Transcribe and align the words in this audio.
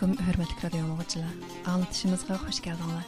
alaykum 0.00 0.26
hurmatli 0.26 0.62
radio 0.64 0.82
o'quvchilar 0.92 1.32
anglitishimizga 1.70 2.36
xush 2.44 2.60
keldinglar 2.64 3.04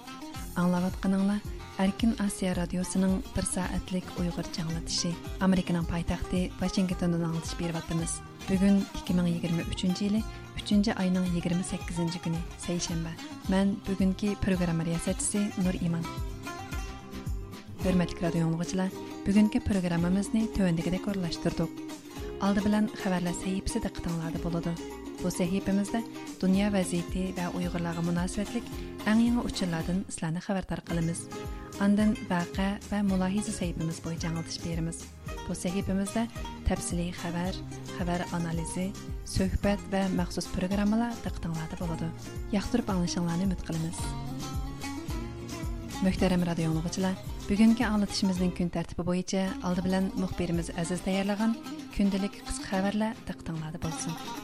anglayotganinglar 0.60 1.40
erkin 1.84 2.12
osiyo 2.24 2.50
radiosining 2.58 3.14
bir 3.36 3.46
soatlik 3.52 4.04
Uyg'urcha 4.20 4.60
anglatishi. 4.64 5.14
amerikaning 5.46 5.86
poytaxti 5.92 6.40
vashingtondan 6.60 7.24
anglitish 7.28 7.56
beryapmiz 7.60 8.12
bugun 8.50 8.76
2023 9.00 10.02
yili 10.04 10.22
3 10.60 10.92
oyning 11.02 11.26
28 11.36 12.20
kuni 12.24 12.40
seshanba 12.66 13.12
man 13.48 13.76
bugungi 13.88 14.36
programma 14.44 14.84
riyosatchisi 14.84 15.40
nur 15.64 15.74
iman. 15.86 16.04
Hurmatli 17.84 18.20
radio 18.22 18.50
o'quvchilar 18.50 18.90
bugungi 19.26 19.60
programmamizni 19.70 20.42
tuvandagidek 20.56 21.08
o'rlashtirdik 21.08 21.70
oldi 22.46 22.60
bilan 22.66 22.84
xabarlar 23.02 23.34
sahifasida 23.44 23.88
qitinglarda 23.96 24.44
bo'ladi 24.44 24.74
Bu 25.24 25.30
sahifamizda 25.30 26.02
dunyo 26.42 26.68
vaziyati 26.74 27.22
va 27.36 27.44
Uyg'urlarga 27.56 28.02
munosabatlik 28.02 28.66
eng 29.10 29.20
yangi 29.26 29.42
uchurlardan 29.48 29.98
sizlarni 30.10 30.40
xabardor 30.46 30.80
qilamiz. 30.88 31.20
Ondan 31.84 32.16
vaqa 32.30 32.66
va 32.90 32.98
mulohiza 33.10 33.52
sahifamiz 33.58 33.98
bo'yicha 34.04 34.26
anglitish 34.30 34.58
beramiz. 34.64 34.98
Bu 35.46 35.54
sahifamizda 35.62 36.26
tafsiliy 36.68 37.10
xabar, 37.22 37.54
xabar 37.96 38.20
analizi, 38.38 38.86
suhbat 39.36 39.80
va 39.94 40.02
maxsus 40.18 40.46
programmalar 40.56 41.14
diqqatinglarda 41.24 41.80
bo'ladi. 41.82 42.10
Yoqtirib 42.56 42.92
anglashinglarni 42.94 43.48
umid 43.48 43.62
qilamiz. 43.68 43.98
Muhtaram 46.02 46.42
radio 46.50 46.70
dinləyicilər, 46.72 47.18
bugungi 47.48 47.86
anglitishimizning 47.86 48.56
kun 48.58 48.72
tartibi 48.76 49.06
bo'yicha 49.10 49.44
oldi 49.68 49.86
bilan 49.86 50.10
muxbirimiz 50.22 50.74
Aziz 50.82 51.06
tayyorlagan 51.06 51.54
kundalik 51.96 52.42
qisqa 52.48 52.72
xabarlar 52.72 53.14
diqqatinglarda 53.28 53.86
bo'lsin. 53.86 54.41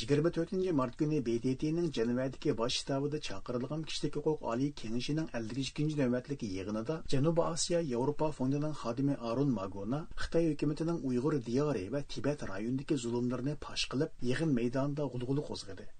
24 0.00 0.72
mart 0.72 0.94
күні 0.96 1.18
BTT'нің 1.24 1.90
Жәнібәдікі 1.96 2.54
баш 2.56 2.78
штабыда 2.80 3.18
чақырылған 3.26 3.82
кішілік 3.90 4.16
құқық 4.16 4.38
kengashining 4.46 4.72
кеңішінің 4.80 5.28
52 5.34 5.98
нөвәтлік 6.00 6.46
yig'inida 6.46 6.98
Janubiy 7.14 7.44
Osiyo 7.50 7.82
Yevropa 7.90 8.32
fondining 8.38 8.72
xodimi 8.80 9.20
Arun 9.20 9.52
Magona 9.60 10.06
Xitoy 10.16 10.52
hukumatining 10.54 11.04
Uyg'ur 11.04 11.40
diyori 11.52 11.88
va 11.92 12.00
Tibet 12.14 12.48
rayonidagi 12.48 13.02
zulmlarni 13.06 13.58
pash 13.68 13.88
qilib 13.92 14.28
yig'in 14.30 14.60
maydonida 14.60 15.10
g'ulg'uli 15.12 15.50
qo'zg'adi. 15.50 15.92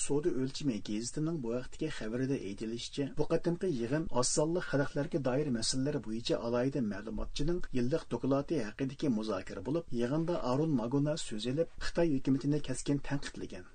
Соды 0.00 0.30
өлчіме 0.42 0.76
гезитінің 0.88 1.40
bu 1.44 1.54
vaqtdagi 1.54 1.88
xabarida 1.96 2.36
aytilishicha, 2.50 3.08
bu 3.18 3.24
qatimqi 3.32 3.72
yig'in 3.80 4.06
ossonli 4.22 4.62
xalqlarga 4.68 5.24
doir 5.26 5.50
masalalar 5.58 5.98
bo'yicha 6.06 6.38
alayda 6.50 6.84
ma'lumotchining 6.92 7.60
yillik 7.78 8.06
doklati 8.14 8.62
haqidagi 8.68 9.10
muzokara 9.18 9.66
bo'lib, 9.66 9.92
yig'inda 10.00 10.40
Arun 10.52 10.72
Maguna 10.80 11.18
so'z 11.26 11.50
elib, 11.52 11.76
Xitoy 11.88 12.16
hukumatini 12.16 12.62
keskin 12.70 13.04
tanqidlagan. 13.10 13.68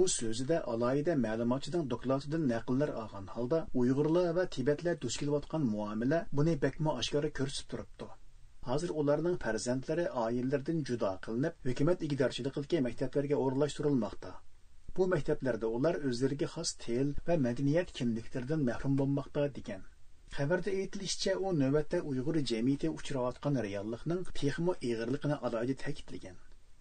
u 0.00 0.02
so'zida 0.08 0.58
alayida 0.72 1.14
ma'lumotchining 1.22 1.88
doklatidan 1.94 2.44
naqllar 2.52 2.92
olgan 3.00 3.26
holda 3.32 3.58
uyg'urlar 3.80 4.28
va 4.38 4.44
tibatlar 4.54 4.94
duch 5.02 5.16
kelayotgan 5.22 5.66
muomala 5.72 6.20
buni 6.38 6.54
bakmo 6.62 6.94
oshkora 7.00 7.30
ko'rsatib 7.38 7.68
turibdi 7.72 8.08
hozir 8.68 8.94
ularning 9.02 9.36
farzandlari 9.44 10.06
oilalardan 10.22 10.80
judo 10.90 11.12
qilinib 11.26 11.68
hukumat 11.70 12.06
igdorchiligidagi 12.08 12.82
maktablarga 12.88 13.42
o'rinlashtirilmoqda 13.44 14.32
Bu 14.96 15.04
maktablarda 15.10 15.68
ular 15.76 15.96
o'zlariga 16.08 16.46
xos 16.54 16.70
til 16.80 17.12
va 17.28 17.36
madaniyat 17.44 17.92
kimliklaridan 17.98 18.64
mahrum 18.68 18.98
bo'lmoqda 19.00 19.44
degan. 19.58 19.86
Xabarda 20.38 20.74
aytilishicha, 20.80 21.36
u 21.46 21.52
navbatda 21.60 22.00
Uyg'ur 22.10 22.38
jamiyati 22.50 22.90
uchrayotgan 22.98 23.56
reallikning 23.66 24.20
texmo 24.40 24.74
ig'irligini 24.90 25.38
alohida 25.48 25.78
ta'kidlagan. 25.84 26.36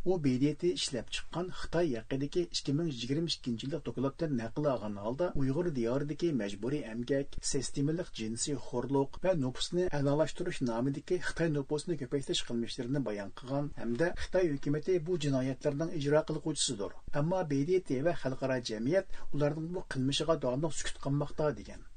U 0.10 0.16
BDT 0.22 0.64
ishlab 0.76 1.10
chiqqan 1.16 1.50
Xitoy 1.58 1.90
haqidagi 1.96 2.44
2022 2.60 3.52
yillik 3.64 3.84
dokladdan 3.90 4.32
naql 4.40 4.70
olgan 4.72 4.96
holda 5.04 5.28
Uyg'ur 5.42 5.70
diyoridagi 5.76 6.30
majburiy 6.40 6.82
emgak, 6.94 7.38
sistemalik 7.50 8.10
jinsiy 8.22 8.58
xo'rliq 8.70 9.20
va 9.26 9.36
nupusni 9.44 9.86
a'lolashtirish 10.00 10.64
nomidagi 10.72 11.20
Xitoy 11.28 11.54
nupusini 11.58 12.00
ko'paytirish 12.02 12.44
qilmishlarini 12.50 13.04
bayon 13.10 13.36
qilgan 13.42 13.70
hamda 13.84 14.10
Xitoy 14.24 14.52
hukumati 14.56 14.98
bu 15.12 15.20
jinoyatlarning 15.28 15.96
ijro 16.02 16.26
qiluvchisidir. 16.32 16.98
Ammo 17.24 17.46
BDT 17.54 18.02
va 18.10 18.18
xalqaro 18.26 18.60
jamiyat 18.74 19.24
ularning 19.36 19.72
bu 19.78 19.88
qilmishiga 19.96 20.42
doimiy 20.48 20.78
sukut 20.82 21.02
qilmoqda 21.06 21.56
degan 21.62 21.91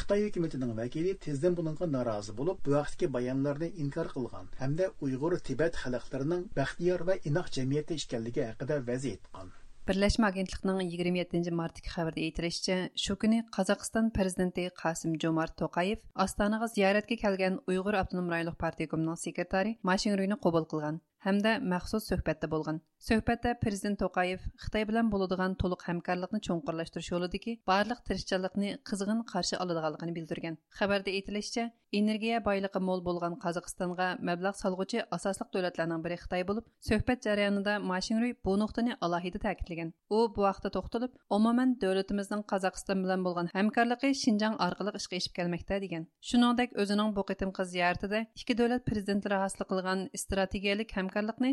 xitoy 0.00 0.26
hukumatining 0.26 0.74
vakili 0.78 1.14
tezdən 1.24 1.56
bununla 1.58 1.86
norozi 1.94 2.36
bo'lib 2.38 2.60
bu 2.66 2.76
vaxtki 2.76 3.08
bayanlarını 3.16 3.68
inkar 3.84 4.12
qılğan, 4.14 4.52
həm 4.60 4.76
də 4.78 4.90
Uyğur 5.06 5.38
Tibet 5.48 5.80
xalqlarının 5.84 6.46
bəxtiyar 6.58 7.04
və 7.08 7.18
inaq 7.30 7.50
cəmiyyəti 7.56 7.98
işkənliyi 8.00 8.46
haqqında 8.50 8.78
vəzi 8.92 9.16
etqan. 9.18 9.52
Birləşmə 9.88 10.28
Agentliğinin 10.30 10.90
27 10.90 11.54
martdakı 11.58 11.90
xəbərdə 11.90 12.26
etilishicha, 12.28 12.76
shu 13.04 13.16
kuni 13.24 13.40
Qozog'iston 13.56 14.12
prezidenti 14.18 14.68
Qasim 14.82 15.16
Jomart 15.24 15.56
To'qayev 15.58 16.04
Ostonaga 16.24 16.68
ziyoratga 16.74 17.16
kelgan 17.24 17.58
Uyg'ur 17.66 17.98
Avtonom 18.02 18.30
rayonlik 18.30 18.58
partiya 18.60 19.16
sekretari 19.24 19.76
Mashinruyni 19.82 20.38
qabul 20.46 20.70
qilgan 20.74 21.00
hamda 21.26 21.58
maxsus 21.74 22.08
suhbatda 22.10 22.50
bo'lgan 22.54 22.80
suhbatda 23.02 23.56
prezident 23.58 23.98
to'qayev 23.98 24.42
xitoy 24.62 24.84
bilan 24.86 25.08
bo'ladigan 25.12 25.54
to'liq 25.62 25.80
hamkorlikni 25.88 26.38
cho'nqurlashtirish 26.46 27.08
yo'lidagi 27.12 27.52
barliq 27.70 28.00
tirishchanlikni 28.08 28.68
qizg'in 28.90 29.22
qarshi 29.32 29.58
oladiganligini 29.64 30.12
bildirgan 30.18 30.58
xabarda 30.80 31.10
aytilishicha 31.18 31.64
energiya 32.00 32.38
boyligi 32.48 32.80
mo'l 32.88 33.00
bo'lgan 33.08 33.34
qozog'istonga 33.44 34.06
mablag' 34.28 34.58
solg'uchi 34.60 35.00
asosliq 35.16 35.48
davlatlarning 35.56 36.04
biri 36.04 36.18
xitoy 36.22 36.44
bo'lib 36.50 36.68
suhbat 36.88 37.26
jarayonida 37.26 37.74
mashinruy 37.92 38.32
bu 38.46 38.54
nuqtani 38.62 38.94
alohida 39.08 39.42
ta'kidlagan 39.46 39.90
u 40.16 40.18
bu 40.36 40.46
vaqtda 40.46 40.72
to'xtalib 40.76 41.18
umuman 41.38 41.74
davlatimizning 41.82 42.46
qozog'iston 42.54 42.98
bilan 43.04 43.26
bo'lgan 43.26 43.50
hamkorligi 43.56 44.12
shinjang 44.22 44.54
orqali 44.68 44.94
ishga 45.00 45.20
kelmoqda 45.40 45.80
degan 45.86 46.06
shuningdek 46.30 46.78
o'zining 46.84 47.10
bu 47.18 47.26
ikki 47.32 48.58
davlat 48.62 48.82
prezidentlari 48.88 49.42
hosil 49.44 49.62
qilgan 49.70 50.08
strategiyalik 50.24 50.96
ham 50.96 51.06
hamkorlikni 51.12 51.52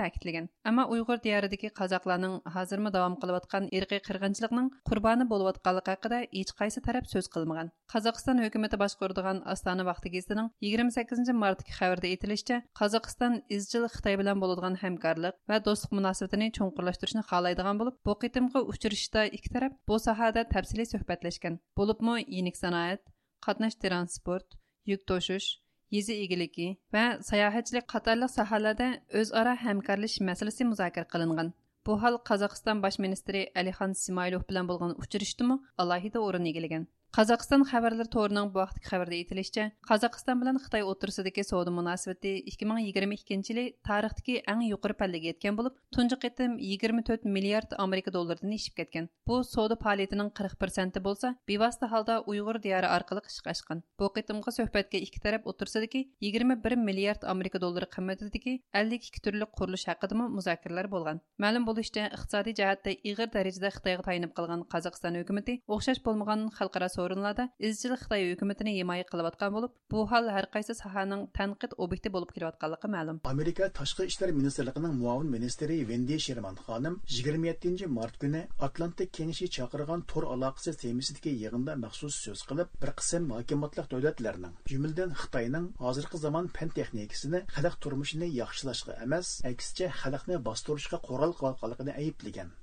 ta'kidlagan. 0.00 0.48
Ammo 0.70 0.84
uyg'ur 0.94 1.18
diyoridagi 1.26 1.70
qozoqlarning 1.80 2.34
hozirmi 2.54 2.90
davom 2.96 3.14
qilayotgan 3.22 3.68
irqiy 3.78 4.00
qirg'inchilikning 4.08 4.68
qurboni 4.88 5.26
bo'layotganligi 5.32 5.94
haqida 5.94 6.18
hech 6.38 6.52
qaysi 6.60 6.82
taraf 6.86 7.10
so'z 7.12 7.28
qilmagan. 7.34 7.72
Qozog'iston 7.92 8.42
hukumati 8.44 8.80
boshqaradigan 8.84 9.42
ostona 9.54 9.84
vaqti 9.90 10.12
gazitining 10.14 10.48
yigirma 10.66 10.94
sakkizinchi 10.96 11.34
martdagi 11.42 11.76
xabarda 11.78 12.10
aytilishicha 12.12 12.58
qozog'iston 12.80 13.38
izchil 13.58 13.84
xitoy 13.94 14.18
bilan 14.20 14.42
bo'ladigan 14.42 14.80
hamkorlik 14.82 15.38
va 15.50 15.60
do'stlik 15.66 15.96
munosabatini 15.98 16.50
cho'nqurlashtirishni 16.58 17.22
xohlaydigan 17.30 17.80
bo'lib 17.80 18.00
bu 18.06 18.18
qitimqi 18.24 18.64
uchrashishda 18.72 19.28
ikki 19.36 19.54
taraf 19.54 19.78
bu 19.88 20.00
sohada 20.06 20.44
tafsiliy 20.54 20.90
suhbatlashgan. 20.94 21.60
Bo'libmi 21.78 22.18
yenik 22.36 22.56
sanoat 22.64 23.02
qatnash 23.46 23.76
transport 23.84 24.58
yuk 24.92 25.02
to'shish 25.10 25.48
yezi 25.96 26.14
egiligi 26.24 26.68
va 26.94 27.04
sayohatchilik 27.30 27.86
qatorli 27.94 28.28
ساھەلەردە 28.36 28.88
o'zaro 29.20 29.54
hamkorlik 29.64 30.14
masalasi 30.30 30.68
muzokara 30.70 31.10
qilingan 31.14 31.48
bu 31.86 31.92
ھال 32.02 32.14
qozog'iston 32.28 32.82
bosh 32.84 32.98
ministri 33.04 33.40
ئەلىخان 33.56 33.92
simaylov 34.04 34.42
bilan 34.50 34.66
bo'lgan 34.70 34.92
uchrashdimi 35.04 35.56
alohida 35.82 36.18
o'rin 36.26 36.48
egilgan 36.50 36.84
Қазақстан 37.08 37.64
хабарлар 37.64 38.06
торының 38.12 38.50
бұл 38.52 38.66
вақтық 38.66 38.84
хабарда 38.90 39.16
етілішчі, 39.16 39.62
Қазақстан 39.88 40.42
білін 40.42 40.58
Қытай 40.60 40.84
отырсыдекі 40.84 41.40
соғды 41.42 41.72
мұнасыветі 41.72 42.34
2022 42.52 43.38
жылы 43.48 43.64
тарихтікі 43.82 44.42
әң 44.44 44.60
юқыр 44.68 44.92
пәлігі 45.00 45.32
еткен 45.32 45.56
болып, 45.56 45.78
тұнжы 45.96 46.18
қетім 46.20 46.58
24 46.60 47.24
миллиард 47.24 47.72
Америка 47.80 48.12
доллардың 48.12 48.52
ешіп 48.52 48.76
кеткен. 48.82 49.08
Бұл 49.26 49.40
соғды 49.48 49.78
палетінің 49.80 50.30
40% 50.36 51.00
болса, 51.00 51.32
бейвасты 51.48 51.88
халда 51.88 52.20
ұйғыр 52.28 52.60
дияры 52.60 52.92
арқылық 52.92 53.32
ішқа 53.32 53.56
ашқан. 53.56 53.82
Бұл 53.98 54.12
қетімгі 54.12 54.52
сөхбәтке 54.52 55.00
екі 55.00 55.24
тарап 55.24 55.48
отырсыдекі 55.48 56.04
21 56.20 56.76
миллиард 56.76 57.24
Америка 57.24 57.58
доллары 57.58 57.88
қымметідекі 57.88 58.60
52 58.76 59.24
түрлік 59.24 59.56
құрылыш 59.56 59.88
ақыдымы 59.96 60.28
мұзакірлер 60.36 60.92
болған. 60.92 61.24
Мәлім 61.40 61.66
бұл 61.66 61.80
іште 61.80 62.10
иқтисади 62.12 62.54
жағатта 62.60 62.94
иғыр 63.00 63.32
дәрежеде 63.32 63.72
Қытайға 63.74 64.06
тайынып 64.10 64.36
қалған 64.36 64.66
Қазақстан 64.70 65.18
өкіметі, 65.22 65.60
оқшаш 65.66 66.02
болмаған 66.04 66.48
халқара 66.58 66.88
o'rinlarda 67.04 67.44
izchil 67.68 67.94
xitoy 68.02 68.22
hukumatini 68.32 68.72
himoya 68.78 69.04
qilayotgan 69.12 69.54
bo'lib 69.56 69.72
bu 69.92 70.04
hol 70.12 70.30
har 70.34 70.46
qaysi 70.54 70.76
sohaning 70.82 71.22
tanqid 71.38 71.72
obyekti 71.84 72.12
bo'lib 72.14 72.30
kelayotganligi 72.36 72.88
ma'lum. 72.96 73.20
Amerika 73.32 73.70
tashqi 73.80 74.08
ishlar 74.10 74.30
ministrligining 74.40 74.94
muavin 75.02 75.32
ministri 75.36 75.76
vendi 75.90 76.18
sherman 76.26 76.56
xonim 76.66 77.00
27 77.18 77.88
mart 77.98 78.18
kuni 78.22 78.42
atlantik 78.68 79.12
kengashi 79.18 79.48
chaqirgan 79.56 80.04
tor 80.12 80.24
aloqasi 80.34 80.76
temisidagi 80.82 81.32
yig'inda 81.42 81.76
maxsus 81.84 82.20
so'z 82.26 82.44
qilib 82.50 82.76
bir 82.82 82.94
qism 83.00 83.32
hukumatliq 83.38 83.90
davlatlarning 83.94 84.54
jumladan 84.72 85.16
xitoyning 85.22 85.66
hozirgi 85.84 86.22
zamon 86.26 86.52
fan 86.58 86.70
texnikasini 86.78 87.42
xalq 87.56 87.76
turmushini 87.84 88.28
yaxshilashga 88.40 89.00
emas 89.08 89.34
aksicha 89.52 89.92
xalqni 90.00 90.40
bostirishga 90.48 91.04
qo'ral 91.08 91.36
qilayotganligini 91.38 92.00
ayblagan 92.02 92.56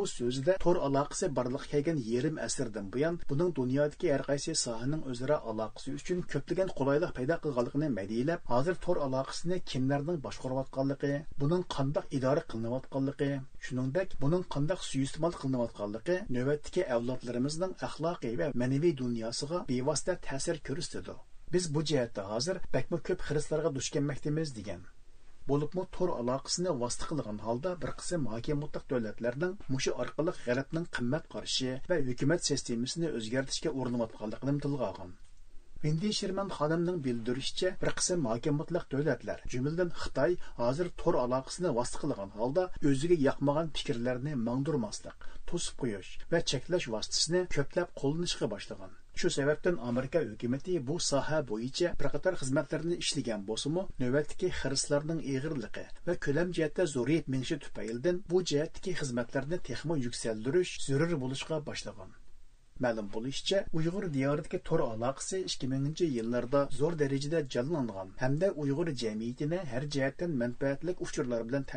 u 0.00 0.06
so'zida 0.12 0.54
to'r 0.64 0.78
aloqasi 0.86 1.28
barliq 1.38 1.64
kelgan 1.72 1.98
yarim 2.12 2.40
asrdan 2.46 2.86
buyon 2.94 3.18
buning 3.30 3.50
dunyodagi 3.58 4.10
har 4.14 4.24
qaysi 4.28 4.54
sohaning 4.62 5.02
o'zaro 5.12 5.36
aloqasi 5.52 5.94
uchun 5.98 6.24
ko'plagan 6.32 6.72
qulaylik 6.78 7.12
paydo 7.18 7.36
qilganligini 7.44 7.88
madiyalab 7.98 8.50
hozir 8.52 8.80
to'r 8.86 9.02
aloqasini 9.06 9.60
kimlarning 9.72 10.18
boshqarayotganligi 10.26 11.12
buning 11.44 11.62
qandoq 11.76 12.18
idora 12.18 12.42
qilinayotganligi 12.50 13.30
shuningdek 13.68 14.18
buning 14.24 14.44
qandoq 14.56 14.84
suiiste'mol 14.90 15.38
qilinayotganligi 15.42 16.18
navbatdagi 16.38 16.88
avlodlarimizning 16.96 17.78
axloqiy 17.88 18.36
va 18.42 18.52
ma'naviy 18.64 18.98
dunyosiga 19.04 19.64
bevosita 19.72 20.20
ta'sir 20.28 20.62
ko'rsatadi 20.70 21.16
biz 21.52 21.74
bu 21.74 21.80
jihatda 21.88 22.22
hozir 22.32 22.56
bakma 22.76 22.98
ko'p 23.08 23.26
xiristlarga 23.30 23.70
duch 23.78 23.88
kelmoqdamiz 23.96 24.54
degan 24.60 24.86
bo'libmi 25.50 25.84
to'r 25.96 26.12
aloqasini 26.20 26.72
vosita 26.82 27.10
qilgan 27.10 27.38
holda 27.46 27.74
bir 27.82 27.92
qism 28.00 28.26
hakimiyatlik 28.32 28.88
davlatlarning 28.94 29.52
mushi 29.74 29.94
orqali 30.04 30.34
g'arbning 30.46 30.88
qimmat 30.98 31.30
qarashi 31.36 31.76
va 31.92 32.02
hukumat 32.08 32.50
sistemasini 32.50 33.12
o'zgartirishga 33.20 33.76
urinayotganligini 33.82 34.66
tilga 34.66 34.90
olgan 34.90 35.14
Sherman 36.18 36.48
xonimning 36.58 36.96
bildirishicha, 37.06 37.70
bir 37.82 37.90
qism 37.98 38.24
hakimiyatlik 38.30 38.86
davlatlar, 38.94 39.42
jumladan 39.54 39.90
Xitoy, 40.02 40.36
hozir 40.60 40.90
to'r 41.02 41.20
aloqasini 41.24 41.74
vosita 41.78 42.02
qilgan 42.04 42.34
holda 42.38 42.64
o'ziga 42.92 43.20
yoqmagan 43.28 43.72
fikrlarni 43.78 44.34
mangdurmaslik, 44.48 45.30
to'sib 45.52 45.80
qo'yish 45.82 46.12
va 46.32 46.44
cheklash 46.52 46.92
vositasini 46.96 47.48
ko'plab 47.56 47.92
qo'llanishga 48.02 48.50
boshlagan. 48.54 48.96
Shu 49.16 49.30
sababdan 49.30 49.76
Amerika 49.76 50.20
hukumatı 50.20 50.86
bu 50.86 51.00
soha 51.00 51.38
bo'yicha 51.48 51.92
bir 52.00 52.08
qator 52.14 52.34
xizmatlarni 52.40 52.96
ishlagan 53.04 53.46
bo'lsa-mu, 53.50 53.84
navbatdagi 54.02 54.50
xirislarning 54.58 55.22
eg'irligi 55.34 55.84
va 56.08 56.16
ko'lam 56.26 56.52
jihatda 56.58 56.86
zo'riyib 56.96 57.30
menishi 57.34 57.58
tufaylidan 57.64 58.20
bu 58.34 58.42
jihatdagi 58.50 58.94
xizmatlarni 59.00 59.60
texmo 59.70 59.96
yuksaltirish 60.02 60.74
zarur 60.88 61.16
bo'lishga 61.24 61.62
boshlagan. 61.70 62.14
Ma'lum 62.84 63.10
bo'lishicha, 63.16 63.64
Uyg'ur 63.80 64.12
diyoridagi 64.18 64.64
to'r 64.70 64.86
aloqasi 64.90 65.44
2000 65.56 66.14
yillarda 66.18 66.66
zo'r 66.80 67.02
darajada 67.04 67.44
jonlangan 67.56 68.16
hamda 68.24 68.54
Uyg'ur 68.64 68.96
jamiyatini 69.04 69.66
har 69.74 69.92
jihatdan 69.96 70.40
manfaatli 70.44 71.00
uchurlar 71.08 71.48
bilan 71.48 71.70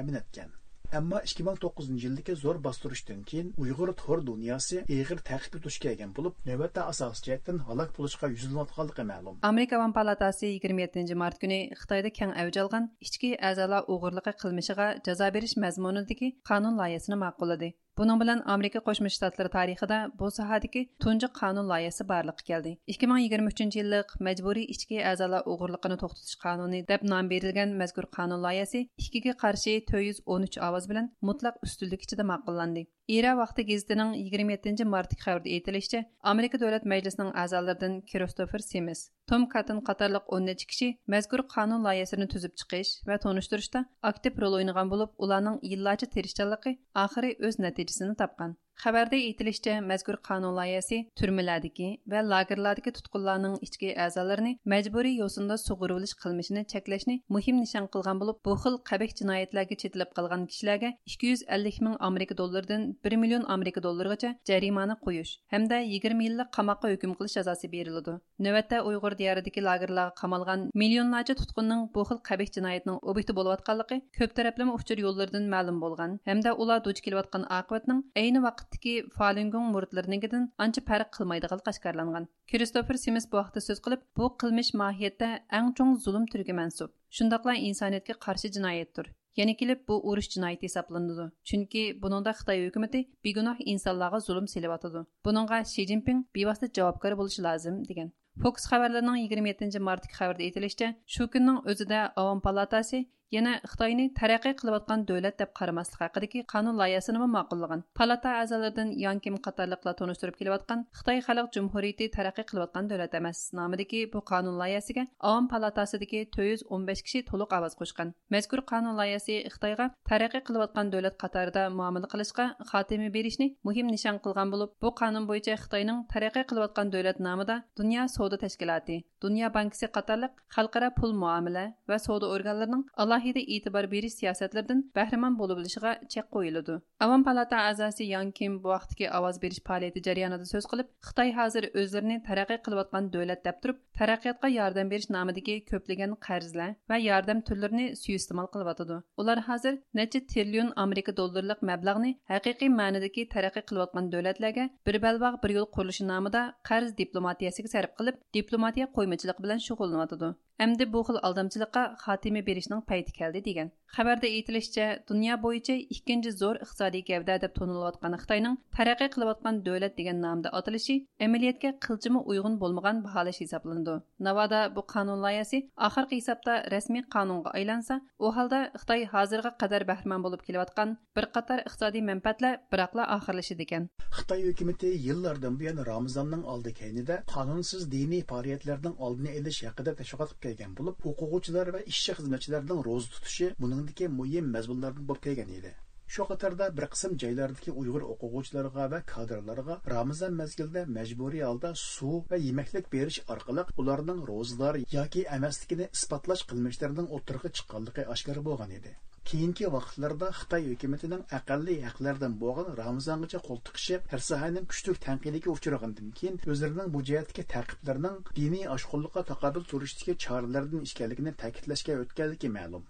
ammo 0.98 1.20
ikki 1.28 1.44
ming 1.48 1.58
to'qqizinchi 1.64 2.08
yildagi 2.08 2.36
zo'r 2.44 2.60
bostirishdan 2.66 3.20
keyin 3.30 3.50
Uyg'ur 3.64 3.92
tor 4.02 4.24
dunyosi 4.30 4.80
eg'ir 4.96 5.20
ta'qibga 5.30 5.62
duch 5.66 5.78
kelgan 5.84 6.14
bo'lib, 6.18 6.40
navbatda 6.50 6.86
asosiy 6.92 7.26
jihatdan 7.28 7.60
halok 7.68 7.92
bo'lishga 7.98 8.30
yuzlanayotganligi 8.34 9.06
ma'lum. 9.12 9.36
Amerika 9.52 9.80
Van 9.82 9.94
palatasi 10.00 10.54
27 10.56 11.20
mart 11.24 11.38
kuni 11.44 11.60
Xitoyda 11.82 12.14
keng 12.20 12.34
avj 12.44 12.62
olgan 12.64 12.90
ichki 13.08 13.36
a'zolar 13.52 13.92
o'g'irligi 13.94 14.34
qilmishiga 14.42 14.88
jazo 15.10 15.30
berish 15.36 15.56
mazmunidagi 15.66 16.34
qonun 16.50 16.82
loyihasini 16.82 17.22
ma'qulladi. 17.26 17.70
Bunun 18.00 18.20
bilan 18.20 18.42
Amerika 18.46 18.80
Qo'shma 18.80 19.10
Shtatlari 19.14 19.50
tarixida 19.54 19.96
bu 20.20 20.28
sohadagi 20.36 20.82
tunji 21.06 21.28
qonun 21.40 21.66
loyihasi 21.72 22.06
barliqqa 22.12 22.46
keldi. 22.50 22.72
2023 22.94 23.76
yillik 23.80 24.14
majburiy 24.28 24.70
ichki 24.74 25.02
a'zolar 25.10 25.50
o'g'irligini 25.54 25.98
to'xtatish 26.04 26.38
qonuni 26.44 26.80
deb 26.92 27.04
nom 27.14 27.32
berilgan 27.34 27.74
mazkur 27.82 28.08
qonun 28.18 28.46
loyihasi 28.46 28.86
2 29.08 29.24
ga 29.26 29.34
qarshi 29.44 29.74
413 29.92 30.62
ovoz 30.70 30.88
bilan 30.94 31.12
mutlaq 31.32 31.60
ustunlik 31.70 32.08
ichida 32.08 32.28
ma'qullandi. 32.32 32.86
Ира 33.10 33.30
vaqti 33.38 33.64
gazetining 33.66 34.12
27 34.22 34.86
martdagi 34.86 35.24
xabarda 35.24 35.50
aytilishicha, 35.56 36.02
Amerika 36.32 36.60
Davlat 36.62 36.84
Majlisining 36.92 37.32
a'zolaridan 37.44 37.96
Kristofer 38.12 38.62
Simis, 38.66 39.02
Tom 39.32 39.48
Cotton 39.54 39.80
qatorliq 39.88 40.30
10 40.38 40.68
kishi 40.74 40.92
mazkur 41.14 41.44
qonun 41.56 41.82
loyihasini 41.88 42.30
tuzib 42.36 42.54
chiqish 42.62 42.94
va 43.10 43.18
tonishtirishda 43.26 43.82
aktiv 44.12 44.38
rol 44.44 44.60
o'ynagan 44.60 44.94
bo'lib, 44.94 45.18
ularning 45.28 45.58
yillarcha 45.72 46.14
tirishchanligi 46.16 46.78
oxiri 47.06 47.34
o'z 47.50 47.58
natijasini 47.66 48.14
topgan. 48.22 48.54
Xabarda 48.80 49.18
aytilishicha, 49.20 49.74
mazkur 49.84 50.16
qonun 50.28 50.54
loyihasi 50.58 50.98
turmalardagi 51.20 51.88
va 52.12 52.20
lagerlardagi 52.34 52.92
tutqunlarning 52.98 53.56
ichki 53.66 53.90
a'zolarini 54.04 54.52
majburiy 54.74 55.18
yo'sinda 55.22 55.58
sug'urilish 55.64 56.14
qilmishini 56.22 56.64
cheklashni 56.74 57.16
muhim 57.38 57.60
nishon 57.64 57.90
qilgan 57.96 58.22
bo'lib, 58.22 58.38
bu 58.48 58.54
xil 58.62 58.78
qabih 58.90 59.12
jinoyatlarga 59.22 59.78
chetilib 59.82 60.14
qolgan 60.20 60.46
kishilarga 60.52 60.92
250 61.16 61.82
ming 61.88 61.98
Amerika 62.10 62.38
dollaridan 62.42 62.86
1 63.10 63.20
million 63.24 63.44
Amerika 63.58 63.84
dollarigacha 63.88 64.32
jarimani 64.52 64.96
qo'yish 65.04 65.34
hamda 65.56 65.82
20 65.98 66.24
yillik 66.28 66.56
qamoqqa 66.60 66.94
hukm 66.94 67.18
qilish 67.20 67.36
jazosi 67.40 67.72
beriladi. 67.76 68.16
Navbatda 68.48 68.82
Uyg'ur 68.92 69.14
diyoridagi 69.24 69.66
lagerlarga 69.68 70.16
qamalgan 70.22 70.66
millionlarcha 70.84 71.38
tutqunning 71.42 71.84
bu 72.00 72.08
xil 72.12 72.24
qabih 72.32 72.56
jinoyatning 72.60 73.04
obyekti 73.10 73.38
bo'layotganligi 73.42 74.00
ko'p 74.22 74.40
taraflama 74.40 74.80
uchur 74.80 75.06
yo'llaridan 75.06 75.54
ma'lum 75.58 75.86
bo'lgan 75.86 76.18
hamda 76.32 76.58
ular 76.64 76.82
duch 76.90 77.06
kelayotgan 77.10 77.48
oqibatning 77.60 78.02
ayni 78.26 78.48
vaqt 78.50 78.69
vaqtdagi 78.70 79.10
Falun 79.18 79.72
muridlarininkidan 79.74 80.44
ancha 80.60 80.82
farq 80.90 81.10
qilmaydigan 81.18 81.62
qashqarlangan. 81.68 82.28
Kristofer 82.52 82.98
Simis 82.98 83.26
bu 83.32 83.38
vaqtda 83.38 83.62
so'z 83.62 83.80
qilib, 83.86 84.02
bu 84.18 84.26
qilmish 84.42 84.74
mohiyatda 84.82 85.30
eng 85.58 85.74
cho'ng 85.78 85.98
zulm 86.04 86.26
turiga 86.32 86.54
mansub. 86.54 86.90
Shundaqla 87.18 87.56
insoniyatga 87.70 88.14
qarshi 88.26 88.52
jinoyatdir. 88.56 89.06
Yana 89.40 89.54
kelib 89.60 89.80
bu 89.88 89.96
urush 90.10 90.30
jinoyati 90.36 90.66
hisoblanadi. 90.70 91.26
Chunki 91.50 91.84
buningda 92.02 92.32
Xitoy 92.40 92.68
hukumatı 92.68 93.00
begunoh 93.26 93.58
insonlarga 93.74 94.20
zulm 94.20 94.48
selyotidi. 94.48 95.02
Buningga 95.26 95.64
Shi 95.74 95.88
Jinping 95.90 96.20
bevosita 96.36 96.68
javobgar 96.78 97.14
bo'lishi 97.20 97.42
lozim 97.48 97.76
degan. 97.90 98.10
Fox 98.42 98.56
xabarlarining 98.72 99.18
27 99.32 99.80
martdagi 99.88 100.16
xabarda 100.20 100.44
aytilishicha, 100.48 100.88
shu 101.14 101.24
kunning 101.34 101.58
o'zida 101.72 102.00
Avom 102.22 102.40
palatasi 102.46 103.00
yana 103.36 103.52
xitoyni 103.72 104.06
taraqqiy 104.20 104.54
qilayotgan 104.60 105.04
davlat 105.10 105.36
deb 105.42 105.52
qaramaslik 105.60 106.02
haqidagi 106.06 106.40
qonun 106.54 106.76
loyihasini 106.82 107.28
ma'qullagan 107.36 107.82
palata 108.00 108.30
a'zolaridan 108.42 108.90
yan 109.06 109.20
kim 109.24 109.36
qatorliqlar 109.48 109.94
tanishtirib 110.00 110.36
kelayotgan 110.40 110.80
xitoy 111.00 111.20
xalq 111.28 111.50
jumhuriyati 111.56 112.06
taraqqiy 112.18 112.46
qilayotgan 112.52 112.90
davlat 112.92 113.14
emas 113.20 113.40
nomidagi 113.60 114.00
bu 114.14 114.20
qonun 114.32 114.56
loyihasiga 114.62 115.04
avom 115.30 115.46
palatasidagi 115.54 116.22
to'rt 116.36 116.50
yuz 116.52 116.64
o'n 116.74 116.88
besh 116.90 117.04
kishi 117.06 117.20
to'liq 117.30 117.54
ovoz 117.58 117.74
qo'shgan 117.82 118.14
mazkur 118.36 118.62
qonun 118.72 118.98
loyihasi 119.02 119.36
xitoyga 119.54 119.86
taraqqiy 120.10 120.44
qilayotgan 120.48 120.92
davlat 120.94 121.16
qatorida 121.24 121.64
muomala 121.80 122.08
qilishga 122.14 122.46
xotimi 122.72 123.10
berishni 123.18 123.48
muhim 123.68 123.88
nishon 123.96 124.18
qilgan 124.26 124.48
bo'lib 124.54 124.74
bu 124.84 124.90
qonun 125.02 125.30
bo'yicha 125.30 125.60
xitoyning 125.64 126.00
taraqqiy 126.14 126.46
qilayotgan 126.50 126.88
davlat 126.96 127.24
nomida 127.28 127.56
dunyo 127.80 128.04
savdo 128.16 128.36
tashkiloti 128.44 128.96
dunyo 129.26 129.48
bankisi 129.58 129.88
qatorliq 129.98 130.34
xalqaro 130.56 130.90
pul 131.00 131.12
muomala 131.24 131.66
va 131.90 131.98
savdo 132.06 132.32
organlarining 132.36 132.84
alohida 133.04 133.42
e'tibor 133.56 133.86
berish 133.94 134.16
siyosatlaridan 134.20 134.80
bahramand 134.98 135.40
bo'lib 135.42 135.58
olishiga 135.62 135.92
chek 136.14 136.28
qo'yiladi. 136.36 136.76
Avam 137.06 137.22
palata 137.28 137.58
a'zosi 137.70 138.04
yan 138.16 138.32
kim 138.38 138.60
bu 138.64 138.74
vaqtdagi 138.76 139.06
ovoz 139.18 139.42
berish 139.44 139.62
faoliyati 139.68 140.06
jarayonida 140.08 140.46
so'z 140.54 140.66
qilib 140.72 140.88
xitoy 141.08 141.30
hozir 141.40 141.64
o'zlarini 141.82 142.18
taraqqiy 142.30 142.60
qilayotgan 142.66 143.12
davlat 143.14 143.42
deb 143.48 143.58
turib 143.64 143.78
taraqqiyotga 144.00 144.50
yordam 144.60 144.92
berish 144.94 145.10
nomidagi 145.16 145.56
ko'plagan 145.72 146.16
qarzlar 146.28 146.70
va 146.92 146.98
yordam 147.10 147.40
turlarini 147.50 147.86
suiiste'mol 148.02 148.48
qilyotidi 148.54 148.98
ular 149.22 149.38
hozir 149.50 149.74
necha 150.00 150.20
trillion 150.32 150.70
amerika 150.86 151.16
dollarlik 151.22 151.62
mablag'ni 151.72 152.12
haqiqiy 152.34 152.72
ma'nodagi 152.80 153.28
taraqqiy 153.36 153.66
qilayotgan 153.70 154.12
davlatlarga 154.14 154.66
bir 154.88 154.96
balbog' 155.06 155.40
bir 155.44 155.56
yo'l 155.58 155.68
qurilishi 155.76 156.08
nomida 156.12 156.44
qarz 156.70 156.96
diplomatiyasiga 157.02 157.74
sarf 157.76 157.92
qilib 158.00 158.22
diplomatiya 158.40 158.88
qo'ymachilik 159.10 159.40
bilan 159.44 159.62
shug'ullanadi. 159.66 160.28
Әмді 160.60 160.86
bu 160.92 161.00
xil 161.08 161.18
aldamchilikqa 161.28 161.82
xotimi 162.04 162.42
berishning 162.48 162.82
payti 162.88 163.14
keldi 163.18 163.40
degan. 163.44 163.70
Xabarda 163.96 164.28
aytilishicha, 164.28 164.88
dunyo 165.10 165.36
bo'yicha 165.44 165.76
ikkinchi 165.96 166.32
zo'r 166.40 166.58
iqtisodiy 166.64 167.04
gavda 167.10 167.38
deb 167.44 167.54
to'nilayotgan 167.60 168.18
Xitoyning 168.22 168.58
taraqqiy 168.78 169.10
qilayotgan 169.14 169.62
davlat 169.68 169.96
degan 170.00 170.20
nomda 170.26 170.52
atalishi 170.60 170.96
amaliyotga 171.28 171.72
qilchimi 171.86 172.20
uyg'un 172.34 172.58
bo'lmagan 172.64 173.00
baholash 173.06 173.40
hisoblandi. 173.44 173.96
Navoda 174.28 174.60
bu 174.76 174.84
qonun 174.94 175.24
loyihasi 175.26 175.62
oxirgi 175.88 176.20
hisobda 176.20 176.58
rasmiy 176.74 177.06
qonunga 177.16 177.56
aylansa, 177.60 178.02
u 178.26 178.34
holda 178.38 178.60
Xitoy 178.82 179.08
hozirga 179.14 179.54
qadar 179.64 179.88
bahramand 179.92 180.28
bo'lib 180.28 180.46
kelayotgan 180.50 180.94
bir 181.16 181.30
qator 181.38 181.64
iqtisodiy 181.68 182.06
manfaatlar 182.12 182.60
biroqla 182.76 183.08
oxirlashidi 183.18 183.68
ekan. 183.68 183.90
Xitoy 184.20 184.46
hukumatı 184.50 184.92
yillardan 185.08 185.60
buyon 185.60 185.82
Ramazonning 185.92 186.44
oldi 186.54 186.74
keynida 186.82 187.24
qonunsiz 187.34 187.90
diniy 187.96 188.24
faoliyatlarning 188.34 188.96
oldini 189.06 189.36
olish 189.40 189.64
haqida 189.70 189.98
tashviqot 190.04 190.38
kelgan 190.50 190.80
bo'lib, 190.82 191.12
o'quvchilar 191.14 191.76
va 191.78 191.86
ishchi 191.96 192.20
xizmatchilarning 192.22 192.88
ro'za 192.90 193.14
tutishi 193.18 193.54
buningdagi 193.66 194.16
muhim 194.22 194.58
mazmunlardan 194.58 195.14
bo'lib 195.14 195.30
kelgan 195.30 195.56
edi. 195.62 195.78
Shu 196.14 196.26
qatorda 196.30 196.68
bir 196.78 196.86
qism 196.94 197.12
joylardagi 197.24 197.74
Uyg'ur 197.82 198.06
o'quvchilarga 198.14 198.86
va 198.94 199.00
kadrlarga 199.12 199.76
Ramazon 199.92 200.40
mezgilida 200.40 200.82
majburiy 200.96 201.44
holda 201.48 201.72
suv 201.82 202.32
va 202.32 202.40
yemaklik 202.46 202.90
berish 202.96 203.20
orqali 203.36 203.68
ularning 203.84 204.24
ro'zador 204.32 204.80
yoki 204.96 205.28
emasligini 205.38 205.90
isbotlash 206.00 206.44
qilmishlarining 206.54 207.14
o'tirg'i 207.20 207.54
chiqqanligi 207.60 208.08
oshkor 208.16 208.42
bo'lgan 208.50 208.76
edi. 208.80 208.96
Keyingi 209.30 209.68
vaqtlarda 209.74 210.28
xitoy 210.36 210.64
hukumatining 210.68 211.20
aqalliy 211.38 211.80
haqlardan 211.88 212.36
bo'lgan 212.44 212.70
ramazongacha 212.80 213.40
qo'l 213.48 213.60
tiqishi 213.68 213.98
har 214.44 214.56
kuchli 214.70 214.94
tanqidiga 215.06 215.50
uchragandan 215.56 216.08
keyin 216.20 216.40
o'zlarining 216.54 216.90
bu 216.96 217.02
jihatdagi 217.10 217.44
taqiblarning 217.56 218.16
diniy 218.40 218.66
oshqunlikqa 218.76 219.24
taqobil 219.32 219.68
turishdagi 219.72 220.16
choralardan 220.26 220.88
ishkanligini 220.88 221.34
ta'kidlashga 221.44 222.00
o'tganligi 222.06 222.52
ma'lum. 222.56 222.88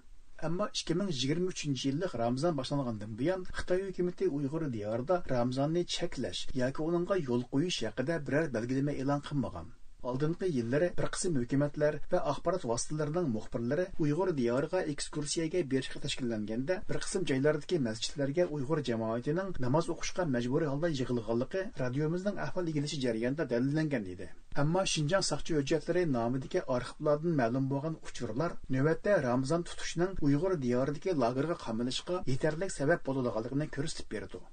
Ammo 0.47 0.69
2023 0.83 1.85
yillik 1.85 2.15
ramazon 2.23 2.57
boshlangandan 2.61 3.17
buyon 3.23 3.43
xitoy 3.57 3.83
hukumati 3.89 4.31
uyg'ur 4.37 4.63
diyorida 4.77 5.19
ramazonni 5.33 5.83
cheklash 5.95 6.45
yoki 6.61 6.87
uningga 6.87 7.19
yo'l 7.27 7.43
qo'yish 7.51 7.81
haqida 7.89 8.21
biror 8.29 8.47
belgilama 8.55 8.97
e'lon 9.01 9.27
qilmagan. 9.27 9.67
Oldingi 10.09 10.47
yillari 10.57 10.87
bir 10.99 11.07
qism 11.15 11.37
hukumatlar 11.41 11.95
va 12.11 12.19
axborot 12.31 12.65
vositalarining 12.71 13.27
muxbirlari 13.35 13.85
uyg'ur 14.03 14.29
diyoriga 14.39 14.81
ekskursiyaga 14.93 15.63
berishga 15.71 16.01
tashkillanganda 16.05 16.77
bir 16.89 16.99
qism 17.05 17.25
joylardagi 17.31 17.79
masjidlarga 17.87 18.45
uyg'ur 18.57 18.83
jamoatining 18.89 19.49
namoz 19.65 19.89
o'qishga 19.95 20.27
majburiy 20.35 20.71
holda 20.73 20.91
yig'ilganligi 20.93 21.63
radiomizning 21.83 22.39
ahvol 22.45 22.71
egilishi 22.73 23.01
jarayonida 23.05 23.49
dalillangan 23.53 24.07
edi. 24.13 24.29
Ammo 24.63 24.85
shinjang 24.93 25.25
saqchi 25.31 25.57
hujjatlari 25.57 26.05
nomidagi 26.13 26.63
arxivlardan 26.77 27.35
ma'lum 27.41 27.67
bo'lgan 27.73 27.99
uchurlar 28.11 28.55
navbatda 28.77 29.17
ramazon 29.27 29.67
tutishning 29.71 30.15
uyg'ur 30.29 30.55
diyoridagi 30.67 31.17
lagerga 31.25 31.59
qamalishga 31.65 32.23
yetarli 32.33 32.71
sabab 32.79 33.05
bo'ladiganligini 33.09 33.69
ko'rsatib 33.77 34.15
berdi. 34.15 34.45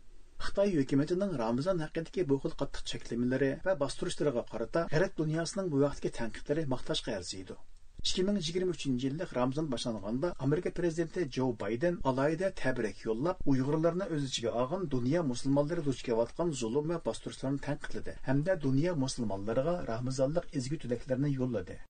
Xitoy 0.45 0.75
hukumatining 0.78 1.33
ramazon 1.43 1.78
haqidagi 1.85 2.23
bu 2.31 2.37
xil 2.43 2.55
qattiq 2.61 2.83
cheklamalari 2.90 3.49
va 3.69 3.75
bostirishlarga 3.83 4.43
qarata 4.52 4.83
g'arb 4.93 5.14
dunyosining 5.21 5.73
bu 5.73 5.81
vaqtgi 5.87 6.11
tanqidlari 6.19 6.64
maqtashga 6.75 7.16
arziydi. 7.21 7.57
2023 8.11 9.05
yillik 9.05 9.33
ramazon 9.38 9.71
boshlanganda 9.73 10.33
amerika 10.47 10.71
prezidenti 10.78 11.25
jo 11.37 11.47
bayden 11.62 11.99
alayida 12.11 12.50
tabrik 12.62 13.02
yo'llab 13.07 13.43
uyg'urlarni 13.52 14.07
o'z 14.16 14.28
ichiga 14.28 14.52
olgan 14.62 14.87
dunyo 14.97 15.25
musulmonlari 15.33 15.87
duch 15.88 16.05
kelayotgan 16.09 16.55
zulm 16.62 16.95
va 16.95 17.02
bostirishlarni 17.09 17.64
tanqidladi 17.69 18.19
hamda 18.31 18.61
dunyo 18.69 18.97
musulmonlariga 19.05 19.76
ramazonlik 19.93 20.57
ezgu 20.61 20.83
tilaklarni 20.85 21.37
yo'lladi. 21.40 21.81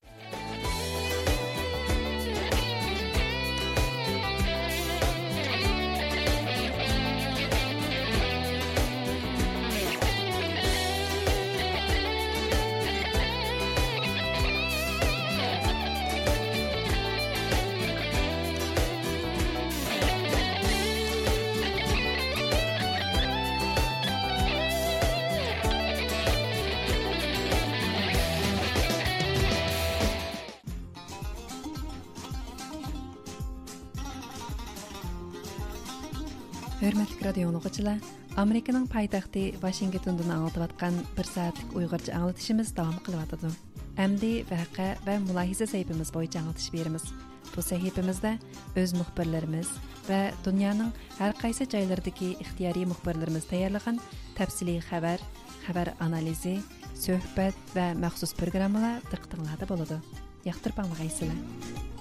тыңлаучылар, 37.56 38.00
Американың 38.36 38.84
poytaxti 38.92 39.54
Вашингтондан 39.62 40.28
аңлатываткан 40.34 40.98
1 41.16 41.28
сәгатьлек 41.30 41.72
уйгырча 41.78 42.12
аңлатышыбыз 42.18 42.74
дәвам 42.76 42.98
қылып 43.06 43.22
атыды. 43.24 43.50
Әмди 43.96 44.44
вақа 44.50 44.90
ва 45.06 45.16
мулахиза 45.24 45.64
сәйпимиз 45.70 46.12
бойынша 46.12 46.42
аңлатыш 46.42 46.68
беребез. 46.74 47.06
Бұл 47.54 47.64
сәхипимиздә 47.64 48.34
өз 48.76 48.92
мөхбирләребез 48.98 49.72
ва 50.10 50.20
дөньяның 50.44 50.92
әр 51.24 51.36
кайсы 51.40 51.64
җайларындагы 51.64 52.34
ихтияри 52.44 52.84
мөхбирләребез 52.92 53.48
тәйярлыгын 53.48 54.02
тәфсилий 54.36 54.82
хәбәр, 54.84 55.24
хәбәр 55.64 55.94
анализі, 56.04 56.58
сөһбәт 56.92 57.72
ва 57.72 57.92
махсус 57.96 58.36
программалар 58.36 59.00
диктыңлады 59.08 59.72
болады. 59.72 60.02
Яктырып 60.44 60.84
аңлагайсызлар. 60.84 61.95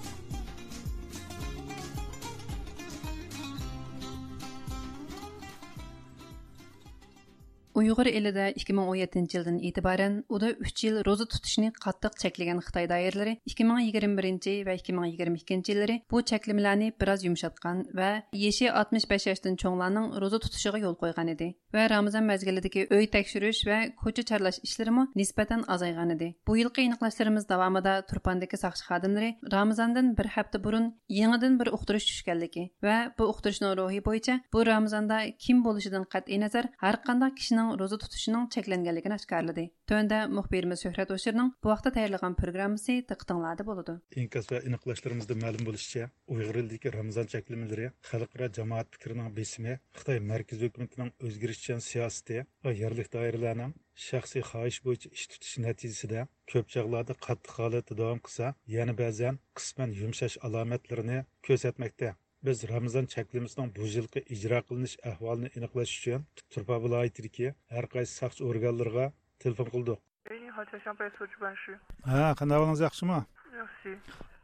Uyg'ur 7.80 8.08
elida 8.18 8.48
2017 8.62 9.36
yildan 9.36 9.58
e'tiboran 9.68 10.14
uda 10.36 10.50
3 10.68 10.84
yil 10.84 10.96
ro'za 11.08 11.26
tutishni 11.32 11.68
qattiq 11.84 12.14
cheklagan 12.22 12.62
xitoy 12.66 12.88
doiralari 12.92 13.34
2021 13.52 14.66
va 14.68 14.76
2022 14.80 15.72
yillari 15.72 15.96
bu 16.10 16.22
cheklamalarni 16.30 16.88
biroz 17.00 17.24
yumshatgan 17.28 17.84
va 18.00 18.10
yeshi 18.44 18.70
65 18.82 19.26
yoshdan 19.30 19.60
cho'nglarning 19.62 20.06
ro'za 20.22 20.38
tutishiga 20.44 20.80
yo'l 20.86 20.96
qo'ygan 21.02 21.32
edi 21.34 21.48
va 21.76 21.88
ramazon 21.94 22.24
mazgilidagi 22.30 22.86
uy 22.96 23.06
tekshirish 23.16 23.60
va 23.70 23.78
ko'cha 24.02 24.22
charlash 24.30 24.58
ishlarimi 24.66 25.04
nisbatan 25.20 25.64
azaygan 25.74 26.10
edi. 26.16 26.28
Bu 26.48 26.56
yilqi 26.60 26.86
aniqlashlarimiz 26.86 27.48
davomida 27.52 27.94
turpandagi 28.10 28.56
soqchi 28.64 28.84
xodimlari 28.90 29.30
ramazondan 29.56 30.08
bir 30.18 30.28
hafta 30.36 30.62
burun 30.64 30.86
yangidan 31.20 31.58
bir 31.60 31.72
uqtirish 31.76 32.06
tushganligi 32.10 32.64
va 32.86 32.96
bu 33.18 33.28
uqtirishning 33.32 33.76
ruhi 33.80 34.00
bo'yicha 34.08 34.34
bu 34.54 34.66
ramazonda 34.70 35.18
kim 35.44 35.64
bo'lishidan 35.66 36.04
qat'iy 36.14 36.40
nazar 36.44 36.70
har 36.84 36.96
qanday 37.08 37.34
kishining 37.38 37.65
kişiنىڭ 37.65 37.69
روزا 37.81 37.97
تۇتۇشىنىڭ 38.03 38.47
چەكلەنگەنلىكىنى 38.55 39.17
ئاشكارىلىدى. 39.17 39.65
تۆۋەندە 39.91 40.19
مۇخبىرimiz 40.37 40.83
شۆھرەت 40.85 41.13
ئوشۇرنىڭ 41.15 41.51
بۇ 41.65 41.71
ۋاقىتتا 41.71 41.91
تەييارلىغان 41.97 42.37
پروگراممىسى 42.41 42.97
دىققىتىڭلاردا 43.11 43.65
بولىدۇ. 43.69 43.95
ئىنكاس 44.15 44.51
ۋە 44.51 44.61
ئېنىقلاشلىرىمىزدا 44.65 45.37
مەلۇم 45.43 45.67
بولۇشىچە 45.69 46.09
ئۇيغۇر 46.31 46.59
ئېلىدىكى 46.61 46.93
رامىزان 46.97 47.31
چەكلىمىلىرى 47.33 47.91
خەلقئارا 48.11 48.51
جامائەت 48.59 48.91
پىكرىنىڭ 48.95 49.31
بېسىمى 49.39 49.77
خىتاي 50.01 50.21
مەركىزىي 50.31 50.71
ھۆكۈمىتىنىڭ 50.71 51.13
ئۆزگىرىشچان 51.25 51.85
سىياسىتى 51.87 52.43
ۋە 52.67 52.75
يەرلىك 52.83 53.11
دائىرىلەرنىڭ 53.17 53.75
شەخسىي 54.07 54.43
خاھىش 54.49 54.77
بويىچە 54.85 55.09
ئىش 55.15 55.25
تۇتۇش 55.33 55.57
نەتىجىسىدە 55.65 56.25
كۆپ 56.53 56.71
چاغلاردا 56.75 57.17
قاتتىق 57.25 57.59
ھالەتتە 57.63 57.97
داۋام 58.01 58.21
قىلسا 58.27 58.53
يەنە 58.75 58.97
بەزەن 59.01 59.39
قىسمەن 59.59 59.95
يۇمشاش 60.01 60.37
ئالامەتلىرىنى 60.47 61.23
كۆرسەتمەكتە 61.47 62.13
biz 62.44 62.68
ramazon 62.68 63.06
cheklimizning 63.14 63.68
bu 63.76 63.86
yilgi 63.94 64.20
ijro 64.34 64.60
qilinish 64.68 64.96
ahvolini 65.10 65.48
aniqlash 65.56 65.92
uchun 65.98 66.26
turpa 66.52 66.76
viloyatidagi 66.84 67.48
har 67.74 67.86
qaysi 67.94 68.12
soqchi 68.20 68.42
organlariga 68.50 69.06
telefon 69.42 69.68
qildik. 69.74 69.98
Ha 72.12 72.34
qandoqingiz 72.40 72.80
yaxshimi? 72.86 73.20
Yaxshi. 73.60 73.92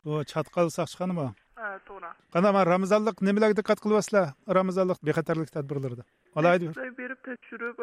Bu 0.05 0.13
chatqal 0.33 0.67
soqchixonami 0.77 1.29
ha 1.61 1.69
to'g'ri. 1.89 2.11
Qanaqa 2.35 2.61
ramazonlik 2.73 3.17
nimalarga 3.29 3.57
diqqat 3.61 3.79
qilyapsizlar 3.85 4.27
ramazonlik 4.59 4.99
bexatarlik 5.09 5.51
tadbirlarida. 5.57 6.05
Alaydi 6.39 6.67
berib 7.01 7.21
tekshirib 7.29 7.77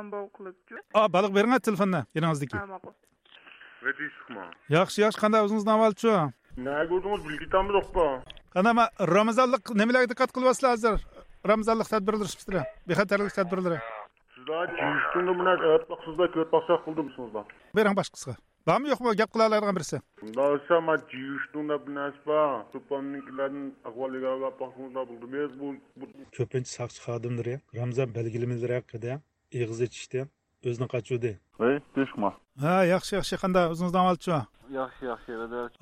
ambov 0.00 0.24
qilibdi 0.36 0.74
baliq 1.16 1.32
bering 1.36 1.52
telefonni 1.68 2.00
yeningizdagi 2.16 2.56
yaxshi 4.76 4.98
yaxshi. 5.04 5.20
Qanday 5.24 5.40
o'zingizni 5.46 5.72
ne 6.56 6.84
gördünüz 6.84 7.28
bilgitan 7.28 7.64
mı 7.66 7.72
dokpa? 7.72 8.22
Anama 8.54 8.90
Ramazanlık 9.00 9.70
ne 9.74 9.78
nemelerge 9.78 10.08
dikkat 10.08 10.32
kılvasla 10.32 10.70
hazır. 10.70 11.06
Ramazanlık 11.48 11.88
tedbirleri 11.90 12.28
şıpsıra. 12.28 12.64
Bir 12.88 12.94
hatarlık 12.94 13.34
tedbirleri. 13.34 13.78
Sizler 14.34 14.66
cüyüştüğünü 14.66 15.38
buna 15.38 15.50
öğretmek 15.50 15.98
sizler 16.04 16.32
köyt 16.32 16.52
baksak 16.52 16.84
kıldı 16.84 17.02
mısınız 17.02 17.34
lan? 17.34 17.44
Beren 17.76 17.96
başkası. 17.96 18.36
Var 18.66 18.80
mı 18.80 18.88
yok 18.88 19.00
mu? 19.00 19.16
Gap 19.16 19.32
kılalardan 19.32 19.76
birisi. 19.76 20.00
Dağsa 20.22 20.76
ama 20.76 21.08
cüyüştüğünde 21.08 21.86
bir 21.86 21.94
nes 21.94 22.14
var. 22.26 22.72
Tüphanınkilerin 22.72 23.74
akvalı 23.84 24.20
gavla 24.20 24.60
bakımızda 24.60 25.08
buldu. 25.08 25.28
Biz 25.32 25.60
bu... 25.60 25.74
Köpünç 26.32 26.66
sakçı 26.66 27.04
kadımları 27.06 27.60
Ramazan 27.74 28.14
belgelemeleri 28.14 28.74
hakkında 28.74 29.20
eğiz 29.52 29.80
etişti. 29.80 30.28
Özünü 30.64 30.88
kaçıyordu. 30.88 31.26
Hey, 31.58 31.80
düşme. 31.96 32.32
Ha, 32.60 32.84
yaxşı 32.84 33.14
yaxşı 33.14 33.36
qanda 33.36 33.70
o'zingizdan 33.70 34.06
olib 34.06 34.20
chiqing 34.20 34.44
yaxshi 34.80 35.04
yaxshi 35.12 35.32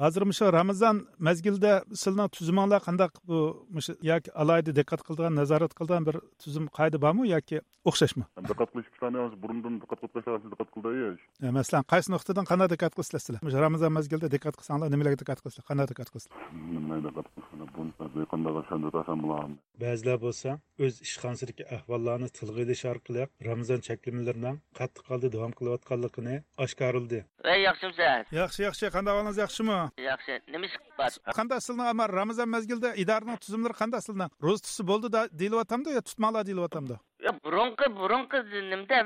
hozir 0.04 0.22
shu 0.38 0.44
ramazon 0.58 0.96
mezgilida 1.28 1.72
sizning 2.02 2.28
tuzuminglar 2.36 2.80
qandaq 2.88 3.12
bu 3.28 3.38
mushu 3.76 3.92
yoki 4.12 4.30
alayda 4.42 4.70
diqqat 4.78 5.00
qiladigan 5.06 5.34
nazorat 5.40 5.72
qiladigan 5.78 6.04
bir 6.08 6.16
tuzum 6.42 6.64
qoida 6.78 6.98
bormi 7.04 7.24
yoki 7.34 7.56
o'xshashmi 7.90 8.24
diqqat 8.50 8.68
qilish 8.74 8.88
burundan 9.42 9.74
diqqat 9.82 9.98
qilishlar 10.02 10.38
diqqat 10.52 10.68
qildi 10.74 11.50
masalan 11.58 11.84
qaysi 11.92 12.08
nuqtadan 12.14 12.44
qanday 12.50 12.68
diqqat 12.74 12.92
qilsizlar 12.98 13.20
sizlar 13.24 13.40
Mushu 13.46 13.58
ramazon 13.66 13.92
mezgilida 13.98 14.28
diqqat 14.34 14.54
qilsanglar 14.60 14.88
nimalarga 14.94 15.18
diqqat 15.22 15.38
qilsizlar 15.44 15.64
qanday 15.70 15.86
diqqat 15.90 16.08
qilsizlar 16.12 16.38
ba'zilar 19.84 20.16
bo'lsa 20.26 20.50
o'z 20.84 20.94
ishxonasidagi 21.06 21.64
ahvollarni 21.76 22.28
tilga 22.38 22.60
ilish 22.66 22.84
orqali 22.92 23.22
ramazon 23.48 23.80
cheklimlaridan 23.88 24.56
qattiq 24.78 25.04
holda 25.10 25.28
davom 25.34 25.52
qilayotganligini 25.58 26.36
oshkorildi 26.64 27.18
yaxshimisiz? 27.66 28.24
yaxshi 28.38 28.81
yaxshi 28.82 28.96
qanday 28.96 29.12
ahvolingiz 29.14 29.38
yaxshimi 29.44 29.76
Yaxshi. 30.10 30.34
Nima 30.52 30.66
ish 30.66 30.76
bor? 30.98 31.10
qanday 31.38 31.58
amar 31.92 32.10
ramazon 32.20 32.48
mezgilida 32.54 32.90
idoraning 33.02 33.38
tuzumlari 33.44 33.74
qanday 33.82 34.00
sizning 34.06 34.30
ro'za 34.46 34.62
tutsa 34.66 34.82
bo'ldi 34.90 35.08
da 35.16 35.20
deyilyaptamdi 35.40 35.88
yo 35.96 36.02
tutmanglar 36.08 36.42
deyilyaptamdi 36.48 36.94
Ya 37.26 37.32
burunqi 37.44 37.86
burunqi 38.00 38.38
nimda 38.72 38.98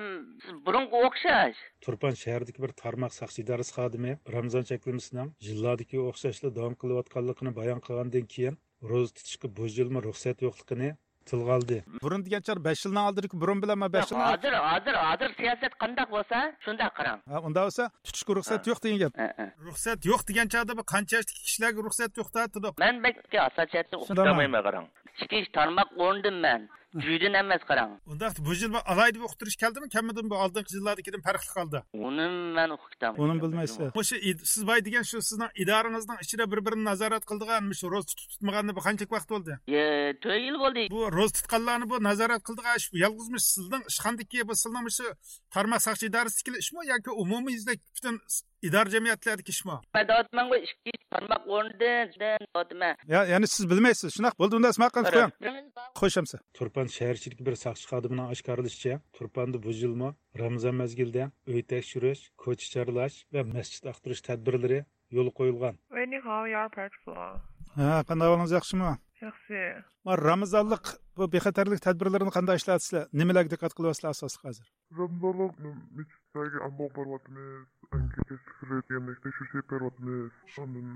burunqi 0.66 0.96
o'xshash. 1.06 1.58
turpan 1.84 2.14
shahridagi 2.22 2.60
bir 2.64 2.72
tarmoq 2.82 3.12
saqchi 3.20 3.38
idorasi 3.44 3.72
xodimi 3.78 4.12
ramazon 4.36 4.64
cheklimasining 4.70 5.28
yillardagi 5.48 5.96
o'xshashli 6.08 6.48
davom 6.58 6.74
qilayotganligini 6.82 7.52
bayon 7.60 7.80
qilgandan 7.86 8.24
keyin 8.34 8.54
ro'za 8.90 9.12
tutishga 9.18 9.48
bu 9.56 9.64
yilmi 9.78 10.00
ruxsat 10.08 10.38
yo'qligini 10.46 10.88
tilga 11.30 11.52
oldi 11.58 11.76
burun 12.04 12.24
degancha 12.26 12.56
besh 12.68 12.82
yildan 12.86 13.04
oldingi 13.10 13.40
burun 13.42 13.58
bilan 13.62 13.78
besh 13.96 14.10
yildan 14.10 14.28
Hozir 14.32 14.54
hozir 14.68 14.94
hozir 15.06 15.30
siyosat 15.40 15.72
qandaq 15.82 16.08
bo'lsa, 16.16 16.38
shunda 16.64 16.86
qarang. 16.98 17.18
Ha, 17.32 17.36
unda 17.46 17.60
bo'lsa 17.66 17.84
tutishga 18.06 18.32
ruxsat 18.38 18.62
yo'q 18.70 18.78
degan 18.84 18.98
gap 19.02 19.12
ruxsat 19.68 19.98
yo'q 20.10 20.22
degan 20.30 20.46
chog'da 20.54 20.72
bu 20.78 20.84
qancha 20.94 21.14
yoshli 21.18 21.32
kishilarga 21.46 21.80
ruxsat 21.88 22.10
yo'q 22.20 22.28
bekka 23.06 23.38
asosiyatni 23.48 23.96
qarang. 24.66 24.86
Ichki 25.20 25.36
ish 25.42 25.50
tarmoq 25.58 25.88
o'rndim 26.06 26.36
men. 26.46 26.68
Juydan 27.04 27.34
emas 27.42 27.62
qarang. 27.70 27.90
unda 28.12 28.26
bu 28.46 28.52
yil 28.60 28.70
bu 28.74 28.78
alayda 28.92 29.18
o'qitirish 29.26 29.56
keldimi 29.62 29.88
kamidimi 29.94 30.30
bu 30.32 30.36
oldingi 30.44 30.72
yillardagidan 30.76 31.20
farqli 31.26 31.50
qoldi 31.58 31.78
Uni 32.08 32.26
men 32.58 32.70
o'qitaman. 32.76 33.18
uni 33.24 33.34
bilmaysiz 33.42 33.76
shu 34.08 34.16
siz 34.52 34.62
boy 34.70 34.80
degan 34.86 35.04
shu 35.10 35.18
sizning 35.28 35.50
idorangizning 35.62 36.18
ichida 36.24 36.44
bir 36.52 36.60
birini 36.66 36.84
nazorat 36.90 37.24
qildigan 37.30 37.62
shu 37.80 37.86
ro'za 37.94 38.06
tutib 38.10 38.28
tutmaganni 38.32 38.72
bu 38.76 38.80
qancha 38.86 39.04
vaqt 39.16 39.28
bo'ldi 39.34 39.52
Ye, 39.76 39.84
4 40.22 40.40
yil 40.46 40.56
bo'ldi. 40.64 40.82
bu 40.94 41.00
ro'za 41.18 41.34
tutganlarni 41.38 41.86
bu 41.92 41.96
nazorat 42.08 42.42
qildigan 42.48 42.74
ish 42.80 42.88
yolg'izmi 43.04 43.40
sizning 43.52 43.82
ishxonadagi 43.90 44.40
bu 44.48 44.54
sizning 44.62 44.86
shu 44.98 45.06
tarmoq 45.54 45.80
saqchi 45.86 46.04
idorasidagi 46.10 46.58
ishmi 46.64 46.80
yoki 46.92 47.10
umumiy 47.22 47.54
yuzlik 47.58 47.80
butun 47.96 48.14
idora 48.68 48.88
jamiyatlarda 48.96 49.42
kishmo. 49.48 49.76
Barmoq 51.12 51.44
o'rnida 51.56 52.90
ya 53.14 53.20
ya'ni 53.32 53.46
siz 53.54 53.64
bilmaysiz 53.70 54.08
shunaqa 54.16 54.36
bo'ldi 54.42 54.54
unda 54.58 54.68
ismoil 54.74 54.92
qilib 54.96 55.12
qo'ying 55.12 55.30
qo'shamsa 56.00 56.36
turpan 56.58 56.86
shaharchilik 56.96 57.40
bir 57.46 57.54
saqchi 57.64 57.86
xodimining 57.92 58.26
oshkorlashicha 58.34 58.94
turpanda 59.16 59.62
bu 59.66 59.70
yilmi 59.80 60.08
ramazon 60.42 60.74
mazgilida 60.82 61.24
uy 61.52 61.62
tekshirish 61.72 62.22
ko'cha 62.44 62.66
chorlash 62.74 63.16
va 63.34 63.40
masjid 63.54 63.82
axtirish 63.92 64.22
tadbirlari 64.28 64.80
yo'l 65.16 65.28
qo'yilgan. 65.38 65.74
Qanday 68.08 68.26
ahvolingiz 68.28 68.52
yaxshimi? 68.58 68.90
Yaxshi. 69.24 69.60
Ma 70.04 70.14
Ramazonlik 70.18 70.86
bu 71.16 71.32
bexatarlik 71.32 71.80
tadbirlarini 71.86 72.32
qanday 72.36 72.58
ishlayapsizlar? 72.60 73.06
Nimalarga 73.20 73.50
diqqat 73.54 73.72
qilyapsizlar 73.78 74.10
asosli 74.16 74.48
hozir? 74.48 74.66
ramazonlik 74.98 75.54
mechitdagi 75.98 76.58
ambo 76.66 76.88
boryapmiz 76.96 77.64
anka 77.96 78.20
yemlik 78.94 79.18
tekshirish 79.24 79.64
beryapmiz 79.72 80.60
ondan 80.64 80.88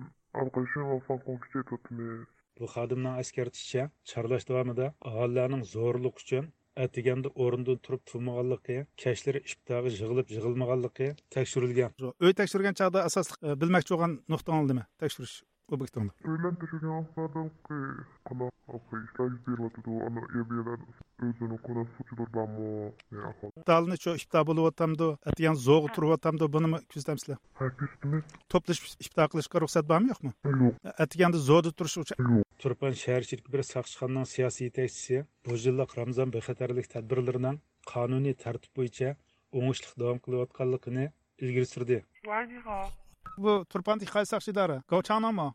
alqishni 0.42 1.00
falqon 1.08 1.40
kuchaytyapmiz 1.44 2.28
Bu 2.60 2.66
xodimning 2.74 3.14
eskartishicha, 3.22 3.84
charlash 4.10 4.46
davomida 4.48 4.86
aholilarning 5.10 5.62
zo'rlik 5.74 6.16
uchun 6.22 6.50
atiganda 6.84 7.28
o'rindan 7.44 7.78
turib 7.86 8.02
turmaganligi, 8.10 8.76
kashlari 9.02 9.40
iftoga 9.50 9.92
yig'ilib 9.94 10.34
yig'ilmaganligi 10.34 11.08
tekshirilgan. 11.36 11.96
Uy 12.26 12.36
tekshirgan 12.40 12.76
chog'da 12.80 13.06
asosli 13.08 13.38
e, 13.48 13.56
bilmoqchi 13.62 13.94
bo'lgan 13.94 14.18
nuqtang 14.34 14.68
nima? 14.72 14.84
Tekshirish 15.04 15.38
Vad 15.70 15.78
brukar 15.78 16.00
de? 16.02 16.10
Studentpersoner 16.20 17.04
hade 17.16 17.50
kolla 18.24 18.46
ishlashberadiu 19.06 19.94
ana 20.06 20.22
erberadi 20.38 20.86
o'zini 21.26 21.56
qo'lab 21.66 21.88
suchidorlarmi 21.96 22.68
dalni 23.70 23.96
shu 24.02 24.14
ifto 24.20 24.40
bo'lyotgamdu 24.48 25.06
atgan 25.30 25.56
zo'g' 25.66 25.86
turyotamdu 25.96 26.48
bunimi 26.54 26.78
kuzatamsizlar 26.92 27.38
to'plashib 28.52 28.84
ifto 29.04 29.26
qilishga 29.32 29.62
ruxsat 29.64 29.84
bormi 29.92 30.08
yo'qmi 30.12 30.32
yo'q. 30.62 30.74
Atganda 31.04 31.38
zo'da 31.50 31.70
turish 31.78 31.96
uchun 32.02 32.42
turpan 32.62 32.94
shaharchilik 33.02 33.46
bir 33.52 33.62
saqchixonning 33.72 34.26
siyosiy 34.34 34.64
yetakchisi 34.68 35.16
bu 35.46 35.60
yillik 35.66 35.90
ramzon 36.00 36.34
bexatarlik 36.36 36.90
tadbirlarining 36.94 37.56
qonuniy 37.92 38.34
tartib 38.44 38.72
bo'yicha 38.78 39.08
o'ngishli 39.58 39.94
davom 40.02 40.18
qilayotganligini 40.24 41.06
ilgari 41.44 41.66
surdi. 41.74 42.02
Bu 43.44 43.52
turpan 43.72 43.98
hikoya 44.04 44.26
saqchidari 44.34 44.76
gavchanoma 44.92 45.46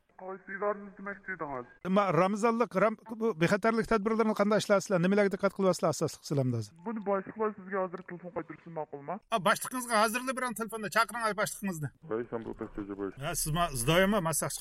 Ma 1.98 2.04
ramzanlik 2.22 2.76
ram 2.84 2.96
bexatarlik 3.42 3.88
tadbirlarini 3.92 4.36
qanday 4.40 4.60
ishlasizlar 4.64 5.00
nimalarga 5.06 5.32
diqqat 5.36 5.54
qilyapsizlar 5.58 5.94
buni 6.88 7.02
boshliqlar 7.10 7.50
sizga 7.58 7.78
hozir 7.84 8.00
telefon 8.10 8.32
qaytirsin 8.38 8.72
ma'qulmi 8.80 9.16
boshliqingizga 9.48 9.96
hozirda 10.04 10.32
bir 10.38 10.44
telefonda 10.60 10.90
chaqiring 10.98 11.24
boshliqingizni. 11.42 11.90
Ha 13.26 13.32
siz 13.42 13.52
masak 14.30 14.52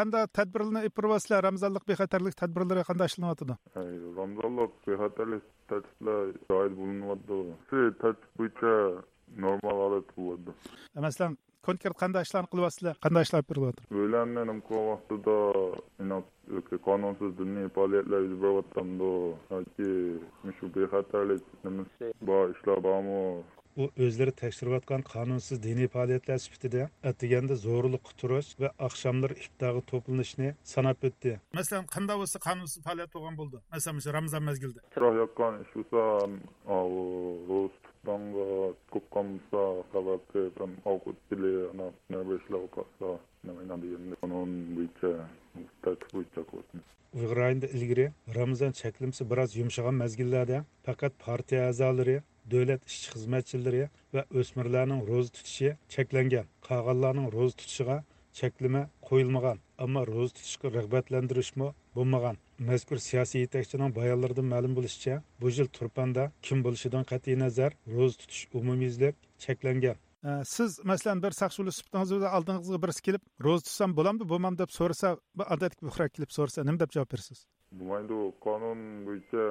qanday 0.00 0.26
tadbirlarni 0.38 0.80
ipiryapsizlar 0.88 1.40
ramzanlik 1.48 1.84
bexatarlik 1.90 2.34
tadbirlari 2.42 2.82
qanday 2.90 3.06
ishlanyotidi 3.12 3.54
ramzanlik 4.20 4.72
bexatarlik 4.88 5.44
tartiblar 5.70 6.24
tartib 8.02 8.30
bo'yicha 8.38 8.74
normal 9.46 9.76
masalan 11.06 11.32
konkret 11.68 11.94
qanday 12.02 12.22
ishlarni 12.26 12.48
qilyapsizlar? 12.52 12.94
Qanday 13.06 13.22
ishlar 13.28 13.42
beryapti 13.50 13.82
o'ylangan 14.02 14.52
imkon 14.54 14.82
vaqtida 14.90 15.36
qonunsiz 16.88 17.30
diniy 17.40 17.66
faoliyatlar 17.76 18.20
yuz 18.28 18.36
beryaptimi 18.44 19.10
yoki 19.54 19.90
shu 20.58 20.64
bexatarlik 20.76 21.42
nimasi 21.64 22.06
bor 22.28 22.44
ishlar 22.54 22.78
bormi? 22.86 23.18
U 23.80 23.84
o'zlari 24.04 24.32
tekshirayotgan 24.40 25.02
qonunsiz 25.12 25.56
diniy 25.66 25.88
faoliyatlar 25.94 26.38
sifatida 26.44 26.82
atiganda 27.10 27.54
zo'rlik 27.66 28.02
quturish 28.08 28.50
va 28.62 28.68
oqshomlar 28.88 29.32
iftorga 29.44 29.82
to'planishni 29.92 30.48
sanab 30.72 31.06
o'tdi. 31.08 31.32
Masalan 31.60 31.86
qanday 31.94 32.16
bo'lsa 32.22 32.38
qonunsiz 32.48 32.78
faoliyat 32.86 33.10
bo'lgan 33.16 33.34
bo'ldi? 33.40 33.62
Masalan 33.74 34.02
shu 34.04 34.10
ramazon 34.18 34.42
mezgilida 34.50 34.80
chiroq 34.96 35.14
yoqqan 35.22 35.52
ish 35.64 35.72
bo'lsa 35.78 36.02
Bongo, 38.06 38.74
Kupkomsa, 38.90 39.82
Kavate, 39.92 40.50
tam 40.58 40.70
Aukutile, 40.84 41.70
ana 41.74 41.90
Nerbeşla, 42.10 42.56
Okasa, 42.56 43.20
Nemeynadi 43.44 43.86
yerinde 43.86 44.14
onun 44.22 44.76
büyükçe, 44.76 45.06
muhtaç 45.54 46.14
büyükçe 46.14 46.42
kutun. 46.42 46.80
Uyghur 47.14 47.36
ayında 47.36 47.66
Ramazan 48.34 48.72
çeklimsi 48.72 49.30
biraz 49.30 49.56
yumuşagan 49.56 49.94
mezgillerde 49.94 50.62
fakat 50.82 51.12
parti 51.18 51.60
azaları, 51.60 52.22
davlat 52.50 52.86
ishchi 52.86 53.10
xizmatchilari 53.14 53.88
va 54.14 54.24
o'smirlarning 54.38 55.00
ro'za 55.10 55.30
tutishi 55.36 55.70
cheklangan 55.94 56.46
qag'anlarning 56.68 57.28
ro'za 57.36 57.56
tutishiga 57.60 57.96
cheklima 58.38 58.82
qo'yilmagan 59.08 59.58
ammo 59.84 60.02
ro'za 60.12 60.32
tutishga 60.38 60.68
rag'batlantirishmi 60.76 61.68
bo'lmagan. 61.96 62.36
Mazkur 62.68 62.98
siyosiy 63.08 63.44
yetakchining 63.44 63.94
bayonlaridan 63.98 64.48
ma'lum 64.54 64.72
bo'lishicha 64.78 65.14
bu 65.40 65.52
yil 65.56 65.68
turpanda 65.78 66.24
kim 66.46 66.64
bo'lishidan 66.66 67.04
qat'iy 67.12 67.36
nazar 67.44 67.70
ro'za 67.96 68.16
tutish 68.22 68.42
umumyuzlik 68.60 69.14
cheklangan. 69.44 69.96
Siz 70.54 70.78
masalan 70.90 71.22
bir 71.22 71.32
saqshuli 71.40 71.72
suhbatingizda 71.78 72.28
oldingizga 72.36 72.78
birisi 72.84 73.02
kelib 73.08 73.22
ro'za 73.46 73.62
tutsam 73.68 73.96
bo'ladimi 73.98 74.28
bo'lmam 74.32 74.58
deb 74.62 74.70
so'rasa 74.78 75.16
odatga 75.54 75.82
buxra 75.88 76.06
kelib 76.16 76.30
so'rasa 76.36 76.64
nima 76.68 76.78
deb 76.84 76.94
javob 76.96 77.10
berasiz? 77.14 77.38
Bo'lmaydi 77.78 78.18
qonun 78.46 78.80
bo'yicha 79.06 79.44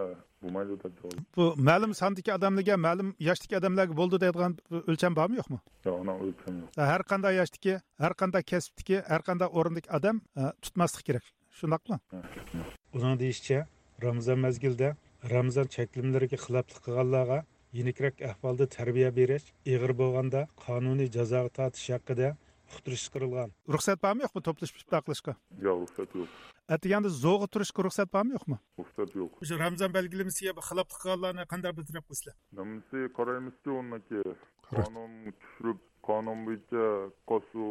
bo'lmaydi 0.44 0.78
deb 0.84 0.94
javob 1.02 1.20
bu 1.38 1.46
ma'lum 1.70 1.94
sondagi 2.02 2.34
odamlarga 2.38 2.78
ma'lum 2.88 3.10
yoshdagi 3.30 3.58
odamlarga 3.60 3.98
bo'ldi 4.02 4.22
deydigan 4.24 4.54
o'lcham 4.92 5.18
bormi 5.20 5.36
yo'qmi? 5.42 5.60
Yo'q 5.88 5.98
ana 6.04 6.14
o'lcham 6.24 6.54
yo'q. 6.62 6.70
Har 6.92 7.02
qanday 7.12 7.34
yoshdagi 7.42 7.74
har 8.04 8.14
qanday 8.22 8.44
kasbdagi 8.52 8.98
har 9.12 9.22
qanday 9.30 9.50
o'rindagi 9.58 9.94
odam 9.98 10.22
tutmaslik 10.64 11.06
kerak. 11.10 11.26
Shundoqmi? 11.60 11.98
Uning 12.98 13.16
deyishicha 13.24 13.60
ramazon 14.08 14.40
mezgilida 14.46 14.90
ramazon 15.36 15.68
cheklimlariga 15.76 16.38
xiloflik 16.46 16.80
qilganlarga 16.86 17.40
yenikroq 17.80 18.24
ahvolda 18.30 18.66
tarbiya 18.78 19.10
berish 19.20 19.46
ig'ir 19.74 19.94
bo'lganda 20.02 20.42
qonuniy 20.66 21.10
jazoga 21.18 21.52
tortish 21.60 21.90
haqida 21.96 22.30
uqtirish 22.72 23.06
qirilgan 23.14 23.54
ruxsat 23.76 24.02
bormi 24.06 24.26
yo'qmi 24.26 24.42
to'plash 24.48 24.74
qilishga 24.78 25.34
yo'q 25.68 25.78
ruxsat 25.84 26.18
yo'q 26.20 26.30
atiganda 26.76 27.10
zo'g'a 27.26 27.48
turishga 27.54 27.86
ruxsat 27.88 28.10
bormi 28.16 28.38
yo'qmi? 28.38 28.58
Ruxsat 28.82 29.16
yo'q. 29.20 29.32
Shu 29.48 29.62
ramazon 29.66 29.92
belgilamasiga 29.98 30.52
xiloflik 30.70 31.00
qilganlarni 31.04 31.48
qanday 31.54 31.72
bartaraf 31.78 32.06
qilsizlar 32.10 32.36
nimasi 32.60 33.00
qaraymizki 33.18 33.70
unaki 33.84 34.20
qonun 34.72 35.12
tushirib 35.42 35.80
qonun 36.08 36.32
onun 36.32 36.46
bo'yicha 36.48 36.86
qosu 37.32 37.64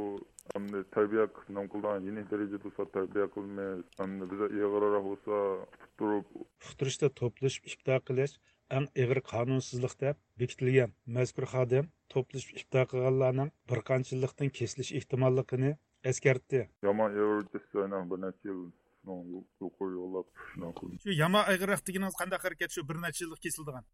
hamda 0.54 0.78
tarbiya 0.94 1.24
nam 1.56 1.66
qilgan 1.72 2.06
yeni 2.08 2.22
darajada 2.30 2.62
bo'lsa 2.64 2.82
tarbiya 2.96 3.26
qilmaymiz. 3.34 3.84
Hamda 4.00 4.24
biza 4.32 4.46
ig'irroq 4.56 5.04
bo'lsa 5.10 5.36
turib 5.98 6.26
uqtirishda 6.44 7.08
to'plashib 7.20 7.64
ibdo 7.72 7.96
qilish 8.08 8.34
eng 8.76 8.86
ig'ir 9.02 9.20
qonunsizlik 9.32 9.94
deb 10.04 10.16
bekitilgan 10.40 10.90
mazkur 11.16 11.46
xodim 11.54 11.90
to'plashib 12.14 12.60
ibdo 12.62 12.82
qilganlarning 12.92 13.50
bir 13.70 13.80
qancha 13.90 14.12
yillikdan 14.14 14.52
kesilish 14.58 14.92
ehtimolligini 14.98 15.72
eskartdi. 16.12 16.60
Yomon 16.88 17.10
bir 18.10 18.18
necha 18.26 18.48
yil 18.50 18.60
yo'llab 19.08 20.26
shu 21.02 21.10
yama 21.22 21.40
ayg'iroq 21.52 21.82
deganingiz 21.88 22.16
qanday 22.20 22.38
harakat 22.44 22.70
shu 22.74 22.80
bir 22.88 22.96
necha 23.04 23.20
yillik 23.24 23.40
kesildigan 23.46 23.84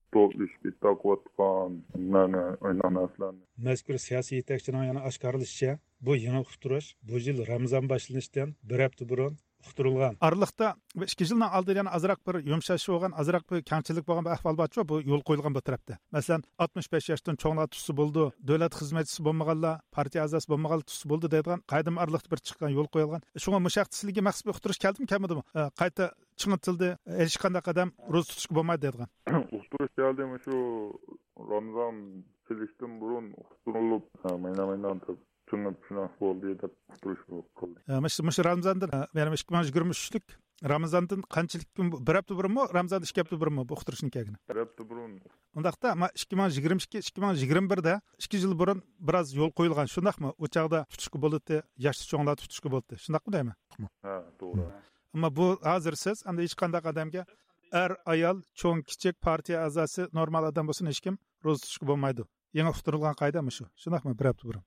mazkur 3.68 3.96
siyosiy 4.06 4.36
yetakchining 4.40 4.84
yana 4.90 5.00
oshkorlashicha 5.10 5.72
bu 6.06 6.12
yangi 6.26 6.42
uqtirish 6.46 6.88
bu 7.08 7.16
yil 7.26 7.38
ramazon 7.52 7.84
boshlanishidan 7.92 8.48
bir 8.70 8.78
hafta 8.86 9.08
burun 9.10 9.34
uqtirilgan 9.66 10.16
Аралықта 10.20 10.74
2 10.96 11.26
жылдан 11.28 11.50
алды 11.52 11.74
яна 11.76 11.92
азырақ 11.96 12.22
бір 12.26 12.40
йомшашы 12.46 12.92
болған, 12.92 13.14
азырақ 13.20 13.44
бір 13.50 13.62
кәңчілік 13.68 14.06
болған 14.06 14.26
бір 14.26 14.36
ахвал 14.36 14.56
бар 14.56 14.70
бұл 14.88 15.02
yol 15.04 15.22
қойылған 15.26 15.56
бұл 15.56 15.64
тарапта. 15.66 15.98
Мәсәлән, 16.14 16.44
65 16.58 17.08
яштан 17.10 17.36
чоңлар 17.36 17.68
тұсы 17.68 17.92
болды, 17.92 18.30
дәүләт 18.40 18.76
хезмәтчесе 18.78 19.22
булмаганлар, 19.26 19.82
партия 19.90 20.24
азасы 20.24 20.48
булмаган 20.48 20.84
тұсы 20.86 21.08
болды 21.08 21.28
deydigan 21.28 21.62
qaydim 21.68 22.00
araliqda 22.00 22.32
bir 22.32 22.42
chiqqan 22.48 22.72
yo'l 22.72 22.88
qo'yilgan. 22.88 23.24
Shunga 23.36 23.60
mushaqqisizligi 23.66 24.24
maqsad 24.24 24.52
uqtirish 24.54 24.80
keldimi, 24.80 25.10
kelmadimi? 25.10 25.44
Qayta 25.80 26.12
ching'itildi, 26.40 26.94
hech 27.20 27.36
qanday 27.42 27.64
qadam 27.68 27.92
ro'z 28.12 28.30
tutishga 28.32 28.56
bo'lmaydi 28.60 28.86
deydigan. 28.86 29.12
uqtirish 29.58 29.94
keldimi 30.00 30.40
shu 30.44 30.56
ramazon 31.52 32.02
kelishdan 32.48 33.00
burun 33.00 33.32
uqtirilib 33.42 34.04
mayna 34.44 34.66
mayna 34.70 34.94
chingib 35.50 35.76
shunaqa 35.86 36.16
bo'ldi 36.22 36.56
deb 36.62 36.72
uqtirish 36.92 37.22
qildi 37.60 38.00
Mush 38.04 38.18
mush 38.28 38.40
Ramazondan, 38.48 38.90
ya'ni 39.18 39.38
2023lik 39.42 40.36
Ramazondan 40.72 41.20
qanchalik 41.34 41.68
kun 41.76 41.92
bir 42.06 42.14
hafta 42.18 42.36
burunmi, 42.38 42.62
Ramazon 42.74 43.02
2 43.02 43.20
hafta 43.20 43.40
burunmi 43.40 43.68
bu 43.68 43.74
uqtirishni 43.74 44.10
kelgani? 44.10 44.38
bir 44.50 44.56
hafta 44.62 44.88
burun 44.90 45.20
Undaqda 45.58 45.94
ma 45.94 46.08
2022 46.14 46.98
2021da 46.98 48.00
2 48.18 48.36
yil 48.36 48.58
burun 48.58 48.82
biroz 49.08 49.34
yo'l 49.34 49.52
qo'yilgan. 49.58 49.86
Shundaqmi? 49.94 50.32
U 50.38 50.46
chaqda 50.54 50.84
tutishga 50.92 51.18
bo'ldi, 51.24 51.62
yosh 51.86 52.00
cho'nglar 52.10 52.36
tutishga 52.42 52.72
bo'ldi. 52.74 52.98
Shundaqmi 53.04 53.32
deyman? 53.36 53.56
ha 54.02 54.16
to'g'ri 54.40 54.66
Ammo 55.14 55.36
bu 55.36 55.46
hozir 55.62 55.94
siz 56.04 56.22
endi 56.28 56.42
hech 56.46 56.54
qanday 56.62 56.82
qadamga 56.88 57.22
er 57.82 57.90
ayol 58.12 58.42
cho'ng 58.60 58.82
kichik 58.90 59.20
partiya 59.26 59.58
a'zosi 59.66 60.08
normal 60.18 60.48
odam 60.50 60.66
bo'lsin 60.70 60.90
hech 60.90 61.00
kim 61.06 61.18
ro'za 61.44 61.60
tutishga 61.64 61.86
bo'lmaydi 61.90 62.26
Ең 62.56 62.70
ұқтырылған 62.72 63.16
қайда 63.20 63.42
ма 63.44 63.52
шынақ 63.52 63.70
шынақ 63.84 64.06
бір 64.16 64.30
апта 64.32 64.48
бұрын. 64.48 64.62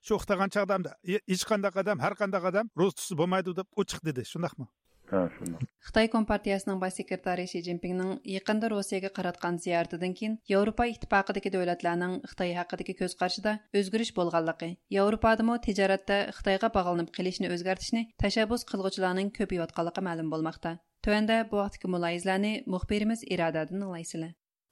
Шу 0.00 0.16
ұқтаған 0.16 0.54
шағда 0.54 0.94
ешқандай 1.28 1.74
адам 1.82 2.00
әрқандай 2.00 2.48
адам 2.48 2.70
рус 2.80 2.96
түсі 2.96 3.18
болмайды 3.18 3.52
деп 3.56 3.68
ұчық 3.76 4.06
деді 4.08 4.24
шынақ 4.24 4.54
ма? 4.56 4.70
Xitoy 5.08 6.08
kompartiyasining 6.12 6.80
bosh 6.80 6.98
sekretari 7.00 7.46
shi 7.48 7.62
zinpinning 7.66 8.10
yaqinda 8.28 8.68
rossiyaga 8.72 9.10
qaratgan 9.18 9.56
кейін 9.64 10.16
keyin 10.18 10.34
yevropa 10.52 10.84
ittifoqidagi 10.90 11.52
davlatlarning 11.54 12.18
xitoy 12.32 12.52
haqidagi 12.58 12.94
ko'z 12.98 13.16
qarashida 13.20 13.54
o'zgarish 13.80 14.12
bo'lganligi 14.18 14.68
yevropadami 14.96 15.56
tijoratda 15.68 16.18
xitoyga 16.40 16.68
bog'lanib 16.76 17.08
qilishni 17.16 17.48
o'zgartishni 17.54 18.02
tashabbus 18.24 18.68
qilg'uvchilarning 18.72 19.32
ko'payayotganligi 19.38 20.04
ma'lum 20.10 20.28
bo'lmoqda 20.36 20.74
tuanda 21.08 21.40
bu 21.52 21.62
vaqtdagi 21.62 22.52
muxbirimiz 22.76 23.24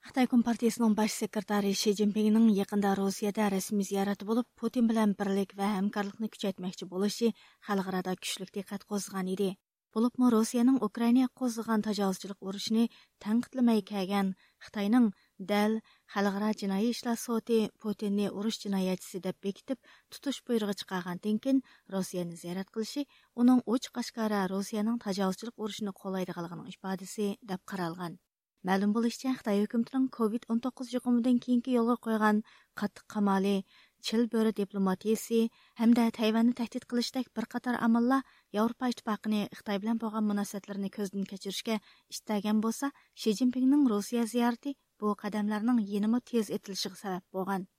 Xitoy 0.07 0.27
Kompartiyasining 0.31 0.93
bosh 0.95 1.15
sekretari 1.21 1.73
Shi 1.75 1.91
Jinpingning 1.99 2.45
yaqinda 2.57 2.93
Rossiyada 2.95 3.47
rasmiy 3.51 3.85
ziyorati 3.87 4.25
bo'lib, 4.29 4.45
Putin 4.59 4.85
bilan 4.87 5.13
birlik 5.21 5.49
va 5.59 5.71
hamkorlikni 5.71 6.29
kuchaytmoqchi 6.35 6.85
bo'lishi 6.93 7.31
xalqaro 7.69 8.13
kuchli 8.21 8.45
diqqat 8.57 8.85
qo'zg'agan 8.91 9.31
edi. 9.33 9.49
Bo'libmi 9.97 10.29
Rossiyaning 10.35 10.77
Ukrainaga 10.87 11.27
qo'zg'agan 11.41 11.83
tajovuzchilik 11.87 12.39
urushini 12.51 12.85
tanqidlamay 13.25 13.81
kelgan 13.89 14.29
Xitoyning 14.67 15.09
dal 15.51 15.75
xalqaro 16.15 16.51
jinoiy 16.61 16.87
ishlar 16.93 17.17
soti 17.25 17.57
Putinni 17.83 18.29
urush 18.37 18.61
jinoyatchisi 18.63 19.21
deb 19.27 19.41
bekitib 19.47 19.81
tutish 20.13 20.39
buyrug'i 20.47 20.77
chiqargandan 20.83 21.41
keyin 21.47 21.59
Rossiyani 21.97 22.39
ziyorat 22.45 22.71
qilishi 22.77 23.03
uning 23.43 23.59
ochiq 23.75 24.01
oshkora 24.05 24.45
Rossiyaning 24.55 25.03
tajovuzchilik 25.07 25.59
urushini 25.67 25.95
qo'llaydiganligining 26.01 26.71
ifodasi 26.75 27.29
deb 27.51 27.67
qaralgan. 27.73 28.17
Мәлім 28.65 28.93
болышча, 28.95 29.35
Қытай 29.37 29.61
үкіметінің 29.67 30.07
COVID-19 30.15 30.89
жұқымыдан 30.93 31.37
кейінгі 31.43 31.75
елға 31.77 31.95
қойған 32.07 32.39
қаттық 32.81 33.05
қамалы, 33.13 33.53
чил 34.01 34.25
бөрі 34.33 34.51
дипломатиясы, 34.57 35.51
әмді 35.77 36.07
Тайваны 36.17 36.55
тәхтит 36.57 36.89
қылыштак 36.89 37.29
бір 37.37 37.47
қатар 37.53 37.77
амалла 37.77 38.23
Европа 38.51 38.89
Иштіпақыны 38.89 39.45
Қытай 39.53 39.77
білен 39.83 40.01
болған 40.01 40.25
мұнасетлеріні 40.31 40.89
көздің 40.97 41.29
кәчірішке 41.29 41.79
іштәген 42.09 42.61
болса, 42.65 42.91
Ши 43.13 43.37
Цзиньпиннің 43.37 43.87
Русия 43.93 44.25
зиярты 44.25 44.73
бұл 44.97 45.13
қадамларының 45.21 45.83
енімі 45.85 46.25
тез 46.25 46.49
етілішігі 46.49 46.97
сәбәп 47.05 47.29
болған. 47.31 47.69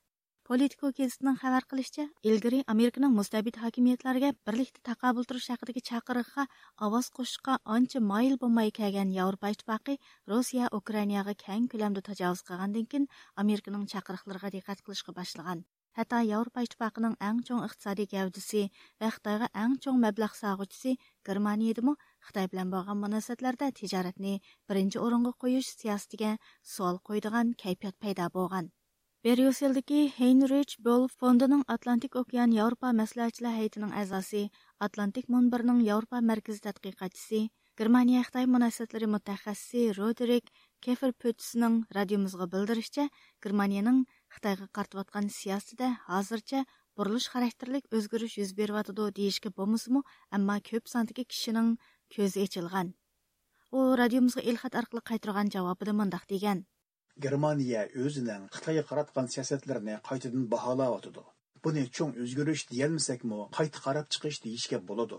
Politico 0.48 0.88
gazetining 0.96 1.34
xabar 1.36 1.64
qilishicha, 1.70 2.04
ilgari 2.28 2.58
Amerikaning 2.72 3.10
mustabid 3.16 3.56
hokimiyatlariga 3.62 4.28
birlikda 4.48 4.80
taqabul 4.88 5.26
turish 5.28 5.48
haqidagi 5.52 5.82
chaqiriqqa 5.88 6.46
ovoz 6.86 7.10
qo'shishga 7.18 7.56
ancha 7.74 8.00
moyil 8.10 8.38
bo'lmay 8.44 8.72
kelgan 8.78 9.10
Yevropa 9.16 9.50
ittifoqi 9.54 9.96
Rossiya 10.32 10.70
Ukrainaga 10.78 11.34
keng 11.42 11.66
ko'lamda 11.74 12.04
tajovuz 12.06 12.40
qilgandan 12.48 12.86
keyin 12.94 13.04
Amerikaning 13.44 13.84
chaqiriqlariga 13.92 14.52
diqqat 14.56 14.80
qilishga 14.86 15.14
boshlagan. 15.18 15.60
Hatto 16.00 16.22
Yevropa 16.30 16.64
ittifoqining 16.68 17.18
eng 17.28 17.44
chong 17.50 17.68
iqtisodiy 17.68 18.08
gavdasi 18.14 18.64
va 19.04 19.12
Xitoyga 19.18 19.52
eng 19.66 19.76
chong 19.84 20.00
mablag' 20.06 20.40
sag'uvchisi 20.40 20.96
Germaniyadimi 21.28 21.96
Xitoy 22.30 22.48
bilan 22.54 22.72
bo'lgan 22.78 23.02
munosabatlarda 23.04 23.70
tijoratni 23.82 24.34
birinchi 24.68 25.04
o'ringa 25.04 25.36
qo'yish 25.44 25.70
siyosatiga 25.84 26.34
savol 26.74 27.04
qo'ydigan 27.12 27.56
kayfiyat 27.66 28.00
paydo 28.06 28.32
bo'lgan. 28.40 28.72
Берюселдеки 29.26 30.12
Хейнрич 30.14 30.76
Бол 30.78 31.08
фондының 31.18 31.64
Атлантик 31.74 32.14
океан 32.20 32.52
Еуропа 32.54 32.92
мәсләчләр 32.94 33.56
һәйтенең 33.56 33.90
азасы, 34.00 34.44
Атлантик 34.78 35.26
мөнбернең 35.34 35.80
Еуропа 35.82 36.20
мәркәзе 36.22 36.62
тадқиқатчысы, 36.68 37.40
Германия 37.74 38.22
Хытай 38.22 38.46
мөнәсәбәтләре 38.46 39.08
мөтәхәссисе 39.16 39.96
Родерик 39.98 40.52
Кефер 40.86 41.16
Пөтсенең 41.18 41.80
радиомызга 41.98 42.46
белдерүчә, 42.54 43.08
Германияның 43.42 44.04
Хытайга 44.36 44.70
картып 44.70 45.02
аткан 45.02 45.34
сиясәтендә 45.34 45.90
хәзерчә 46.06 46.62
бурылыш 46.94 47.26
характерлык 47.34 47.90
үзгәрүш 47.90 48.38
йөз 48.38 48.54
берип 48.54 48.78
атыды 48.84 49.10
дигәнгә 49.18 49.50
булмасымы, 49.58 50.06
әмма 50.30 50.62
күп 50.62 50.86
сандагы 50.86 51.26
кешенең 51.26 51.74
көзе 52.14 52.46
ачылган. 52.46 52.94
Ул 53.74 53.96
радиомызга 53.98 54.46
илхат 54.46 54.78
аркылы 54.78 55.02
кайтырган 55.02 55.50
җавабыда 55.50 55.92
мондак 55.92 56.30
деген: 56.30 56.68
Germaniya 57.24 57.80
o'zining 58.04 58.42
Xitoyga 58.56 58.82
qaratgan 58.90 59.26
siyosatlarini 59.34 59.94
qaytadan 60.08 60.44
baholayotidi. 60.52 61.22
Buni 61.64 61.82
cho'ng 61.96 62.12
o'zgarish 62.24 62.62
deyolmasakmi, 62.72 63.38
qayta 63.56 63.82
қарап 63.86 64.06
chiqish 64.14 64.38
deyishga 64.44 64.78
болады. 64.90 65.18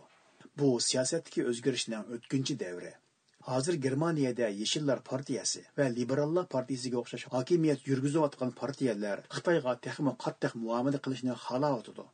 Bu 0.60 0.70
siyosatdagi 0.86 1.44
o'zgarishning 1.52 2.14
өткінші 2.18 2.56
davri. 2.62 2.94
Hozir 3.50 3.76
Germaniyada 3.86 4.48
Yeshillar 4.62 5.04
partiyasi 5.12 5.66
va 5.80 5.90
Liberallar 5.98 6.48
partiyasiga 6.56 7.02
o'xshash 7.02 7.26
hokimiyat 7.36 7.86
yurgizayotgan 7.92 8.56
partiyalar 8.62 9.26
Xitoyga 9.36 9.76
texmo 9.88 10.16
qattiq 10.26 10.56
muomala 10.64 11.02
qilishni 11.08 11.36
xohlayotidi. 11.48 12.06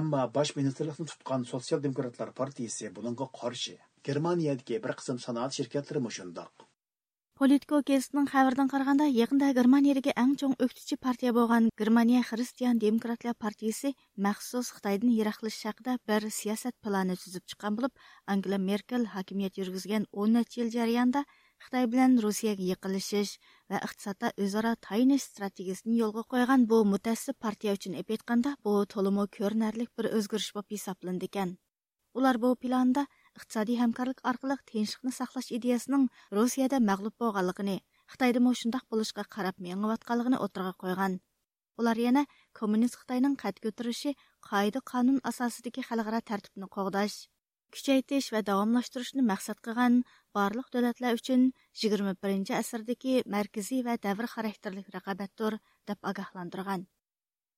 Ammo 0.00 0.24
bosh 0.38 0.52
ministrlikni 0.58 1.06
tutgan 1.12 1.46
Sotsial 1.52 1.84
demokratlar 1.86 2.34
partiyasi 2.40 2.90
buningga 2.96 3.30
qarshi. 3.40 3.76
Germaniyadagi 4.10 4.82
bir 4.88 4.98
qism 5.02 5.22
sanoat 5.26 5.60
shirkatlari 5.60 6.02
mushundoq. 6.08 6.67
Политко 7.38 7.78
кезінің 7.86 8.24
қайырдың 8.26 8.66
қарғанда, 8.72 9.04
еғінді 9.14 9.48
Германия 9.54 9.92
ерге 9.94 10.10
әң 10.18 10.32
чоң 10.40 10.56
өктіші 10.64 10.96
партия 10.98 11.30
болған 11.36 11.68
Германия 11.78 12.22
Христиан 12.26 12.80
Демократия 12.82 13.30
партиясы 13.44 13.92
мәқсіз 14.26 14.72
Қытайдың 14.74 15.12
ерақлы 15.22 15.52
шақыда 15.54 15.94
бір 16.10 16.26
сиясат 16.34 16.74
планы 16.82 17.14
түзіп 17.14 17.46
шыққан 17.52 17.76
болып, 17.78 17.94
Ангела 18.26 18.58
Меркел 18.58 19.06
хакимет 19.12 19.54
жүргізген 19.54 20.08
10 20.10 20.34
нәтчел 20.34 20.72
жарыянда 20.74 21.22
Қытай 21.62 21.86
білен 21.86 22.18
Русияғы 22.24 22.72
еқілішіш 22.74 23.36
вә 23.70 23.84
ұқтысата 23.86 24.32
өзара 24.34 24.74
тайны 24.88 25.20
стратегиясын 25.22 25.94
елгі 25.94 26.26
қойған 26.34 26.66
бұл 26.66 26.82
мұтәсі 26.90 27.38
партия 27.38 27.78
үшін 27.78 28.00
әпетқанда 28.02 28.56
бұл 28.66 28.82
толымы 28.90 29.30
көрінәрлік 29.38 29.94
бір 29.94 30.10
өзгіріш 30.18 30.50
бап 30.58 30.74
есаплындыкен. 30.74 31.54
Олар 32.18 32.42
бұл 32.42 32.58
планда 32.58 33.06
iqtisodiy 33.38 33.78
hamkorlik 33.82 34.20
orqali 34.30 34.56
tinchlikni 34.72 35.12
saqlash 35.20 35.48
ideyasining 35.58 36.04
Rossiyada 36.38 36.82
mag'lub 36.90 37.16
bo'lganligini, 37.22 37.78
Xitoyda 38.12 38.52
shundoq 38.60 38.84
bo'lishga 38.92 39.24
qarab 39.36 39.56
mengayotganligini 39.64 40.42
o'tirg'a 40.44 40.74
qo'ygan. 40.82 41.18
Ular 41.80 41.98
yana 42.06 42.22
kommunist 42.58 42.98
Xitoyning 43.00 43.34
qad 43.42 43.60
ko'tarishi, 43.64 44.14
qoida 44.50 44.80
qonun 44.92 45.18
asosidagi 45.30 45.84
xalqaro 45.88 46.20
tartibni 46.30 46.68
qo'g'dash, 46.76 47.16
kuchaytirish 47.74 48.28
va 48.34 48.40
davomlashtirishni 48.48 49.22
maqsad 49.30 49.58
qilgan 49.66 49.98
barliq 50.36 50.68
davlatlar 50.74 51.18
uchun 51.20 51.42
21 51.82 52.54
asrdagi 52.60 53.14
markaziy 53.34 53.82
va 53.88 53.96
davr 54.06 54.30
xarakterlik 54.34 54.88
raqobatdir 54.96 55.58
deb 55.90 56.10
ogohlantirgan. 56.10 56.86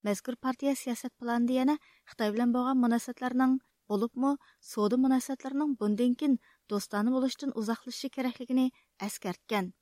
Мәзкур 0.07 0.37
партия 0.45 0.75
сиясәт 0.83 1.13
планында 1.21 1.57
яна 1.63 1.77
Хытай 2.11 2.33
белән 2.35 2.55
булган 2.57 2.81
мөнәсәбәтләрнең 2.83 3.59
булыпмы 3.93 4.31
сода 4.73 4.99
мөнәсәбәтләренең 5.05 5.75
bundan 5.81 6.15
keyin 6.23 6.39
do'stona 6.73 7.17
bo'lishdan 7.17 7.57
uzoqlashishi 7.63 8.13
kerakligini 8.17 8.67
eskartgan. 9.09 9.73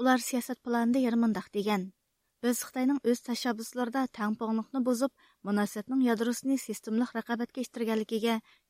Ular 0.00 0.18
siyosat 0.28 0.58
planida 0.66 1.04
yana 1.06 1.20
mundaq 1.26 1.52
degan: 1.58 1.92
Biz 2.44 2.58
Xitoyning 2.66 2.98
o'z 3.10 3.20
tashabbuslarida 3.26 4.00
tangpongliqni 4.18 4.80
buzib, 4.88 5.12
munosabatning 5.48 6.02
yadrosini 6.08 6.56
sistemlik 6.66 7.14
raqobatga 7.16 7.62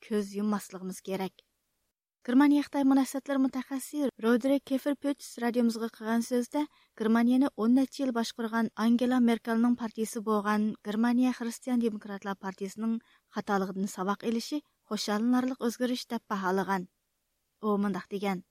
ko'z 0.08 0.34
yummasligimiz 0.38 1.00
kerak. 1.08 1.34
Germaniya 2.24 2.62
Xitoy 2.64 2.84
munosabatlari 2.88 3.40
mutaxassisi 3.44 4.06
Rodrik 4.24 4.62
Keferpöts 4.68 5.26
radiomizga 5.42 5.88
qilgan 5.96 6.22
so'zda 6.28 6.62
Germaniyani 7.00 7.50
10 7.64 7.74
necha 7.78 8.00
yil 8.02 8.12
boshqargan 8.18 8.70
Angela 8.84 9.18
Merkelning 9.24 9.74
partiyasi 9.82 10.22
bo'lgan 10.28 10.64
Germaniya 10.88 11.32
Xristian 11.40 11.82
Demokratlar 11.82 12.38
partiyasining 12.46 12.94
xatoligidan 13.36 13.92
saboq 13.96 14.24
elishi 14.30 14.62
xushallanarli 14.94 15.58
o'zgarish 15.68 16.06
deb 16.14 16.24
baholagan. 16.34 16.88
U 17.66 17.76
mundaq 17.84 18.08
degan: 18.16 18.42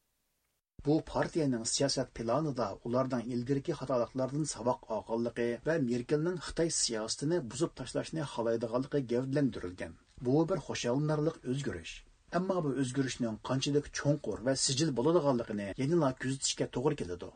Bu 0.86 1.02
partiyaning 1.10 1.66
siyosat 1.74 2.14
planida 2.22 2.72
ularning 2.86 3.36
ilgirki 3.36 3.80
xatoliklardan 3.82 4.48
saboq 4.56 4.90
olganligi 5.00 5.50
va 5.68 5.82
Merkelning 5.90 6.40
Xitoy 6.48 6.74
siyosatini 6.84 7.44
buzib 7.52 7.78
tashlashni 7.84 8.32
xohlaydiganligi 8.38 9.06
gavdlantirilgan. 9.18 10.02
Bu 10.26 10.50
bir 10.50 10.68
xushallanarli 10.72 11.40
o'zgarish. 11.54 12.02
Әмма 12.40 12.60
bu 12.66 12.70
o'zgarishning 12.84 13.40
qanchalik 13.48 13.88
chonqur 13.98 14.40
va 14.46 14.54
сижил 14.66 14.92
bo'ladiganligini 15.00 15.68
yanala 15.82 16.12
күзәтишкә 16.22 16.70
to'g'ri 16.78 17.00
keladi 17.02 17.30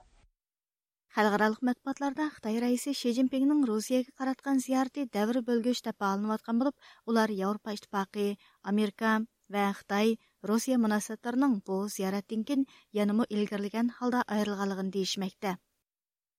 Халыкаралык 1.18 1.62
matbuotlarda 1.68 2.26
xitoy 2.36 2.58
raisi 2.64 2.92
Ши 2.98 3.12
Цзиньпиннең 3.18 3.62
rossiyaga 3.70 4.12
qaratgan 4.22 4.60
зияраты 4.66 5.06
дәвр 5.16 5.40
бөлгеч 5.50 5.80
дип 5.88 6.08
алынып 6.08 6.50
bo'lib 6.62 6.90
ular 7.14 7.34
yevropa 7.42 7.74
ittifoqi 7.78 8.26
Америка 8.72 9.14
va 9.56 9.64
xitoy 9.80 10.12
Россия 10.52 10.78
мөнәсәбәтләренең 10.84 11.56
bu 11.70 11.78
зияраттан 11.96 12.44
кин 12.50 12.66
янымы 13.02 13.26
илгәрлегән 13.38 13.90
халда 14.00 14.22
аерылганлыгын 14.36 14.92
дейишмәктә. 14.98 15.56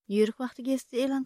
Нью-Йорк 0.08 0.38
вакыты 0.42 0.66
гәзите 0.70 1.02
элан 1.06 1.24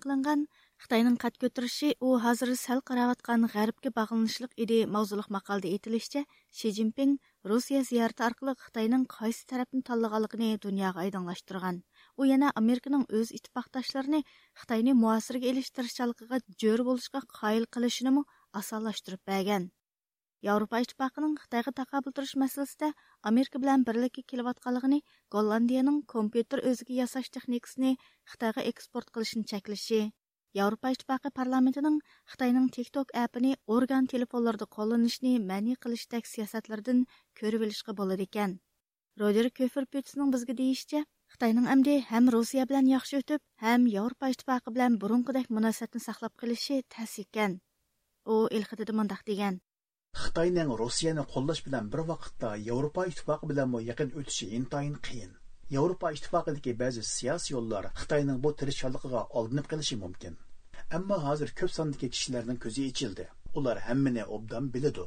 Qad 0.82 1.36
ko'tarishi 1.42 1.88
u 2.06 2.08
hozir 2.22 2.50
sal 2.60 2.80
qarayotgan 2.90 3.44
g'arbga 3.50 3.90
bog'lanishliq 3.98 4.54
edi 4.64 4.78
mavzuliq 4.94 5.28
maqolada 5.34 5.68
aytilishicha 5.74 6.22
Shi 6.60 6.72
Jinping 6.78 7.12
Rossiya 7.50 7.82
ziyorati 7.90 8.24
orqali 8.28 8.54
Xitoyning 8.62 9.04
qaysi 9.12 9.44
tarafni 9.52 9.82
tanlaganligini 9.90 10.48
dunyoga 10.64 11.04
oydinlashtirgan. 11.04 11.76
U 12.20 12.26
yana 12.30 12.48
Amerikaning 12.60 13.04
o'z 13.18 13.30
ittifoqdoshlarini 13.38 14.20
Xitoyni 14.62 14.94
muasirga 15.02 15.46
elish 15.52 15.70
tirishchaligiga 15.76 16.40
jo'r 16.64 16.82
bo'lishga 16.88 17.20
qoyil 17.40 17.68
qilishini 17.76 18.24
osonlashtirib 18.62 19.22
bergan. 19.32 19.68
Yevropa 20.48 20.80
İttifaqının 20.82 21.36
Xitayga 21.44 21.72
taqobil 21.82 22.16
turish 22.16 22.34
masalasida 22.42 22.88
Amerika 23.30 23.62
bilan 23.62 23.86
birlikka 23.86 24.26
kelayotganligini, 24.32 24.98
Gollandiyaning 25.30 26.02
kompyuter 26.14 26.64
o'ziga 26.72 26.98
yasash 27.04 27.30
texnikasini 27.38 27.94
Xitoyga 28.32 28.66
eksport 28.72 29.14
qilishni 29.14 29.44
cheklashi, 29.52 30.00
Yevropa 30.54 30.90
İttifaqı 30.90 31.30
parlamentining 31.30 32.02
Xitoyning 32.26 32.72
TikTok 32.72 33.14
appini 33.16 33.56
organ 33.66 34.06
telefonlarda 34.06 34.66
qo'llanishni 34.76 35.32
ma'ni 35.50 35.76
qilishdek 35.84 36.26
siyosatlardan 36.32 36.98
ko'rib 37.40 37.64
olishga 37.66 37.94
bo'ladi 38.00 38.26
ekan. 38.28 38.52
Roger 39.20 39.48
Köferpützning 39.58 40.34
bizga 40.34 40.56
deyishicha, 40.60 41.00
Xitoyning 41.32 41.72
amdi 41.74 41.94
ham 42.10 42.28
Rossiya 42.34 42.68
bilan 42.68 42.92
yaxshi 42.94 43.22
o'tib, 43.22 43.40
ham 43.64 43.86
Yevropa 43.96 44.28
Ittifoqi 44.34 44.74
bilan 44.76 45.00
burunqidek 45.04 45.50
munosabatni 45.56 46.04
saqlab 46.08 46.34
qolishi 46.42 46.82
ta'sir 46.96 47.28
ekan. 47.28 47.60
U 48.32 48.36
ilxitida 48.58 48.92
mundaq 48.98 49.22
degan: 49.30 49.60
Xitoyning 50.22 50.70
Rossiyani 50.82 51.24
qo'llash 51.34 51.62
bilan 51.66 51.92
bir 51.92 52.02
vaqtda 52.12 52.56
Yevropa 52.68 53.06
ittifoqi 53.12 53.48
bilan 53.54 53.78
yaqin 53.90 54.10
o'tishi 54.20 54.46
intayin 54.58 54.96
qiyin. 55.08 55.32
Yevropa 55.72 56.08
ittifoqidagi 56.12 56.72
ba'zi 56.80 57.02
siyosiy 57.10 57.54
yo'llar 57.54 57.86
Xitoyning 58.00 58.40
bu 58.44 58.50
tirishchanligiga 58.62 59.20
oldinib 59.40 59.68
qilishi 59.70 59.96
mumkin. 60.00 60.34
Ammo 60.98 61.16
hozir 61.26 61.52
ko'p 61.60 61.72
sondagi 61.76 62.10
kishilarning 62.14 62.58
ko'zi 62.64 62.82
ichildi. 62.90 63.24
Ular 63.60 63.80
hammani 63.86 64.26
obdan 64.36 64.68
biladi. 64.74 65.06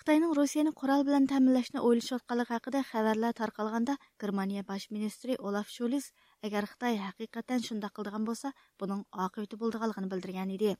Xitoyning 0.00 0.32
Rossiyani 0.38 0.72
qurol 0.80 1.06
bilan 1.08 1.30
ta'minlashni 1.32 1.84
o'ylashayotganligi 1.86 2.54
haqida 2.56 2.82
xabarlar 2.90 3.38
tarqalganda 3.42 3.96
Germaniya 4.24 4.66
bosh 4.70 4.88
ministri 4.96 5.38
Olaf 5.50 5.70
Scholz 5.74 6.10
agar 6.48 6.66
Xitoy 6.72 6.98
haqiqatan 7.06 7.66
shunday 7.68 7.94
qildigan 7.96 8.26
bo'lsa, 8.30 8.54
buning 8.80 9.06
oqibati 9.26 9.60
bo'ldiganligini 9.62 10.12
bildirgan 10.14 10.54
edi. 10.56 10.76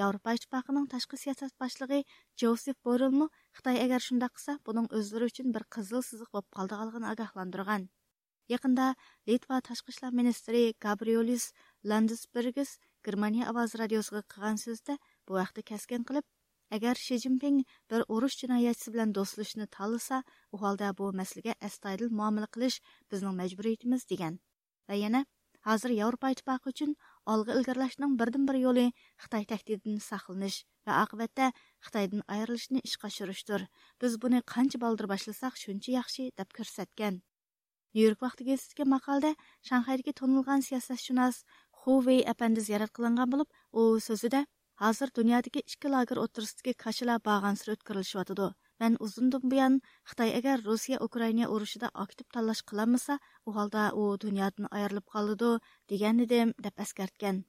Yevropa 0.00 0.34
Ittifoqining 0.38 0.90
tashqi 0.96 1.22
siyosat 1.24 1.56
boshlig'i 1.62 2.04
Josef 2.42 2.76
Borrellmi 2.84 3.30
Xitoy 3.56 3.84
agar 3.86 4.04
shunday 4.08 4.30
qilsa, 4.36 4.62
buning 4.68 4.96
o'zlari 5.00 5.30
uchun 5.32 5.54
bir 5.56 5.64
qizil 5.76 6.04
siziq 6.10 6.34
bo'lib 6.34 6.52
qoldiganligini 6.58 7.14
ogohlantirgan. 7.14 7.94
Yaqinda 8.52 8.94
Litva 9.28 9.60
tashqi 9.68 9.92
ishlar 9.94 10.12
ministri 10.20 10.62
Gabrielis 10.84 11.52
Landesbergis 11.90 12.70
Germaniya 13.08 13.50
ovoz 13.52 13.74
radiosiga 13.80 14.22
qilgan 14.34 14.60
so'zda 14.64 14.98
bu 15.28 15.36
vaqtda 15.38 15.64
kaskin 15.70 16.06
qilib, 16.10 16.26
agar 16.76 16.94
Shi 17.06 17.18
Jinping 17.24 17.58
bir 17.92 18.06
urush 18.16 18.38
jinoyatchisi 18.42 18.94
bilan 18.94 19.12
do'stlashishni 19.18 19.66
tanlasa, 19.78 20.22
u 20.54 20.62
holda 20.64 20.92
bu 21.00 21.12
masalaga 21.20 21.54
astoydil 21.70 22.14
muomala 22.20 22.48
qilish 22.56 22.80
bizning 23.12 23.36
majburiyatimiz 23.42 24.08
degan. 24.12 24.40
Va 24.88 24.96
yana 25.04 25.24
hozir 25.68 25.92
Yevropa 26.00 26.32
ittifoqi 26.32 26.72
uchun 26.72 26.96
olg'a 27.32 27.56
ilgarilashning 27.58 28.18
birdan 28.20 28.44
bir 28.48 28.58
yo'li 28.64 28.84
xitoy 29.24 29.48
tahdididan 29.52 30.02
saqlanish 30.10 30.58
va 30.88 31.00
oqibatda 31.04 31.52
xitoydan 31.86 32.22
ayrilishni 32.36 32.84
ishga 32.88 33.10
oshirishdir 33.12 33.64
biz 34.04 34.20
buni 34.22 34.40
qancha 34.54 34.80
baldir 34.84 35.10
boshlasak 35.12 35.58
shuncha 35.64 35.98
yaxshi 35.98 36.30
deb 36.40 36.54
ko'rsatgan 36.58 37.20
nyu 37.94 38.02
york 38.06 38.20
vaqti 38.26 38.48
gazetasiga 38.50 38.84
maqolada 38.94 39.32
shanxaydagi 39.70 40.16
tonilgan 40.20 40.64
siyosatshunos 40.68 41.42
xuvey 41.82 42.20
apandi 42.34 42.66
ziyorat 42.68 42.94
qilingan 42.96 43.34
bo'lib 43.34 43.48
u 43.80 43.82
so'zida 44.08 44.40
hozir 44.84 45.14
dunyodagi 45.18 45.66
ikki 45.72 45.92
lager 45.96 46.24
o'tirisidagi 46.24 46.78
kashalar 46.86 47.18
bag'ansir 47.30 47.76
o'tkazilishyotidi 47.76 48.48
Мән 48.82 48.96
uzundan 49.04 49.50
buyon 49.52 49.76
Xitoy 50.10 50.32
agar 50.38 50.60
Rossiya 50.66 50.98
Ukraina 51.06 51.46
urushida 51.54 51.88
aktiv 52.02 52.26
tanlash 52.34 52.60
qilolmasa, 52.70 53.16
u 53.48 53.54
holda 53.56 53.86
u 54.02 54.04
dunyodan 54.24 54.68
ayrilib 54.80 55.06
qoladi 55.14 55.48
degan 55.92 56.22
edim 56.26 56.52
deb 56.66 56.84
eskartgan. 56.84 57.40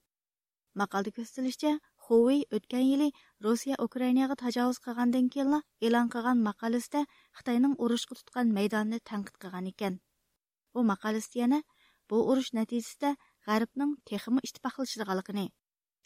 Maqolda 0.81 1.13
ko'rsatilishicha, 1.19 1.75
Huawei 2.07 2.39
o'tgan 2.57 2.85
yili 2.87 3.11
Rossiya 3.45 3.77
Ukrainaga 3.87 4.39
tajovuz 4.43 4.81
qilgandan 4.87 5.29
keyin 5.35 5.55
e'lon 5.89 6.13
qilgan 6.15 6.45
maqolasida 6.49 7.05
Xitoyning 7.39 7.79
urushga 7.87 8.21
tutgan 8.21 8.55
maydonni 8.59 9.05
tanqid 9.11 9.41
qilgan 9.43 9.73
ekan. 9.73 10.03
U 10.77 10.79
maqolasida 10.91 11.39
yana 11.43 11.59
bu 12.09 12.17
urush 12.31 12.51
natijasida 12.59 13.15
G'arbning 13.47 13.95
texmi 14.09 14.39
ittifoqlashadiganligini, 14.47 15.45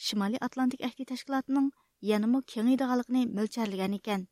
Shimoliy 0.06 0.43
Atlantik 0.47 0.86
ahdi 0.89 1.10
tashkilotining 1.12 1.73
yanama 2.12 2.39
kengaydiganligini 2.54 3.23
mo'lcharlagan 3.39 3.99
ekan. 3.99 4.30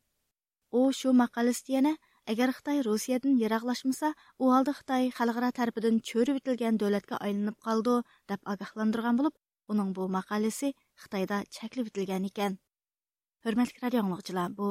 u 0.78 0.80
shu 0.98 1.12
maqolasida 1.22 1.72
yana 1.76 1.92
agar 2.32 2.52
xitoy 2.56 2.78
rossiyadan 2.86 3.34
yiroqlashmasa 3.42 4.08
u 4.42 4.44
holda 4.52 4.72
xitoy 4.78 5.04
xalqaro 5.18 5.50
tarafidan 5.58 5.96
cho'rib 6.10 6.38
etilgan 6.40 6.80
davlatga 6.82 7.16
aylanib 7.26 7.56
qoldi 7.66 7.96
deb 8.32 8.40
ogohlantirgan 8.54 9.20
bo'lib 9.20 9.34
uning 9.74 9.90
bu 9.98 10.08
maqolasi 10.16 10.68
xitoyda 11.02 11.42
cheklab 11.58 11.92
etilgan 11.92 12.24
ekan 12.30 12.58
hurmatli 13.44 13.78
radio 13.84 14.02
bu 14.58 14.66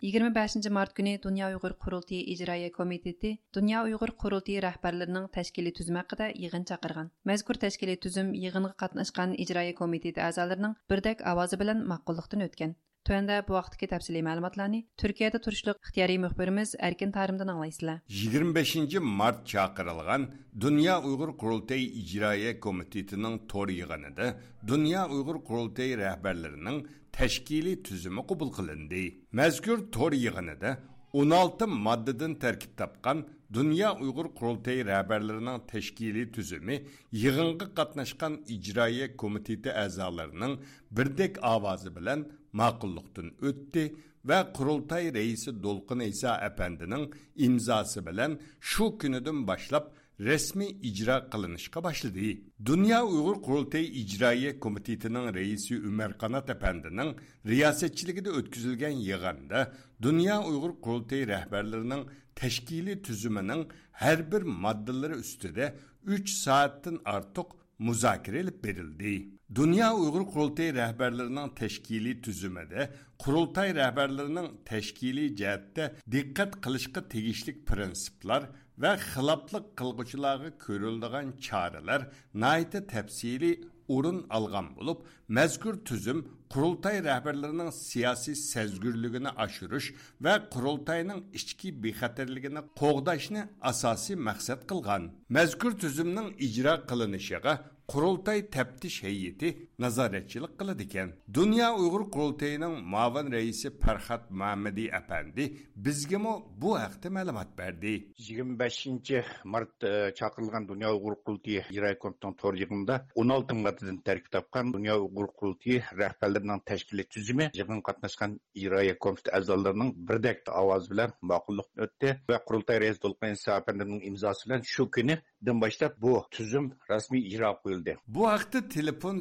25 0.00 0.70
март 0.72 0.94
күні 0.96 1.18
Дүния 1.20 1.50
Уйғур 1.52 1.74
Құрылтайы 1.84 2.22
İcraiye 2.32 2.70
Комитеті 2.72 3.34
Дүния 3.52 3.82
Уйғур 3.84 4.14
Құрылтайы 4.22 4.62
рәхбарларының 4.64 5.26
тәшкилі 5.34 5.74
түзім 5.76 5.98
хақында 6.00 6.30
иғын 6.46 6.64
чақырған. 6.70 7.10
Мәзкур 7.28 7.60
тәшкилі 7.60 7.98
түзім 8.00 8.30
иғынғы 8.40 8.72
қатнышқан 8.80 9.36
İcraiye 9.44 9.76
Комитеті 9.76 10.24
әгъзаларының 10.24 10.78
бірдәк 10.88 11.20
авазы 11.34 11.60
білін 11.60 11.84
макуллыктан 11.92 12.48
өткен. 12.48 12.78
Төнде 13.08 13.38
бу 13.48 13.54
вакытки 13.56 13.86
тәфсилий 13.88 14.20
мәгълүматларны 14.26 14.82
Төркиядә 15.00 15.38
турышлык 15.40 15.78
ихтиярий 15.80 16.18
мөхбирimiz 16.20 16.74
Әркин 16.76 17.14
Тарымдан 17.14 17.48
аңлайсызлар. 17.54 18.02
25 18.12 19.00
март 19.00 19.46
чакырылган 19.48 20.28
Дөнья 20.52 20.98
Уйгыр 21.00 21.32
Курултай 21.40 21.86
иҗраия 22.02 22.58
комитетының 22.60 23.46
тор 23.48 23.72
йыгынында 23.72 24.34
Дөнья 24.60 25.06
Уйгыр 25.08 25.40
Курултай 25.48 25.96
рәһбәрләренең 26.02 26.84
тәшкили 27.16 27.78
төзүме 27.88 28.26
кабул 28.28 28.52
кылынды. 28.52 29.06
Мәзкур 29.32 29.88
тор 29.96 30.12
йыгынында 30.20 30.76
16 31.12 31.66
маддадан 31.66 32.36
tarkib 32.38 32.76
тапкан 32.76 33.24
dunyo 33.52 33.96
uyg'ur 34.00 34.28
курултай 34.38 34.84
rahbarlarining 34.86 35.58
tashkiliy 35.72 36.26
tuzumi 36.34 36.76
yig'inga 37.22 37.66
катнашкан 37.78 38.34
ijroiya 38.56 39.16
komiteti 39.22 39.70
a'zolarining 39.84 40.54
birdek 40.96 41.34
авазы 41.54 41.90
bilan 41.96 42.20
ma'qulluqdan 42.58 43.28
o'tdi 43.48 43.84
va 44.24 44.38
qurultay 44.56 45.04
raisi 45.14 45.50
Dolqin 45.62 46.00
Isa 46.00 46.30
apandinin 46.48 47.04
imzosi 47.36 48.00
bilan 48.06 48.32
shu 48.60 48.98
kunidan 49.00 49.38
boshlab 49.50 49.84
rasmiy 50.28 50.70
ijro 50.88 51.16
qilinishga 51.32 51.80
boshladi. 51.86 52.28
Dunyo 52.68 53.00
uyg'ur 53.14 53.36
qurultay 53.46 53.84
ijroiya 54.02 54.52
komitetining 54.64 55.26
raisi 55.38 55.74
umar 55.90 56.10
qanat 56.22 56.50
apandining 56.54 57.10
riyosatchiligida 57.50 58.30
o'tkazilgan 58.38 58.96
yig'inda 59.08 59.60
dunyo 60.06 60.36
uyg'ur 60.50 60.72
qurultay 60.84 61.22
rahbarlarining 61.34 62.02
tashkiliy 62.40 63.02
tuzumining 63.06 63.62
har 64.02 64.18
bir 64.32 64.42
moddalari 64.64 65.16
ustida 65.24 65.66
uch 66.14 66.28
soatdan 66.44 66.96
ortiq 67.14 67.48
müzakirə 67.88 68.44
edib 68.44 68.64
verildi. 68.64 69.14
Dünya 69.54 69.88
Uyğur 69.96 70.26
Qurultay 70.30 70.70
rəhbərlərinin 70.76 71.54
təşkili 71.58 72.12
tüzümədə 72.24 72.88
Qurultay 73.18 73.72
rəhbərlərinin 73.78 74.50
təşkili 74.68 75.30
cəhətdə 75.40 75.88
diqqat 76.14 76.60
qilishqa 76.64 77.02
tegishlik 77.14 77.64
prinsiplar 77.66 78.46
ve 78.82 78.92
xilaplıq 79.08 79.72
qılğıçılara 79.80 80.52
görüldüyən 80.66 81.34
çarələr 81.46 82.06
nəhayət 82.44 82.86
təfsili 82.94 83.50
o'rin 83.94 84.18
olgan 84.36 84.66
bo'lib 84.76 84.98
mazkur 85.38 85.74
tuzum 85.88 86.18
qurultay 86.52 86.96
rahbarlarining 87.08 87.70
siyosiy 87.88 88.36
sezgurligini 88.52 89.30
oshirish 89.44 89.88
va 90.24 90.34
qurultayning 90.54 91.20
ichki 91.38 91.68
bexatarligini 91.84 92.62
qo'g'dashni 92.80 93.42
asosiy 93.70 94.16
maqsad 94.28 94.60
qilgan 94.70 95.02
mazkur 95.36 95.72
tuzumning 95.82 96.28
ijro 96.46 96.74
qilinishiga 96.90 97.52
qurultay 97.92 98.38
taftish 98.56 98.98
hayiti 99.06 99.48
nazoratchilik 99.84 100.52
qiladi 100.60 100.84
ekan 100.88 101.08
dunyo 101.38 101.68
uyg'ur 101.82 102.04
qurultayining 102.14 102.74
muavin 102.92 103.26
raisi 103.36 103.68
farhad 103.82 104.24
muhammadiy 104.40 104.88
apandi 105.00 105.44
bizgami 105.86 106.34
bu 106.62 106.70
haqda 106.84 107.08
ma'lumot 107.16 107.50
berdi. 107.60 107.94
yigirma 108.18 108.54
beshinchi 108.62 109.22
mart 109.44 109.84
e, 109.90 109.92
chaqirilgan 110.18 110.68
dunyo 110.72 110.88
uyg'ur 110.96 111.14
qurultiyi 111.24 111.60
ijro 111.72 111.90
komiteting 112.02 112.34
to'r 112.42 112.54
yig'inida 112.62 112.96
o'n 113.20 113.28
olti 113.36 113.54
moddadan 113.64 113.98
tarkib 114.08 114.30
topgan 114.36 114.72
dunyo 114.76 114.94
uyg'ur 115.04 115.28
qurultiyi 115.38 115.78
rahbarlarining 116.02 116.60
tashkiliy 116.70 117.06
tuzumi 117.14 117.46
yig'in 117.60 117.80
qatnashgan 117.88 118.38
ijroiya 118.60 118.94
komiteti 119.04 119.34
a'zolarining 119.38 119.90
birdek 120.08 120.38
ovoz 120.62 120.84
bilan 120.92 121.10
ma'qullik 121.30 121.68
o'tdi 121.86 122.08
va 122.30 122.38
qurultay 122.48 122.78
raisi 122.84 123.00
to'lqin 123.04 123.36
apandining 123.60 124.00
imzosi 124.10 124.46
bilan 124.46 124.62
shu 124.72 124.84
kuni 124.96 125.16
dan 125.46 125.60
boshlab 125.62 125.92
bu 126.04 126.12
tuzum 126.36 126.66
rasmiy 126.90 127.22
ijro 127.30 127.50
qo'yildi 127.62 127.96
bu 128.14 128.22
haqda 128.32 128.58
telefon 128.76 129.16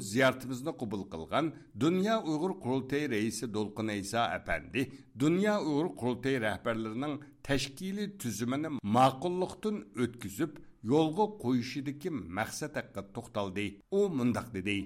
ziyoratimizni 0.50 0.74
qabul 0.82 1.04
qilgan 1.14 1.46
dunyo 1.84 2.16
uyg'ur 2.32 2.54
qurultayi 2.64 3.06
raisi 3.16 3.46
do'lqin 3.56 3.88
ayso 3.96 4.22
apandi 4.38 4.82
dunyo 5.24 5.56
uyg'ur 5.70 5.88
qurultayi 6.00 6.38
rahbarlarining 6.48 7.16
tashkiliy 7.48 8.08
tuzumini 8.22 8.70
ma'qullikdan 8.98 9.76
o'tkazib 10.04 10.52
yo'lga 10.94 11.26
qo'yishidagi 11.44 12.10
maqsad 12.38 12.74
haqida 12.80 13.02
to'xtaldi. 13.16 13.66
U 13.98 14.00
mundoq 14.20 14.48
dedi. 14.58 14.78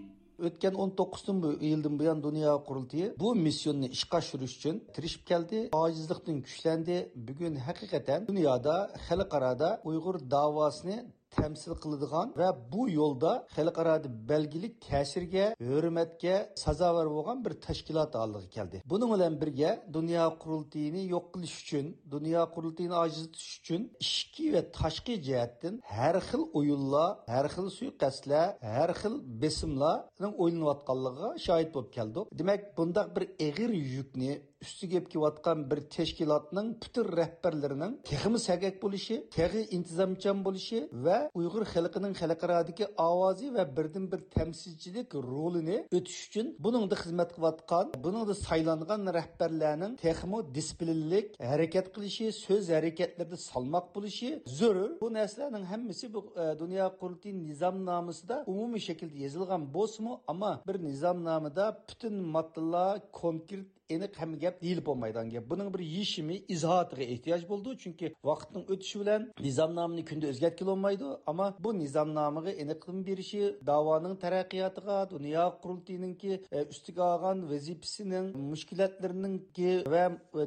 O'tgan 0.47 0.73
19 0.85 1.63
yildan 1.69 1.95
buyon 1.99 2.19
dunyo 2.27 2.51
qurultiyi 2.67 3.05
bu 3.21 3.29
missionni 3.45 3.87
ishga 3.97 4.17
oshirish 4.21 4.55
uchun 4.59 4.75
tirishib 4.95 5.23
keldi. 5.31 5.57
Ojizlikdan 5.83 6.37
kuchlandi. 6.45 6.97
Bugun 7.27 7.55
haqiqatan 7.67 8.19
dunyoda 8.29 8.75
xalqaroda 9.07 9.69
uyg'ur 9.89 10.15
davosini 10.35 10.97
təmsil 11.37 11.73
qiladigan 11.83 12.27
va 12.41 12.49
bu 12.73 12.83
yo'lda 12.99 13.31
xalqarada 13.55 14.07
belgilik 14.31 14.73
ta'sirga 14.87 15.45
hurmatga 15.69 16.35
sazavar 16.65 17.07
bo'lgan 17.15 17.37
bir 17.45 17.53
tashkilot 17.67 18.11
oldiga 18.23 18.49
keldi. 18.57 18.77
Buning 18.91 19.09
bilan 19.15 19.33
birga 19.41 19.71
dunyo 19.97 20.25
qurultiyini 20.43 21.01
yo'q 21.13 21.25
qilish 21.33 21.55
uchun 21.63 21.85
dunyo 22.15 22.41
ojiz 22.59 22.93
ojizlatish 23.03 23.59
uchun 23.59 23.81
ichki 24.05 24.45
va 24.53 24.61
tashqi 24.79 25.15
jihatdan 25.27 25.73
har 25.95 26.15
xil 26.29 26.43
o'yinlar 26.59 27.09
har 27.33 27.45
xil 27.55 27.67
suiqasdlar 27.77 28.47
har 28.75 28.91
xil 29.01 29.15
besimlarning 29.43 30.33
o'ylanayotganligiga 30.43 31.29
shohid 31.45 31.69
bo'lib 31.75 31.91
keldik 31.97 32.25
demak 32.39 32.61
bundaq 32.77 33.07
bir 33.15 33.23
eg'ir 33.47 33.71
yukni 33.97 34.31
üstü 34.63 34.87
gep 34.87 35.11
kelayotgan 35.11 35.71
bir 35.71 35.79
teşkilatının 35.95 36.67
butun 36.81 37.17
rahbarlarining 37.17 37.93
texmi 38.03 38.39
sagak 38.39 38.75
bo'lishi 38.83 39.15
texi 39.29 39.61
intizomchan 39.75 40.37
bo'lishi 40.45 40.79
va 41.05 41.17
uyg'ur 41.39 41.63
xalqining 41.73 42.13
xalqarodagi 42.21 42.85
ovozi 43.07 43.47
va 43.55 43.63
birden 43.77 44.05
bir 44.11 44.21
tamsilchilik 44.35 45.15
rolini 45.15 45.77
o'tish 45.97 46.21
uchun 46.27 46.47
buningda 46.65 46.95
xizmat 47.03 47.29
qilayotgan 47.35 47.85
buningda 48.05 48.35
saylangan 48.47 49.01
rahbarlarning 49.17 49.93
texmi 50.05 50.39
disiplinlik 50.57 51.25
harakat 51.51 51.85
qilishi 51.95 52.25
so'z 52.45 52.65
hareketlerde 52.77 53.37
salmoq 53.49 53.85
bo'lishi 53.95 54.29
zarur 54.59 54.91
bu 55.01 55.07
narsalarning 55.17 55.65
hammasi 55.73 56.05
bu 56.15 56.19
e, 56.43 56.43
dunyo 56.61 56.85
qurultiy 56.99 57.33
nizomnomasida 57.47 58.35
umumiy 58.53 58.81
shaklda 58.87 59.17
yozilgan 59.25 59.61
bo'lsinmi 59.75 60.13
ammo 60.31 60.53
bir 60.67 60.75
nizam 60.87 61.17
namı 61.29 61.55
da 61.55 61.65
bütün 61.89 62.13
maddeler 62.35 62.95
konkret 63.21 63.67
aniq 63.95 64.19
hamma 64.21 64.37
gap 64.37 64.61
deyilib 64.61 64.85
bo'lmaydigan 64.89 65.29
gap. 65.35 65.49
Buning 65.51 65.69
bir 65.73 65.83
yechimi 65.97 66.35
izohatiga 66.55 67.03
ehtiyoj 67.13 67.43
bo'ldi. 67.51 67.77
Chunki 67.83 68.13
vaqtning 68.29 68.65
o'tishi 68.73 68.99
bilan 69.01 69.21
nizomnomani 69.45 70.03
kunda 70.09 70.27
o'zgartkilolmaydi 70.33 71.05
ammo 71.31 71.47
bu 71.65 71.69
nizomnomaga 71.83 72.51
aniqlik 72.63 72.99
berishi 73.09 73.41
davoning 73.71 74.15
taraqqiyotiga 74.23 74.97
dunyo 75.13 75.45
qurultiyninki 75.63 76.31
e, 76.57 76.59
ustiga 76.73 77.03
olgan 77.13 77.37
vazifasining 77.51 78.27
mushkulotlarininki 78.51 79.71
va 79.93 80.03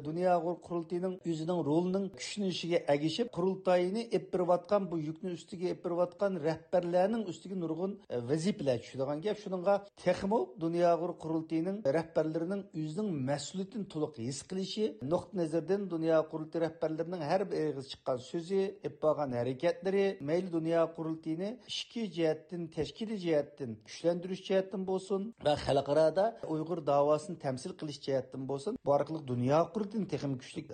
dunyo 0.07 0.33
qurultiyning 0.67 1.13
o'zining 1.31 1.59
rolining 1.69 2.05
kuchlanishiga 2.19 2.79
agishib 2.95 3.27
qurultayini 3.37 4.01
epirayotgan 4.19 4.91
bu 4.91 4.97
yukni 5.09 5.29
ustiga 5.37 5.67
epirayotgan 5.75 6.33
rahbarlarning 6.47 7.23
ustiga 7.31 7.55
nurg'un 7.63 7.91
e, 8.13 8.15
vazifalar 8.29 8.77
tushadigan 8.83 9.19
gap. 9.25 9.37
Shuninga 9.43 9.75
texmo 10.03 10.39
dunyo 10.63 10.91
qurultiyning 11.23 11.77
rahbarlarining 11.97 12.61
o'zining 12.81 13.09
mas'uliyatini 13.29 13.85
to'liq 13.93 14.13
his 14.27 14.39
qilishi 14.49 14.85
nuqta 15.13 15.33
nazardan 15.41 15.81
dunyo 15.93 16.17
qurultiyi 16.31 16.61
rahbarlarining 16.65 17.23
har 17.31 17.41
bir 17.51 17.57
og'iz 17.69 17.87
chiqqan 17.91 18.17
so'zi 18.31 18.61
bo'lgan 19.03 19.29
harakatlari 19.39 20.05
mayli 20.29 20.49
dunyo 20.57 20.81
qurultiyini 20.97 21.49
ishki 21.71 22.01
jihatdan 22.17 22.61
tashkiliy 22.77 23.19
jihatdan 23.25 23.71
kuchlantirish 23.87 24.43
jihatdan 24.49 24.81
bo'lsin 24.91 25.21
va 25.45 25.53
xalqaroda 25.65 26.25
uyg'ur 26.53 26.79
davosini 26.91 27.37
tamsil 27.45 27.71
qilish 27.79 27.99
jihatdan 28.07 28.41
bo'lsin 28.51 28.73
bu 28.85 28.89
orqali 28.97 29.19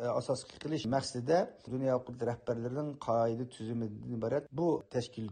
e, 0.06 0.08
asosga 0.20 0.56
qilish 0.64 0.86
maqsadida 0.96 1.38
dunyo 1.74 1.96
rahbarlarining 2.32 2.90
qoida 3.08 3.46
tuzumidan 3.56 4.16
iborat 4.18 4.44
bu 4.60 4.68
tashkiliy 4.96 5.32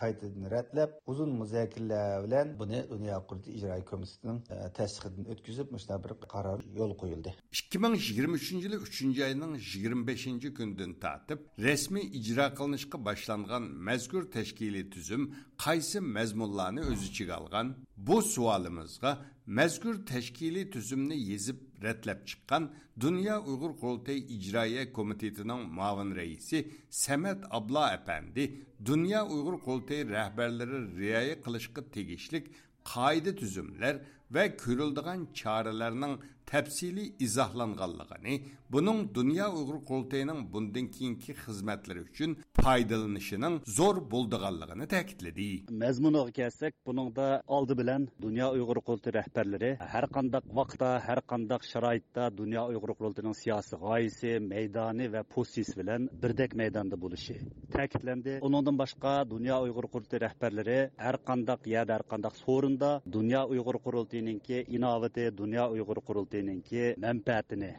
qaytadan 0.00 0.44
rətlab 0.54 0.90
uzun 1.10 1.30
müzakirələr 1.40 2.24
bilan 2.24 2.52
buni 2.60 2.84
Dünya 2.90 3.18
Qurultayı 3.26 3.56
İcra 3.56 3.84
Komitetining 3.90 4.40
e, 4.50 4.72
tasdiqidan 4.78 5.24
o'tkazib 5.32 5.68
mana 5.74 5.98
bir 6.04 6.12
qaror 6.34 6.60
yo'l 6.78 6.92
qo'yildi. 7.02 7.34
2023 7.52 8.52
yili 8.52 8.76
3 8.76 9.20
ayning 9.28 9.52
25 9.74 10.26
kundan 10.58 10.92
tortib 11.04 11.38
rasmiy 11.66 12.06
ijro 12.18 12.46
qilinishga 12.58 12.98
boshlangan 13.08 13.62
mazkur 13.88 14.24
tashkiliy 14.36 14.90
tuzum 14.94 15.22
qaysi 15.64 16.00
mazmunlarni 16.16 16.82
o'z 16.90 17.02
ichiga 17.10 17.40
olgan? 17.40 17.66
Bu 17.96 18.22
savolimizga 18.22 19.10
mazkur 19.46 20.06
tashkiliy 20.12 20.70
tuzumni 20.70 21.16
yezib 21.30 21.67
ratlab 21.86 22.20
chiqqan 22.28 22.62
dunyo 23.04 23.36
uyg'ur 23.50 23.72
qurultay 23.80 24.18
ijroiya 24.36 24.84
komitetining 24.96 25.62
muavin 25.78 26.10
raisi 26.20 26.58
samat 27.04 27.40
ablo 27.58 27.82
apandi 27.96 28.44
dunyo 28.88 29.20
uyg'ur 29.34 29.56
qurultay 29.64 30.00
rahbarlari 30.16 30.78
rioya 31.00 31.36
qilishga 31.44 31.82
tegishlik 31.94 32.44
qoida 32.92 33.32
tuzumlar 33.40 33.94
va 34.34 34.44
ko'rildigan 34.62 35.20
choralarning 35.40 36.14
tafsiliy 36.52 37.08
izohlanganligini 37.26 38.34
buning 38.74 38.98
dunyo 39.18 39.46
uyg'ur 39.58 39.78
qurultayining 39.88 40.40
bundan 40.52 40.86
keyingi 40.96 41.32
xizmatlari 41.44 42.00
uchun 42.08 42.30
foydalanishining 42.64 43.54
zo'r 43.78 43.98
bo'ldiganligini 44.12 44.86
ta'kidladi. 44.94 45.48
Mazmuniga 45.82 46.32
kelsak 46.38 46.74
buningda 46.88 47.26
oldi 47.56 47.74
bilan 47.80 48.02
dunyo 48.24 48.48
uyg'ur 48.56 48.78
qurultayi 48.86 49.14
rahbarlari 49.20 49.70
har 49.94 50.06
qandaq 50.16 50.44
vaqtda 50.58 50.90
har 51.06 51.20
qandaq 51.32 51.62
sharoitda 51.72 52.24
dunyo 52.40 52.62
uyg'ur 52.72 52.92
qurultayining 52.98 53.36
siyosiy 53.42 53.78
g'oyasi 53.84 54.32
maydoni 54.52 55.06
va 55.14 55.22
pozitsiyasi 55.34 55.74
bilan 55.80 56.08
birdek 56.22 56.50
maydonda 56.60 56.96
bo'lishi 57.04 57.36
ta'kidlandi. 57.76 58.32
Undan 58.46 58.76
boshqa 58.82 59.12
dunyo 59.34 59.56
uyg'ur 59.66 59.86
qurultayi 59.92 60.24
rahbarlari 60.26 60.78
har 61.04 61.16
qandaq 61.28 61.60
yerda 61.74 61.92
har 61.96 62.04
qandaq 62.12 62.34
so'rinda 62.44 62.90
dunyo 63.16 63.42
uyg'ur 63.52 63.76
qurultayininki 63.86 64.58
inovati 64.76 65.24
dunyo 65.40 65.64
uyg'ur 65.74 66.00
qurultayi 66.08 66.37
qurultayninki 66.38 66.94
manfaatini 67.00 67.70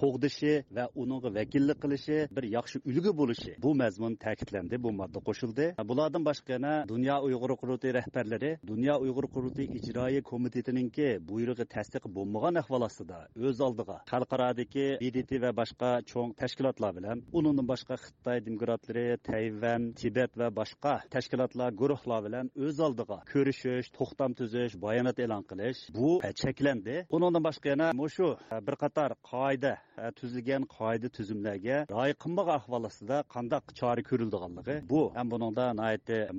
qo'g'dishi 0.00 0.52
va 0.76 0.88
uningga 1.02 1.30
vakillik 1.38 1.78
qilishi 1.84 2.18
bir 2.36 2.44
yaxshi 2.56 2.80
ulgu 2.90 3.12
bo'lishi 3.20 3.52
bu 3.62 3.74
mazmun 3.74 4.16
ta'kidlandi 4.24 4.82
bu 4.84 4.92
modda 5.00 5.20
qo'shildi. 5.28 5.66
Bulardan 5.90 6.24
boshqa 6.28 6.52
yana 6.56 6.74
dunyo 6.92 7.16
uyg'ur 7.26 7.52
qurultiy 7.60 7.92
rahbarlari 7.98 8.50
dunyo 8.70 8.94
uyg'ur 9.04 9.26
qurultiy 9.34 9.66
ijroiya 9.78 10.22
komitetininki 10.30 11.08
buyrug'i 11.28 11.66
tasdiq 11.74 12.04
bo'lmagan 12.16 12.54
ahvol 12.62 12.82
ostida 12.88 13.18
o'z 13.48 13.60
oldiga 13.66 13.96
xalqarodagi 14.12 14.86
bdt 15.02 15.30
va 15.44 15.50
boshqa 15.60 15.90
cho'ng 16.10 16.32
tashkilotlar 16.42 16.92
bilan 16.98 17.16
undan 17.38 17.66
boshqa 17.72 17.94
xitoy 18.04 18.38
demokratlari 18.48 19.06
tayvan 19.30 19.82
tibet 20.00 20.32
va 20.40 20.48
boshqa 20.60 20.94
tashkilotlar 21.14 21.70
guruhlar 21.80 22.20
bilan 22.26 22.50
o'z 22.64 22.76
oldiga 22.86 23.18
ko'rishish 23.32 23.88
to'xtam 23.98 24.30
tuzish 24.38 24.74
bayonot 24.86 25.18
e'lon 25.24 25.42
qilish 25.50 25.80
bu 25.98 26.10
cheklandi. 26.42 26.96
Undan 27.10 27.42
boshqa 27.48 27.68
yana 27.74 27.88
shu 28.16 28.26
e, 28.54 28.66
bir 28.66 28.76
qator 28.82 29.10
qoida 29.30 29.72
e, 30.02 30.10
tuzilgan 30.20 30.62
qoida 30.76 31.08
tuzumlarga 31.18 31.76
rioya 31.92 32.14
qilmagan 32.22 32.54
ahvol 32.60 32.84
ostida 32.90 33.16
qandaq 33.34 33.64
chora 33.80 34.02
ko'rildiganligi 34.10 34.76
bu 34.92 35.00
ham 35.16 35.30
buningda 35.34 35.66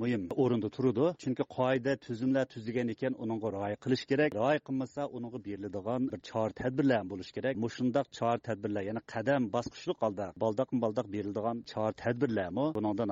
muhim 0.01 0.22
o'rinda 0.43 0.70
turadi. 0.76 1.05
Chunki 1.24 1.43
qoida 1.57 1.91
tuzumlar 2.07 2.45
tuzilgan 2.53 2.88
ekan 2.95 3.13
unga 3.24 3.49
rioya 3.55 3.78
qilish 3.84 4.05
kerak. 4.11 4.30
Rioya 4.39 4.59
qilmasa 4.67 5.01
unga 5.17 5.39
beriladigan 5.47 6.01
bir 6.11 6.20
chora 6.30 6.53
tadbirlar 6.61 7.01
bo'lishi 7.11 7.32
kerak. 7.38 7.53
Mushundoq 7.65 8.07
chora 8.17 8.39
tadbirlar 8.47 8.84
ya'ni 8.89 9.01
qadam 9.13 9.41
bosqichli 9.55 9.93
holda 10.01 10.26
baldoqma 10.43 10.80
baldoq 10.86 11.07
beriladigan 11.15 11.57
chora 11.72 11.93
tadbirlarmi 12.03 12.65
buningda 12.78 13.05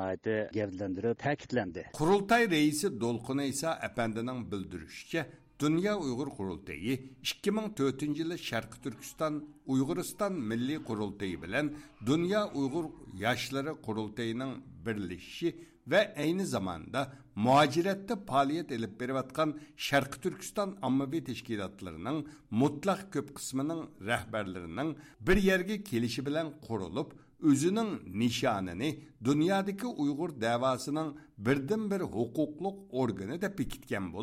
gavdlantirib 0.59 1.13
ta'kidlandi. 1.25 1.83
Qurultay 1.99 2.43
raisi 2.55 2.87
do'lqin 3.03 3.39
iso 3.53 3.69
apandining 3.87 4.39
bildirishicha 4.51 5.21
Дүния 5.57 5.95
ұйғыр 5.97 6.29
Qurultayı 6.37 6.95
2004-cü 7.25 8.35
Шарқы 8.37 8.77
Түркістан-Уйғырыстан 8.83 10.35
милли 10.37 10.77
Milli 10.77 11.41
білен 11.41 11.41
bilan 11.41 11.71
ұйғыр 12.05 12.51
Uyğur 12.53 12.85
Yaşları 13.17 13.81
Qurultayının 13.81 14.63
birleşişi 14.85 15.55
ve 15.87 16.15
aynı 16.17 16.45
zamanda 16.45 17.13
muhacirette 17.35 18.15
faaliyet 18.25 18.71
edip 18.71 19.01
verivatkan 19.01 19.59
Şərqi 19.77 20.21
Türkistan 20.21 20.77
ammavi 20.81 21.23
teşkilatlarının 21.23 22.27
mutlak 22.51 23.13
köp 23.13 23.35
kısmının 23.35 23.89
rehberlerinin 24.01 24.97
bir 25.21 25.37
yerge 25.37 25.83
kelişi 25.83 26.25
bilen 26.25 26.53
kurulup 26.67 27.13
özünün 27.41 28.19
nişanını 28.19 28.91
dünyadaki 29.23 29.87
Uygur 29.87 30.41
davasının 30.41 31.17
birden 31.37 31.91
bir 31.91 31.99
hukukluk 31.99 32.79
organı 32.89 33.41
da 33.41 33.55
pikitken 33.55 34.13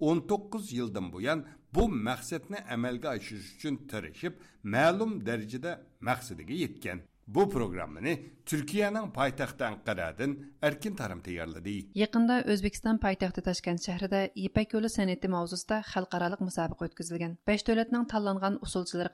19 0.00 0.72
yildan 0.72 1.12
buyon 1.12 1.44
bu 1.74 1.88
maqsadni 1.88 2.58
amalga 2.74 3.08
oshirish 3.16 3.50
uchun 3.56 3.76
tirishib, 3.90 4.34
ma'lum 4.74 5.26
darajada 5.26 5.72
maqsadiga 6.00 6.54
yetgan. 6.54 6.98
Bu 7.26 7.50
programmını 7.50 8.16
Türkiye'nin 8.46 9.10
paytaxtı 9.10 9.66
Ankara'dan 9.66 10.36
Erkin 10.62 10.94
Tarım 10.94 11.20
tayarladı. 11.20 11.68
Yakında 11.94 12.42
Özbekistan 12.44 12.98
paytaxtı 12.98 13.42
Taşkent 13.42 13.82
şehrinde 13.86 14.32
İpek 14.34 14.72
Yolu 14.74 14.86
sənəti 14.86 15.28
mavzusunda 15.28 15.82
usulçuları 18.62 19.08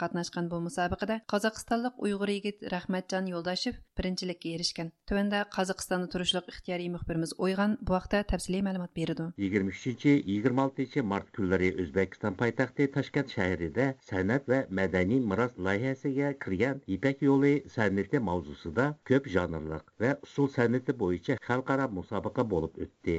bu 0.51 0.57
müsabiqədə 0.67 1.21
Qazaxstanlıq 1.33 1.93
Uyğur 1.99 2.29
yigit 2.29 2.73
Rahmatcan 2.73 3.27
Yoldashev 3.27 3.79
birincilikə 3.99 4.53
erişkən. 4.57 4.91
Tövəndə 5.09 5.45
Qazaxstanda 5.57 6.09
turuşluq 6.09 6.53
ixtiyari 6.53 6.91
müxbirimiz 6.91 7.33
Oyğan 7.39 7.79
bu 7.81 7.93
vaxtda 7.93 8.21
təfsili 8.33 8.61
məlumat 8.61 8.93
verirdi. 8.97 9.23
23-26 9.39 11.03
mart 11.03 11.33
günləri 11.33 11.73
Özbekistan 11.81 12.37
paytaxtı 12.37 12.91
Taşkent 12.93 13.33
şəhərində 13.33 13.95
sənət 14.11 14.53
və 14.53 14.61
mədəni 14.69 15.21
miras 15.33 15.57
layihəsiyə 15.57 16.37
kirgan 16.45 16.85
İpek 16.87 17.23
Yolu 17.23 17.57
san'ati 18.03 18.19
mavzusida 18.27 18.85
ko'p 19.09 19.27
janrliq 19.33 19.91
va 20.03 20.09
usul 20.27 20.49
san'ati 20.55 20.95
bo'yicha 21.03 21.35
xalqaro 21.49 21.85
musobaqa 21.99 22.45
bo'lib 22.53 22.81
o'tdi 22.87 23.15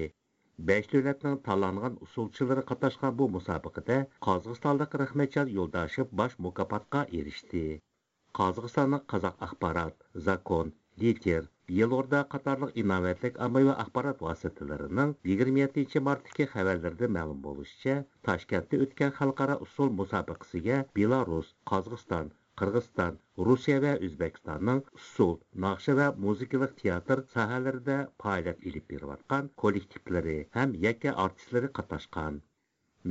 besh 0.72 0.90
davlatning 0.94 1.38
tanlangan 1.46 1.96
usulchilari 2.08 2.64
qatnashgan 2.72 3.16
bu 3.22 3.28
musobaqada 3.36 3.98
qozog'istonlik 4.28 4.98
rahmatjon 5.04 5.54
yo'ldoshev 5.60 6.12
bosh 6.24 6.36
mukofotga 6.48 7.06
erishdi 7.22 7.64
qozog'istonning 8.42 9.06
qozoq 9.16 9.48
axborot 9.48 10.08
zakon 10.30 10.76
Yelorda 11.76 12.20
qatorliq 12.32 12.80
innovatlik 12.82 13.38
ommaviy 13.46 13.74
axborot 13.84 14.24
vositalarining 14.26 15.14
27 15.34 16.02
martdagi 16.08 16.48
xabarlarda 16.56 17.10
ma'lum 17.18 17.40
bo'lishicha, 17.48 17.96
Toshkentda 18.30 18.82
o'tgan 18.86 19.16
xalqaro 19.20 19.56
usul 19.68 19.94
musobaqasiga 20.02 20.82
Belarus, 21.00 21.54
Qozog'iston, 21.72 22.34
Qirg'iziston, 22.62 23.16
Rossiya 23.46 23.76
va 23.84 23.92
O'zbekistonning 24.08 24.82
usul, 24.98 25.32
naqsha 25.64 25.94
va 26.00 26.08
muzikalik 26.26 26.76
teatr 26.82 27.22
sohalarida 27.36 27.96
faoliyat 28.24 28.68
ilib 28.72 28.86
berayotgan 28.92 29.50
kollektivlari 29.64 30.36
ham 30.58 30.76
yakka 30.84 31.16
artistlari 31.24 31.72
qatnashgan. 31.80 32.38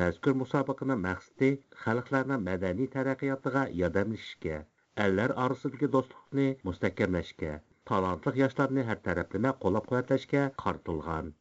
Mazkur 0.03 0.38
musobaqaning 0.45 1.03
maqsadi 1.09 1.51
xalqlarning 1.82 2.47
madaniy 2.51 2.90
taraqqiyotiga 2.95 3.66
yordamlashishga, 3.80 4.62
allar 5.07 5.36
orasidagi 5.47 5.90
do'stlikni 5.97 6.49
mustahkamlashga, 6.70 7.53
talantli 7.93 8.38
yoshlarni 8.45 8.88
har 8.93 9.05
taraflama 9.11 9.57
qo'llab-quvvatlashga 9.66 10.49
qaratilgan 10.64 11.34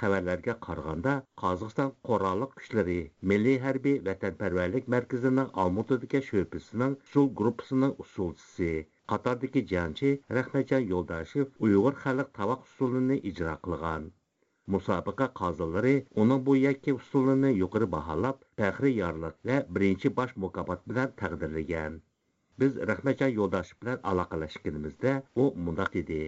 xəbərlərə 0.00 0.54
qaraganda 0.66 1.14
Qazaxstan 1.42 1.94
Qorallıq 2.08 2.52
Gücləri 2.60 2.98
Milli 3.32 3.54
Hərbi 3.64 3.94
Vətənpərvərlik 4.08 4.90
Mərkəzinin 4.96 5.54
Almutadakı 5.64 6.20
şöbəsinin 6.28 6.98
Sul 7.12 7.32
qrupsunun 7.40 7.96
usulçusu 8.04 8.70
Qatardakı 9.12 9.62
cəngçi 9.72 10.12
Rəhməcan 10.38 10.86
Yoldashev 10.92 11.66
Uyğur 11.66 11.98
xalq 12.04 12.30
tavaq 12.38 12.64
usulunu 12.68 13.18
icra 13.30 13.56
qılğan. 13.66 14.08
Müsabiqə 14.74 15.28
qazıları 15.40 15.94
onun 16.22 16.46
bu 16.46 16.56
yakki 16.56 16.94
usulunu 16.94 17.50
yuqarı 17.62 17.86
bahalab, 17.92 18.40
fəxri 18.58 18.90
yarlıq 18.96 19.36
və 19.50 19.58
birinci 19.76 20.10
baş 20.16 20.32
mükafat 20.44 20.82
bilan 20.90 21.12
təqdirləyən. 21.20 22.00
Biz 22.62 22.80
Rəhməcan 22.90 23.32
Yoldashev 23.38 23.78
bilan 23.84 24.02
əlaqələşdiyimizdə 24.12 25.12
o 25.42 25.46
mündəq 25.68 25.92
dedi: 25.98 26.20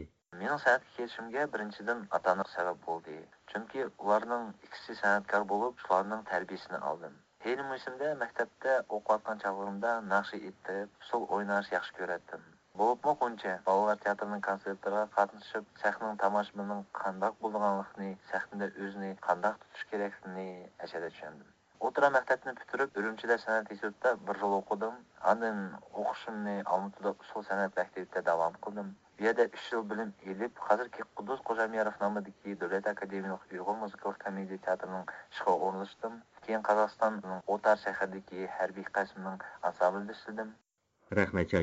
менің 0.42 0.60
сәнәтке 0.64 0.92
келішімге 0.96 1.46
біріншіден 1.54 2.04
ата 2.18 2.34
ана 2.34 2.44
сәбәп 2.56 2.84
болды. 2.88 3.16
Чөнки 3.52 3.86
олардың 3.88 4.52
ікісі 4.68 4.98
сәнәткар 5.00 5.48
болып 5.54 5.82
шулардың 5.86 6.22
тәрбиесін 6.30 6.78
алдым. 6.90 7.16
Хейнім 7.46 7.74
есімде 7.78 8.12
мектепте 8.20 8.76
оқып 8.84 9.10
жатқан 9.16 9.42
шағымда 9.46 9.96
нақшы 10.12 10.40
еттіріп 10.52 11.10
сол 11.10 11.26
ойнашы 11.38 11.74
жақсы 11.74 11.98
көретін 11.98 12.46
болып 12.78 13.06
мо 13.06 13.12
онша 13.26 13.52
балалар 13.68 14.00
театрының 14.02 14.42
концерттарға 14.48 15.00
қатысып 15.16 15.70
сахнаның 15.82 16.20
тамашабының 16.22 16.84
қандай 17.00 17.34
болғанлығын 17.42 18.16
сахнада 18.32 18.72
өзіне 18.86 19.12
қандай 19.28 19.60
тұтыш 19.62 19.86
керектігін 19.92 20.42
әшәде 20.86 21.14
түсіндім 21.14 21.54
o'tira 21.86 22.08
maktabni 22.14 22.52
bitirib 22.60 22.96
urumchilar 23.00 23.38
san'at 23.42 23.74
institutida 23.74 24.14
bir 24.28 24.40
yil 24.44 24.54
o'qidim 24.60 24.96
andin 25.32 25.60
o'qishimni 26.02 26.56
olmaotada 26.76 27.12
usul 27.26 27.46
san'at 27.50 27.76
давам 27.76 28.24
davom 28.30 28.58
qildim 28.66 28.88
bu 29.18 29.24
білім 29.24 29.30
еліп, 29.30 29.54
yil 29.72 29.84
bilim 29.90 30.10
ilib 30.32 30.60
hozirgi 30.66 31.04
qudus 31.20 31.40
qo'shamiyarov 31.48 31.96
nomidagi 32.02 32.54
Академиялық 32.58 32.90
akademiyalik 32.94 33.80
музыкалық 33.82 34.18
комедия 34.24 34.60
театрының 34.66 35.08
teatrining 35.08 35.88
ishga 35.88 36.12
Кейін 36.46 36.62
Қазақстанның 36.68 37.24
qozog'istonning 37.24 37.56
o'tar 37.56 37.80
shahridagi 37.84 38.46
harbiy 38.58 38.86
qismning 38.98 39.42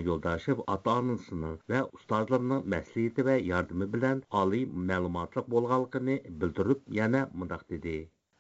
Юлдашев 0.10 0.62
ата-анасының 0.76 1.56
ва 1.72 1.82
устазларының 2.00 2.68
мәслихәте 2.76 3.28
ва 3.30 3.38
ярдәме 3.52 3.88
белән 3.96 4.24
али 4.42 4.62
мәгълүматлык 4.92 5.50
білдіріп, 6.44 6.86
яна 7.04 7.28
деді. 7.76 7.98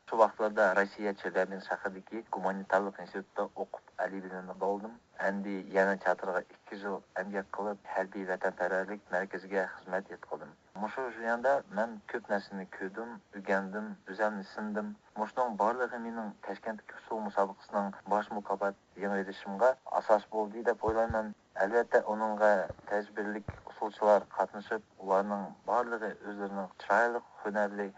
Şu 0.09 0.17
vaxtlarda 0.21 0.65
Rossiya 0.77 1.11
Çerdabin 1.19 1.61
şəhərindəki 1.67 2.19
humanitarlıq 2.33 2.97
institutda 3.03 3.45
oxub 3.63 4.03
əliliyini 4.03 4.53
doldum. 4.63 4.91
Әнді 5.29 5.53
yana 5.77 5.95
çatırğa 6.03 6.41
2 6.51 6.77
yıl 6.81 6.99
əmək 7.21 7.47
qılıb 7.57 7.89
hərbi 7.93 8.25
vətənpərvərlik 8.27 9.07
mərkəzinə 9.15 9.63
қызмет 9.77 10.13
etdim. 10.17 10.53
Muшу 10.83 11.07
жүйенде 11.17 11.55
мен 11.79 11.97
көп 12.13 12.29
нәсіні 12.33 12.67
ködüm, 12.77 13.17
үгендім, 13.41 13.89
özəmni 14.13 14.45
sindim. 14.51 14.93
Мошның 15.23 15.57
барлығы 15.63 16.03
менің 16.05 16.31
Ташкенттегі 16.49 17.01
су 17.07 17.19
мұсабықысының 17.25 17.91
баш 18.13 18.29
мұқабат 18.37 18.77
еңірдішімға 19.01 19.73
асас 20.03 20.29
болды 20.37 20.61
деп 20.69 20.85
ойлаймын. 20.91 21.33
Әлбәттә, 21.65 22.05
оныңға 22.13 22.53
тәжбірлік 22.93 23.59
ұсылшылар 23.73 24.29
қатнышып, 24.37 24.85
оларның 25.01 25.49
барлығы 25.65 26.13
өзлерінің 26.29 26.73
чырайлық, 26.85 27.37
хөнәрлі 27.41 27.93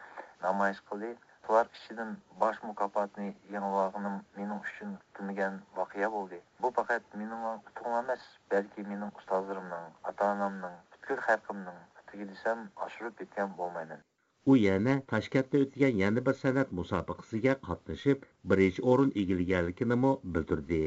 намайыш 0.45 0.85
қылды. 0.87 1.17
Bular 1.47 1.71
kişinin 1.71 2.17
baş 2.41 2.63
mukapatını 2.63 3.33
yanılağının 3.51 4.15
mənim 4.37 4.57
üçün 4.69 4.95
bilməyən 5.17 5.53
vaqea 5.77 6.09
oldu. 6.21 6.39
Bu 6.61 6.71
faqat 6.79 7.03
mənim 7.19 7.45
tutuğum 7.67 7.93
emas, 7.99 8.25
bəlkə 8.53 8.83
mənim 8.87 9.13
ustazlarımın, 9.19 9.85
ata-anamın, 10.09 10.73
bütün 10.93 11.21
xalqımın, 11.27 11.77
tügü 12.07 12.27
desəm 12.31 12.65
aşırıb 12.87 13.15
bitən 13.21 13.55
olmayın. 13.57 14.03
U 14.45 14.57
yana 14.57 14.95
Toshkentda 15.11 15.61
o'tgan 15.67 15.95
yana 16.03 16.25
bir 16.25 16.37
san'at 16.41 16.75
musobaqasiga 16.81 17.55
qatnashib, 17.69 18.27
birinchi 18.43 18.81
o'rin 18.81 19.15
egilganligini 19.23 19.97
bildirdi. 20.35 20.83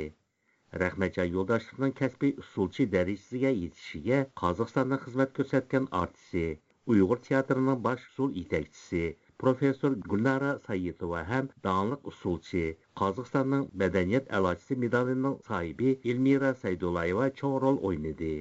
Rahmatjon 0.84 1.32
Yo'ldoshevning 1.38 1.96
kasbiy 2.02 2.36
usulchi 2.44 2.88
darajasiga 2.98 3.54
yetishiga 3.62 4.20
Qozog'istonda 4.42 5.00
xizmat 5.06 5.34
ko'rsatgan 5.40 5.88
artisti, 6.02 6.46
Uyg'ur 6.86 7.18
teatrining 7.30 7.84
bosh 7.88 8.06
usul 8.12 8.38
yetakchisi 8.42 9.04
professor 9.43 9.91
Gulnara 10.11 10.51
Sayitova 10.67 11.21
ham 11.29 11.47
dаңлық 11.67 12.09
usulchi, 12.11 12.63
Qozog'istonning 13.01 13.63
madaniyat 13.81 14.29
alochisi 14.39 14.77
medalining 14.83 15.37
sohibi 15.49 15.93
Elmira 16.13 16.51
Saydulayeva 16.63 17.27
cho'ng 17.41 17.57
rol 17.65 17.81
o'ynadi. 17.89 18.31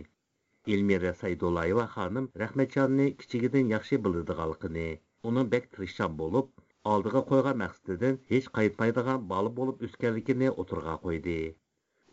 Elmira 0.77 1.15
Saydulayeva 1.23 1.89
xonim 1.97 2.29
Rahmatjonni 2.45 3.09
kichigidan 3.25 3.75
yaxshi 3.75 4.01
biladiganligini, 4.07 4.87
uning 5.33 5.51
bek 5.57 5.69
tirishchan 5.77 6.17
bo'lib, 6.23 6.55
oldiga 6.95 7.25
qo'ygan 7.33 7.61
maqsadidan 7.65 8.23
hech 8.35 8.49
qaytmaydigan 8.61 9.29
bola 9.35 9.59
bo'lib 9.61 9.85
o'sganligini 9.89 10.55
o'tirg'a 10.65 11.03
qo'ydi. 11.09 11.39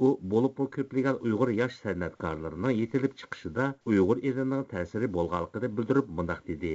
u 0.06 0.10
bo'libmi 0.34 0.66
ko'plagan 0.76 1.18
uyg'ur 1.30 1.50
yosh 1.56 1.76
san'atkorlarining 1.86 2.72
yetilib 2.78 3.18
chiqishida 3.22 3.66
uyg'ur 3.92 4.22
elining 4.30 4.64
ta'siri 4.72 5.10
bo'lganligini 5.18 5.70
bildirib 5.80 6.08
mundoq 6.20 6.40
dedi 6.48 6.72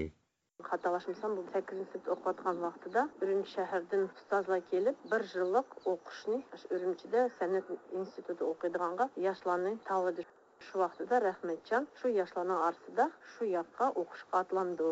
xatalaşmırsam, 0.68 1.38
bu 1.38 1.43
8-ci 1.53 1.86
sinifdə 1.91 2.12
oxuyatqan 2.16 2.62
vaxtıda 2.66 3.03
Ürümçi 3.22 3.53
şəhərdən 3.57 4.03
ustazla 4.07 4.59
kelib, 4.72 4.99
bir 5.12 5.26
yıllık 5.36 5.76
oquşni 5.93 6.38
Ürümçidə 6.78 7.24
sənət 7.39 7.72
institutu 8.01 8.49
oquyduğanğa 8.53 9.09
yaşlarını 9.28 9.74
tavladı. 9.89 10.26
Şu 10.68 10.80
vaxtıda 10.80 11.22
Rəhmətcan 11.28 11.88
şu 12.01 12.14
yaşlanan 12.18 12.62
arasında 12.68 13.12
şu 13.34 13.45
yaqqa 13.45 13.89
oquşqa 14.03 14.43
atlandı. 14.43 14.91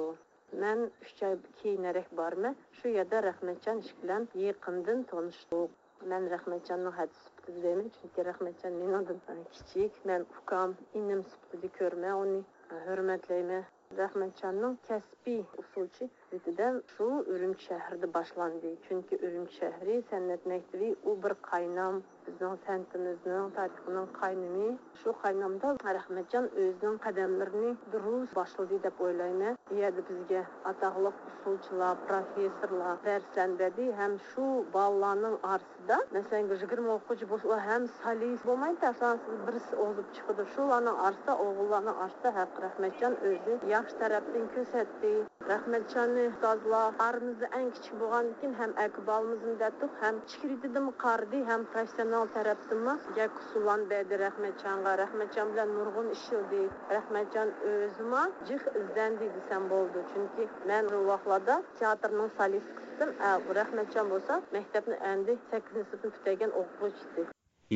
Mən 0.64 0.86
3 1.10 1.24
ay 1.28 1.36
keyinərək 1.62 2.08
barmı, 2.22 2.56
şu 2.82 2.94
yerdə 2.96 3.22
Rəhmətcan 3.30 3.84
iş 3.86 3.92
bilən 4.04 4.30
yaxından 4.46 5.04
tanışdıq. 5.12 5.76
Mən 6.12 6.30
Rəhmətcanın 6.32 6.96
hədis 6.96 7.26
sübtidəyim, 7.26 7.90
çünki 7.98 8.24
Rəhmətcan 8.30 8.78
mənim 8.82 9.44
kiçik, 9.56 9.98
mən 10.10 10.24
ukam, 10.42 10.78
inim 11.02 11.26
sübtidi 11.34 11.70
görmə, 11.80 12.14
onu 12.22 12.40
hörmətləyimə. 12.88 13.60
Rəhmancanın 13.98 14.76
kəsbi 14.88 15.34
usulçu 15.62 16.06
zididən 16.32 16.76
şu 16.92 17.06
Ürümçi 17.36 17.66
şəhərdə 17.70 18.10
başlandı. 18.18 18.74
Çünki 18.86 19.18
Ürümçi 19.28 19.58
şəhəri 19.62 19.96
Sənnət 20.12 20.46
Məktəbi 20.52 20.92
u 21.10 21.16
bir 21.24 21.34
qaynam 21.48 21.98
bizning 22.28 22.60
sənətimizin 22.68 23.50
tarixinin 23.58 24.08
qaynımı. 24.20 24.68
Şu 25.02 25.16
qaynamda 25.24 25.74
Rəhmancan 25.98 26.52
özünün 26.66 27.02
qədəmlərini 27.08 27.74
duruz 27.96 28.36
başladı 28.40 28.80
deyə 28.86 28.94
oylayman. 29.08 29.60
Deyədi 29.72 30.06
bizə 30.12 30.46
ataqlıq 30.72 31.26
usulçular, 31.32 32.00
professorlar 32.12 33.04
dərsləndədi, 33.10 33.90
həm 34.04 34.20
şu 34.30 34.48
ballarının 34.78 35.40
arası 35.44 35.79
da, 35.90 35.98
məsələn, 36.14 36.50
20 36.54 36.90
oxucu 36.96 37.28
bu 37.30 37.38
həm 37.70 37.88
solist, 38.02 38.46
bu 38.48 38.56
məntəfsansız 38.64 39.38
birisi 39.48 39.76
olub 39.86 40.08
çıxdı. 40.16 40.46
Şulanı 40.56 40.94
arsa, 41.08 41.38
oğullarını 41.46 41.94
arsa, 42.06 42.32
həq 42.40 42.60
Rəhmətcan 42.66 43.16
özü 43.30 43.58
yaxşı 43.74 43.96
tərəfdən 44.02 44.46
kösətdi. 44.56 45.14
Rəhmətcanı 45.52 46.26
sazlar, 46.42 46.94
aramızda 47.06 47.50
ən 47.60 47.72
kiçik 47.76 47.96
bolğan 48.02 48.30
ikin 48.34 48.54
həm 48.62 48.76
əkbalımızın 48.86 49.58
dətdik, 49.64 49.96
həm 50.04 50.20
çikirididim 50.34 50.92
qardı, 51.04 51.42
həm 51.52 51.66
professional 51.74 52.30
tərəfdən 52.36 52.86
mə. 52.88 52.96
Gək 53.18 53.40
usulan 53.44 53.88
bədi 53.94 54.22
Rəhmətcanğa, 54.26 54.94
Rəhmətcan 55.04 55.56
bilan 55.56 55.74
nurgun 55.78 56.12
işildi. 56.18 56.62
Rəhmətcan 56.94 57.56
özümə 57.74 58.28
cix 58.52 58.70
izləndi 58.84 59.32
desəm 59.40 59.70
boldu. 59.74 60.06
Çünki 60.14 60.50
mən 60.70 60.94
o 61.00 61.02
vaxtlarda 61.10 61.62
teatrın 61.80 62.32
solist 62.38 62.89
qisdim 63.00 63.56
rahmatjon 63.56 64.10
bo'lsa 64.14 64.36
maktabni 64.54 64.96
endi 65.10 65.34
sakkizinchi 65.52 65.90
sinfni 65.92 66.10
bitagan 66.16 66.56
o'quvchi 66.62 67.24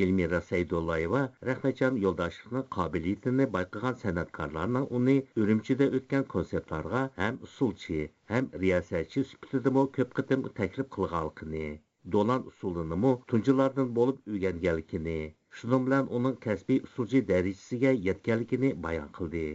Elmira 0.06 0.42
Saydullayeva 0.48 1.22
Rahmatjon 1.50 2.00
Yo'ldoshevning 2.02 2.66
qobiliyatini 2.78 3.48
bayqagan 3.54 3.96
san'atkorlarning 4.02 4.90
uni 5.00 5.16
Urumchida 5.44 5.88
o'tgan 6.00 6.28
konsertlarga 6.36 7.06
ham 7.22 7.40
usulchi, 7.48 8.02
ham 8.34 8.52
riyosatchi 8.66 9.26
sifatida 9.32 9.86
ko'p 10.00 10.20
qitim 10.20 10.46
taklif 10.62 10.92
qilganligini 10.98 11.66
dolan 12.18 12.48
usulinimi 12.54 13.14
tunjilardan 13.34 13.98
bo'lib 14.02 14.34
o'rganganligini 14.34 15.20
shuning 15.62 15.88
bilan 15.92 16.16
uning 16.20 16.40
kasbiy 16.48 16.84
usulchi 16.90 17.28
darajasiga 17.34 18.00
yetganligini 18.10 18.78
bayon 18.88 19.14
qildi 19.20 19.46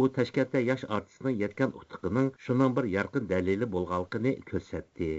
u 0.00 0.08
toshkentda 0.16 0.60
yosh 0.70 0.84
artistning 0.96 1.38
yetgan 1.44 1.72
utuqining 1.82 2.28
shuning 2.46 2.74
bir 2.80 2.90
yorqin 2.96 3.30
dalili 3.32 3.66
bo'lganligini 3.76 4.32
ko'rsatdi 4.50 5.12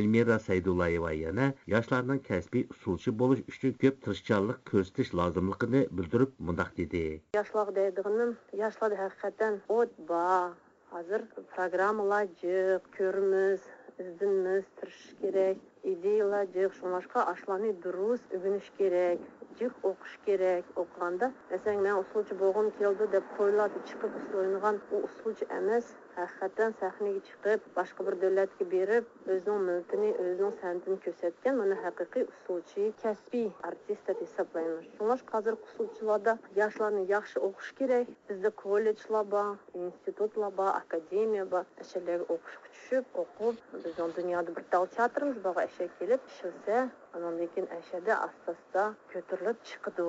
elmira 0.00 0.36
saydullayeva 0.44 1.10
yana 1.16 1.46
yoshlarning 1.72 2.20
kasbiy 2.28 2.64
usulchi 2.74 3.14
bo'lish 3.22 3.42
uchun 3.52 3.74
ko'p 3.82 3.98
tirishchanlik 4.06 4.62
ko'rsatish 4.70 5.12
lozimligini 5.20 5.82
bildirib 6.00 6.32
mundoq 6.48 6.72
dedi. 6.80 7.04
Yoshlar 7.38 7.74
deydiganim 7.80 8.32
yoshlarda 8.62 9.00
haqiqatan 9.02 9.60
o't 9.78 10.00
bor 10.10 10.56
hozir 10.94 11.28
programmalar 11.54 12.26
jiq 12.42 12.90
ko'rimiz 12.98 13.70
izdinimiz 14.06 14.74
tirishish 14.80 15.14
kerak 15.22 15.70
ideyalar 15.84 16.46
cıq 16.52 16.72
şumaşqa 16.72 17.26
aşlanı 17.26 17.82
duruz 17.82 18.20
übünüş 18.30 18.72
gerek, 18.78 19.20
cıq 19.58 19.72
oxuş 19.82 20.18
gerek. 20.26 20.64
Oxuyanda 20.76 21.32
məsələn 21.50 21.80
mən 21.86 22.00
usulcu 22.00 22.40
boğum 22.40 22.70
keldi 22.78 23.12
deb 23.12 23.26
qoyulub 23.36 23.74
çıxıb 23.86 24.12
usulunğan 24.20 24.80
o 24.92 24.96
usulcu 25.06 25.44
emas, 25.58 25.86
haqiqatan 26.16 26.74
səhnəyə 26.80 27.20
çıxıb 27.28 27.60
başqa 27.76 28.06
bir 28.06 28.16
dövlətə 28.22 28.70
berib 28.70 29.04
özünün 29.26 29.62
miltini, 29.68 30.10
özünün 30.24 30.56
sənətini 30.62 30.98
göstərən 31.06 31.60
mana 31.60 31.76
həqiqi 31.84 32.26
usulçu, 32.32 32.88
kəsbi 33.02 33.44
artist 33.62 34.08
hesab 34.08 34.20
hesablanır. 34.20 34.88
Şumaş 34.98 35.20
hazır 35.32 35.56
usulçularda 35.66 36.38
yaşlarını 36.56 37.04
yaxşı 37.10 37.40
oxuş 37.40 37.74
gerek. 37.78 38.08
Bizdə 38.30 38.50
kollejlar 38.50 39.32
var, 39.32 39.56
institutlar 39.74 40.52
var, 40.58 40.74
akademiya 40.82 41.50
var. 41.50 41.66
Əşələr 41.82 42.20
oxuşuq 42.28 42.64
düşüb, 42.72 43.04
oxub, 43.14 43.54
bizim 43.84 44.14
dünyada 44.16 44.56
bir 44.56 44.64
dal 44.72 44.86
teatrımız 44.86 45.44
var, 45.44 45.56
o'sha 45.74 45.86
kelib 46.00 46.26
ishilsa 46.30 46.74
andan 47.18 47.38
keyin 47.54 47.64
ashada 47.76 48.16
asta 48.26 48.52
asta 48.56 48.82
ko'tarilib 49.12 49.62
chiqadi 49.70 50.04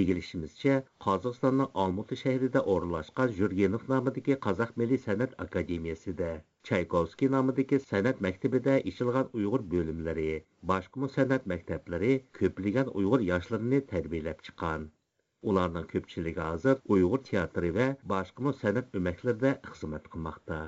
egilishimizcha 0.00 0.76
qozog'istonning 1.06 1.80
olmuti 1.84 2.18
shahrida 2.20 2.62
o'rnashgan 2.74 3.34
jurgenov 3.38 3.88
nomidagi 3.94 4.36
qozoq 4.46 4.76
milliy 4.82 5.02
san'at 5.06 5.34
akademiyasida 5.46 6.30
chaykovskiy 6.70 7.32
nomidagi 7.34 7.80
san'at 7.88 8.22
maktabida 8.28 8.78
ishilgan 8.92 9.34
uyg'ur 9.40 9.66
bo'limlari 9.74 10.30
boshqa 10.72 11.12
san'at 11.18 11.52
maktablari 11.54 12.14
ko'plagan 12.40 12.94
uyg'ur 13.02 13.28
yoshlarini 13.32 13.84
tarbiyalab 13.94 14.48
chiqqan 14.48 14.90
ularning 15.52 15.92
ko'pchiligi 15.94 16.46
hozir 16.50 16.84
uyg'ur 16.98 17.26
teatri 17.30 17.76
va 17.80 17.92
boshqa 18.14 18.58
san'at 18.64 19.00
o'maklarida 19.02 19.56
xizmat 19.72 20.12
qilmoqda 20.14 20.66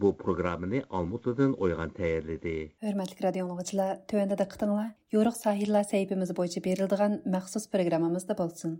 bu 0.00 0.16
programmani 0.16 0.82
Almutadan 0.90 1.52
o'ygan 1.62 1.90
tayyorladi. 1.98 2.56
Hörmətli 2.84 3.24
radio 3.26 3.46
dinləyicilər, 3.48 4.00
tövəndə 4.10 4.38
diqqətinizə 4.40 4.86
Yoruq 5.14 5.36
sahillər 5.36 5.84
səhifəmiz 5.92 6.32
boyunca 6.38 6.62
verildigan 6.66 7.20
məxsus 7.34 7.66
proqramımızda 7.72 8.36
bolsun. 8.38 8.78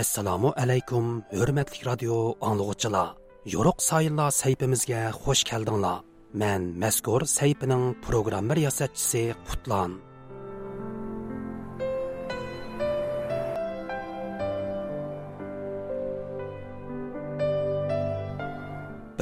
Assalomu 0.00 0.52
alaykum, 0.56 1.24
hörmətli 1.32 1.84
radio 1.86 2.36
anlıqçılar. 2.50 3.16
Yoruq 3.54 3.80
sayıllar 3.84 4.30
səhifəmizə 4.36 5.00
xoş 5.22 5.42
gəldinglar. 5.50 6.04
Mən 6.40 6.70
məzkur 6.82 7.26
səhifənin 7.38 7.96
proqram 8.04 8.52
riyasətçisi 8.56 9.24
Qutlan. 9.48 9.98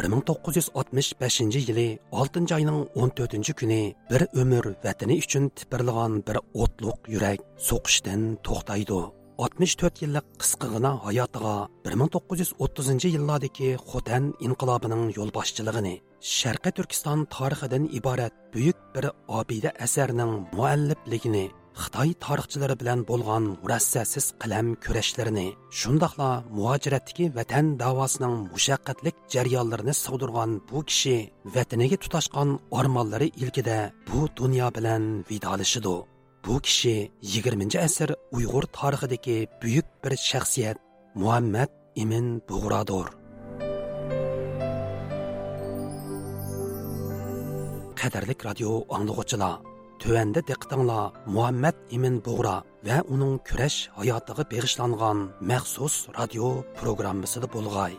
1965 0.08 1.40
yili 1.68 1.98
6 2.12 2.54
ayning 2.54 2.80
14 2.94 3.52
kuni 3.60 3.94
bir 4.10 4.22
umr 4.42 4.64
vatani 4.84 5.18
uchun 5.24 5.48
tipirlagan 5.58 6.12
bir 6.26 6.36
o'tliq 6.62 6.98
yurak 7.14 7.40
so'qishdan 7.68 8.22
to'xtaydi. 8.46 9.00
64 9.38 10.02
yillik 10.02 10.26
qisqagina 10.42 10.92
hayotiga 11.06 11.54
1930 11.84 13.04
yillardagi 13.14 13.68
xotan 13.90 14.24
inqilobining 14.46 15.04
yo'lboshchiligini 15.18 15.94
sharqiy 16.38 16.72
turkiston 16.78 17.20
tarixidan 17.34 17.84
iborat 17.98 18.34
buyuk 18.54 18.78
bir 18.94 19.04
obida 19.40 19.70
asarning 19.86 20.32
muallifligini 20.56 21.44
xitoy 21.82 22.10
tarixchilari 22.24 22.74
bilan 22.80 23.00
bo'lgan 23.10 23.44
murassasiz 23.62 24.26
qalam 24.42 24.66
kurashlarini 24.84 25.46
shundoqla 25.80 26.30
muhojiratdagi 26.56 27.24
vatan 27.38 27.66
davosining 27.82 28.34
mushaqqatlik 28.54 29.16
jarayonlarini 29.34 29.94
sig'dirgan 30.04 30.50
bu 30.70 30.78
kishi 30.88 31.16
vataniga 31.54 31.96
tutashgan 32.04 32.48
ormonlari 32.78 33.28
ilkida 33.42 33.78
bu 34.08 34.20
dunyo 34.40 34.66
bilan 34.76 35.02
vidolishidu. 35.30 35.96
Bu 36.44 36.54
kishi 36.66 36.96
20 37.22 37.78
asr 37.86 38.08
uyg'ur 38.36 38.64
tarixidagi 38.78 39.38
buyuk 39.62 39.86
bir 40.02 40.12
shaxsiyat 40.30 40.76
muhammad 41.20 41.70
imin 42.02 42.26
bug'rodur. 42.48 43.06
Qadarlik 48.00 48.40
radio 48.48 48.70
anglag'uchilar 48.96 49.67
Төвәндә 49.98 50.44
диqqәтеңләр 50.46 51.16
Мухаммад 51.26 51.78
Имин 51.90 52.20
Бугра 52.22 52.60
ва 52.86 52.98
уның 53.10 53.40
көрәш 53.48 53.78
хаятыга 53.96 54.46
багышланган 54.52 55.24
махсус 55.50 56.06
радио 56.18 56.52
программасында 56.78 57.50
булгай. 57.50 57.98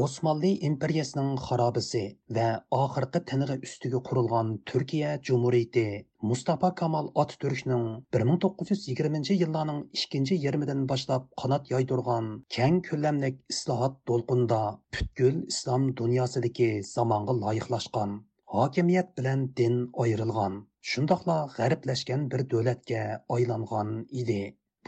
Osmanlı 0.00 0.50
imperiyasining 0.66 1.32
xarobisi 1.46 2.00
va 2.36 2.44
oxirgi 2.76 3.20
tiniga 3.30 3.56
ustiga 3.66 3.98
qurilgan 4.08 4.52
Turkiya 4.70 5.10
Cumhuriyeti 5.28 5.82
Mustafa 6.30 6.70
Kamal 6.80 7.10
Atatürkning 7.22 7.84
1920 8.18 9.36
yillarning 9.42 9.82
ikkinchi 9.98 10.38
yarmidan 10.44 10.86
boshlab 10.92 11.26
qanot 11.42 11.68
yoydirgan 11.74 12.30
keng 12.56 12.78
ko'lamlik 12.88 13.36
islohot 13.56 13.98
to'lqinda 14.12 14.62
butkul 14.98 15.42
islom 15.54 15.84
dunyosidagi 16.02 16.70
zamonga 16.94 17.36
loyiqlashgan 17.42 18.16
hokimiyat 18.56 19.12
bilan 19.20 19.44
din 19.62 19.76
ayrilgan 20.06 20.56
shundoqla 20.92 21.38
g'arblashgan 21.58 22.24
bir 22.32 22.46
davlatga 22.54 23.04
aylangan 23.38 23.92
edi 24.22 24.40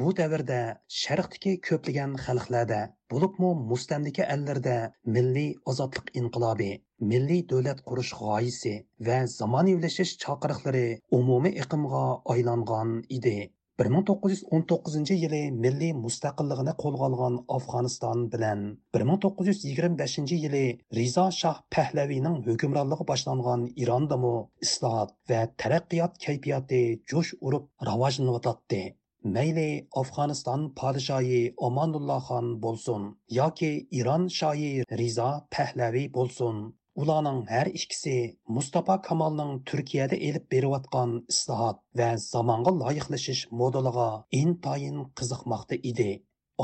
bu 0.03 0.11
davrda 0.19 0.61
sharqdagi 1.01 1.51
ko'plagan 1.67 2.15
xalqlarda 2.27 2.79
bo'libmi 3.13 3.51
mustamlika 3.73 4.25
allarda 4.35 4.77
milliy 5.17 5.51
ozodlik 5.73 6.09
inqilobi 6.21 6.71
milliy 7.11 7.43
davlat 7.53 7.83
qurish 7.91 8.13
g'oyisi 8.21 8.73
va 9.09 9.19
zamonaviylashish 9.39 10.13
chaqiriqlari 10.25 10.87
umumiy 11.19 11.59
iqimga 11.65 12.05
aylangan 12.35 12.95
edi. 13.19 13.35
1919 13.83 15.15
yili 15.23 15.41
milliy 15.65 15.93
mustaqilligini 16.01 16.75
qo'lga 16.83 17.07
olgan 17.09 17.39
afg'oniston 17.57 18.25
bilan 18.35 18.65
1925 18.99 20.35
yili 20.45 20.65
rizo 20.99 21.27
shoh 21.41 21.63
pahlaviyning 21.77 22.37
hukmronligi 22.49 23.09
boshlangan 23.13 23.69
irondami 23.85 24.35
islohot 24.69 25.15
va 25.33 25.41
taraqqiyot 25.65 26.19
kayfiyati 26.27 26.83
jo'sh 27.15 27.33
urib 27.51 27.71
rivojlanayotdi. 27.91 28.83
Mayli 29.25 29.87
afg'oniston 30.01 30.63
podshoyi 30.81 31.41
omonulloh 31.69 32.23
xon 32.29 32.47
bo'lsin 32.65 33.03
yoki 33.39 33.73
iron 33.99 34.25
shoyi 34.39 34.73
rizo 35.01 35.31
pahlaviy 35.57 36.09
bo'lsin. 36.17 36.57
Ularning 37.03 37.39
har 37.51 37.69
ikkisi 37.79 38.17
mustafa 38.57 38.97
kamolning 39.09 39.53
turkiyada 39.71 40.17
elib 40.29 40.45
berayotgan 40.55 41.15
islohot 41.35 41.79
va 42.01 42.11
zamonga 42.25 42.75
loyiqlashish 42.83 43.43
modeliga 43.61 44.11
intayin 44.43 44.99
qiziqmoqda 45.21 45.79
edi. 45.93 46.11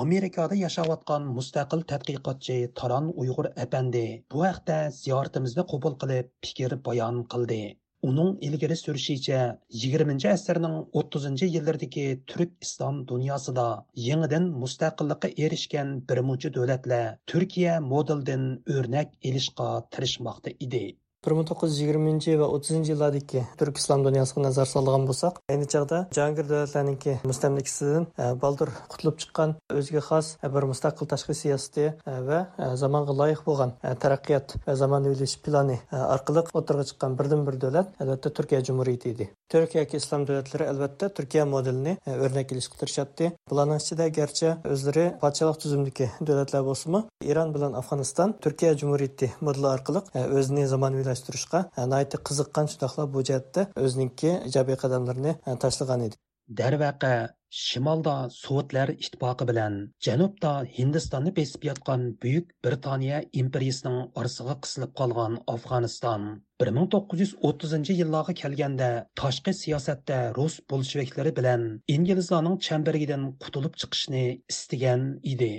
Amerikada 0.02 0.54
yashayotgan 0.64 1.28
mustaqil 1.36 1.80
tadqiqotchi 1.92 2.58
taron 2.80 3.06
uyg'ur 3.22 3.46
apandi 3.64 4.06
bu 4.34 4.44
haqda 4.48 4.76
ziyoratimizda 5.02 5.64
qabul 5.72 5.96
qilib 6.02 6.28
fikr 6.48 6.76
bayon 6.88 7.22
qildi. 7.34 7.62
Uning 8.06 8.30
ilgari 8.46 8.76
surishicha 8.78 9.38
20 9.84 10.26
asrning 10.32 10.76
30 11.00 11.48
yillardagi 11.54 12.04
turk 12.32 12.52
islom 12.66 13.00
dunyosida 13.12 13.66
yangidan 14.08 14.46
mustaqillikqa 14.62 15.30
erishgan 15.46 15.90
birmuncha 16.12 16.52
davlatlar 16.58 17.08
turkiya 17.32 17.74
modelidan 17.92 18.46
o'rnak 18.76 19.18
ilishga 19.30 19.68
tirishmoqda 19.96 20.54
edi 20.68 20.84
бір 21.26 21.34
мың 21.34 21.48
тоғыз 21.50 21.72
жүз 21.74 21.78
жиырманшы 21.82 22.36
ва 22.38 22.46
отызыншы 22.54 22.92
жылдардыкі 22.92 23.40
түрік 23.58 23.80
ислам 23.80 24.04
дүниясына 24.06 24.44
назар 24.46 24.68
салған 24.70 25.02
болсақ 25.08 25.40
айны 25.50 25.66
чағда 25.66 26.04
жаңгір 26.14 26.46
дәулетләрнікі 26.46 27.16
мүстәмлікшісіден 27.26 28.06
балдыр 28.38 28.70
құтылып 28.92 29.18
шыққан 29.24 29.56
өзге 29.74 29.98
хас 30.06 30.36
бір 30.44 30.68
мұстақыл 30.70 31.10
ташқы 31.10 31.34
сиясаты 31.34 31.88
ва 32.06 32.44
заманға 32.78 33.16
лайық 33.18 33.42
болған 33.48 33.74
тараққият 33.82 34.54
заман 34.78 35.10
өлеш 35.10 35.34
планы 35.42 35.80
арқылы 35.90 36.46
отырға 36.54 36.86
шыққан 36.92 37.18
бірден 37.18 37.42
бір 37.48 37.58
дәулет 37.66 37.98
әлбетте 37.98 38.30
түркия 38.38 38.62
жумһуриеті 38.62 39.10
еді 39.16 39.28
түркия 39.50 39.88
ислам 39.98 40.22
дәулетлері 40.28 40.70
әлбетте 40.70 41.10
түркия 41.18 41.48
моделіне 41.50 41.96
өрнек 42.06 42.54
елешке 42.54 42.78
тырысады 42.78 43.32
бұлардың 43.50 43.82
ішінде 43.82 44.08
гәрчі 44.14 44.54
өздері 44.68 45.06
патшалық 45.22 45.60
түзімдікі 45.64 46.10
дәулетлер 46.20 46.66
болсын 46.66 47.02
иран 47.24 47.54
білен 47.54 47.74
афғанстан 47.78 48.36
түркия 48.44 48.74
жумһуриеті 48.78 49.32
моделі 49.40 49.72
арқылы 49.72 50.04
өзіне 50.14 50.66
заман 50.68 51.00
rasmiylashtirishga 51.08 51.60
e, 51.78 51.86
nihoyatda 51.90 52.18
qiziqqan 52.28 52.70
shundoqla 52.72 53.04
bu 53.14 53.24
jihatda 53.28 53.66
o'ziniki 53.84 54.30
ijobiy 54.50 54.76
qadamlarni 54.84 55.32
e, 55.50 55.58
tashlagan 55.64 56.06
edi. 56.08 56.16
Darvaqa 56.60 57.12
shimolda 57.56 58.14
sovetlar 58.34 58.88
ittifoqi 59.04 59.46
bilan 59.50 59.74
janubda 60.06 60.52
hindistonni 60.78 61.32
besib 61.38 61.64
yotgan 61.68 62.04
buyuk 62.24 62.50
britaniya 62.66 63.18
imperiyasining 63.42 63.98
orsig'i 64.22 64.56
qisilib 64.66 64.92
qolgan 65.00 65.38
afg'oniston. 65.54 66.28
1930 66.64 67.96
yillarga 68.00 68.34
kelganda 68.42 68.90
tashqi 69.22 69.54
siyosatda 69.62 70.18
rus 70.38 70.60
bolsheviklari 70.72 71.34
bilan 71.40 71.66
inglizlarning 71.96 72.60
chambarigidan 72.68 73.26
qutulib 73.46 73.80
chiqishni 73.84 74.24
istagan 74.54 75.10
edi. 75.34 75.52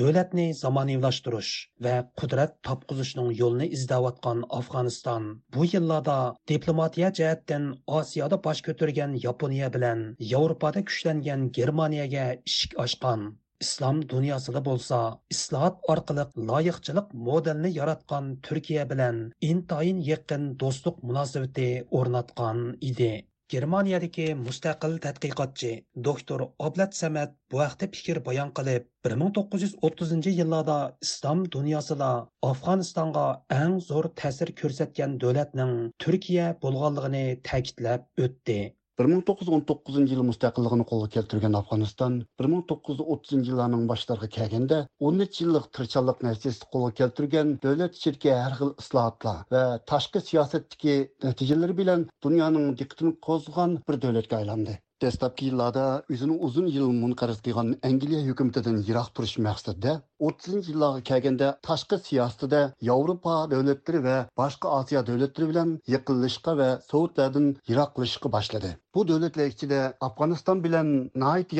Davlatni 0.00 0.46
zamoniylashtirish 0.58 1.50
va 1.86 1.94
qudrat 2.20 2.52
topqizishning 2.68 3.30
yo'lini 3.40 3.66
izlayotgan 3.78 4.38
afg'oniston 4.58 5.26
bu 5.56 5.66
yillarda 5.72 6.16
diplomatiya 6.52 7.10
jihatdan 7.18 7.66
osiyoda 7.98 8.38
bosh 8.46 8.62
ko'targan 8.68 9.18
yaponiya 9.26 9.68
bilan 9.76 10.04
yevropada 10.32 10.84
kuchlangan 10.90 11.46
germaniyaga 11.58 12.26
ishik 12.52 12.78
ochgan 12.86 13.26
islom 13.64 13.98
dunyosida 14.12 14.62
bo'lsa 14.68 15.00
islohot 15.34 15.76
orqali 15.94 16.24
loyiqchilik 16.52 17.12
modelini 17.28 17.70
yaratgan 17.80 18.30
turkiya 18.48 18.86
bilan 18.94 19.20
intoyin 19.50 20.00
yaqin 20.12 20.48
do'stlik 20.64 21.04
munosabati 21.10 21.68
o'rnatgan 22.00 22.64
edi. 22.90 23.12
Germaniyadagi 23.52 24.26
mustaqil 24.46 24.94
tadqiqotchi 25.06 25.70
doktor 26.08 26.44
oblat 26.66 26.98
samat 27.00 27.34
bu 27.52 27.62
haqda 27.62 27.88
fikr 27.96 28.20
bayon 28.28 28.52
qilib 28.58 28.86
1930 29.12 30.34
yillarda 30.40 30.78
islom 31.06 31.42
dunyosida 31.56 32.10
afg'onistonga 32.50 33.26
eng 33.60 33.74
zo'r 33.88 34.10
ta'sir 34.22 34.54
ko'rsatgan 34.62 35.18
davlatning 35.24 35.74
turkiya 36.04 36.46
bo'lganligini 36.66 37.26
ta'kidlab 37.50 38.24
o'tdi. 38.26 38.60
1919 39.00 40.08
жылы 40.10 40.24
мұстақиллығын 40.28 40.82
қолға 40.88 41.06
келтірген 41.14 41.54
Афғанистан 41.56 42.18
1930 42.42 43.46
жылларның 43.46 43.86
башларына 43.88 44.28
келгенде 44.34 44.80
13 45.10 45.38
жыллык 45.38 45.70
тұрчалық 45.78 46.20
нәрсесі 46.26 46.68
қолға 46.74 46.92
келтірген 47.00 47.54
дәүләт 47.64 47.96
ішідегі 47.96 48.34
әр 48.34 48.58
хил 48.60 48.74
ислахатлар 48.84 49.80
ташқы 49.88 50.20
сиясеттіке 50.28 50.98
нәтижелер 51.24 51.72
белән 51.80 52.06
дөньяның 52.26 52.74
диққәтен 52.82 53.16
қозған 53.28 53.78
бір 53.88 54.02
дәүләткә 54.04 54.42
айланды. 54.42 54.76
Dastlabki 55.04 55.48
yillarda 55.48 55.84
o'zini 56.14 56.36
uzun 56.46 56.66
yil 56.76 56.86
munqaris 57.02 57.40
qilgan 57.46 57.68
angliya 57.88 58.20
hukumatidan 58.28 58.78
yiroq 58.88 59.08
turish 59.16 59.36
maqsadida 59.48 59.92
o'ttizinchi 60.28 60.72
yillarga 60.72 61.02
kelganda 61.10 61.48
tashqi 61.68 61.96
siyosatida 62.08 62.60
yevropa 62.90 63.34
davlatlari 63.52 64.00
va 64.08 64.16
boshqa 64.42 64.74
osiyo 64.78 65.04
davlatlari 65.10 65.50
bilan 65.52 65.76
yaqinlashishga 65.94 66.56
va 66.62 66.68
sovetlardan 66.90 67.46
yiroqlashishga 67.70 68.34
boshladi. 68.36 68.70
Bu 68.94 69.08
davlatlar 69.12 69.46
ichida 69.54 69.80
afg'oniston 70.08 70.64
bilan 70.66 70.88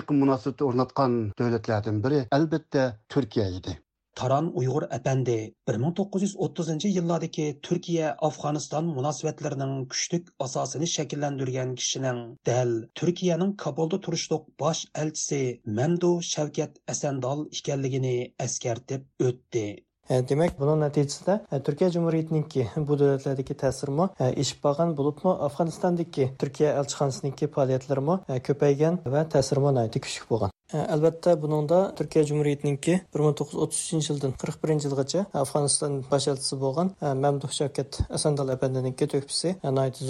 yaqin 0.00 0.16
munosabat 0.24 0.68
o'rnatgan 0.68 1.16
davlatlardan 1.40 2.04
biri 2.04 2.20
albatta 2.38 2.84
turkiya 3.14 3.46
edi. 3.60 3.78
Taran 4.20 4.48
Uyg'ur 4.60 4.84
әпәнди 4.96 5.34
1930 5.70 6.88
yillardagi 6.96 7.46
Turkiya 7.68 8.10
Afg'oniston 8.28 8.90
munosabatlarining 8.96 9.72
kuchlik 9.94 10.28
asosini 10.46 10.88
shakllantirgan 10.94 11.72
kishining 11.82 12.20
dal 12.50 12.74
Turkiyaning 13.00 13.54
Kabulda 13.64 14.00
turishliq 14.08 14.44
bosh 14.64 14.82
elchisi 15.04 15.40
Mamdu 15.80 16.12
Shavkat 16.32 16.76
Asandol 16.96 17.46
ekanligini 17.60 18.14
eskartib 18.48 19.28
o'tdi. 19.30 19.64
E, 20.10 20.20
demak 20.28 20.60
buning 20.60 20.80
natijasida 20.84 21.40
e, 21.52 21.62
turkiya 21.66 21.90
jumuriyatiniki 21.96 22.68
bu 22.88 22.96
davlatlardagi 23.02 23.54
ta'sirmi 23.64 24.10
eshib 24.44 24.64
qolgan 24.64 24.96
bo'libmi 25.00 25.36
afg'onistondagi 25.48 26.32
turkiya 26.42 26.78
elchixonasiniki 26.80 27.52
faoliyatlarimi 27.58 28.16
e, 28.28 28.40
ko'paygan 28.48 28.98
va 29.14 29.28
ta'sirmi 29.36 29.90
kuchli 29.94 30.26
bo'lgan 30.32 30.58
albatta 30.94 31.36
buningda 31.42 31.78
turkiya 31.98 32.24
jumuriyatiniki 32.30 32.94
bir 33.14 33.24
ming 33.26 33.36
to'qqiz 33.40 33.56
yuz 33.56 33.62
o'ttiz 33.66 33.80
uchinchi 33.86 34.12
yildan 34.12 34.34
qirq 34.42 34.58
birinchi 34.64 34.88
yilgacha 34.88 35.24
afg'oniston 35.42 35.98
bosh 36.12 36.28
elchisi 36.32 36.60
bo'lgan 36.64 36.94
mamduh 37.24 37.52
shavkat 37.60 38.00
asandal 38.18 38.54
apandiniki 38.56 39.10
to'kpisi 39.14 39.56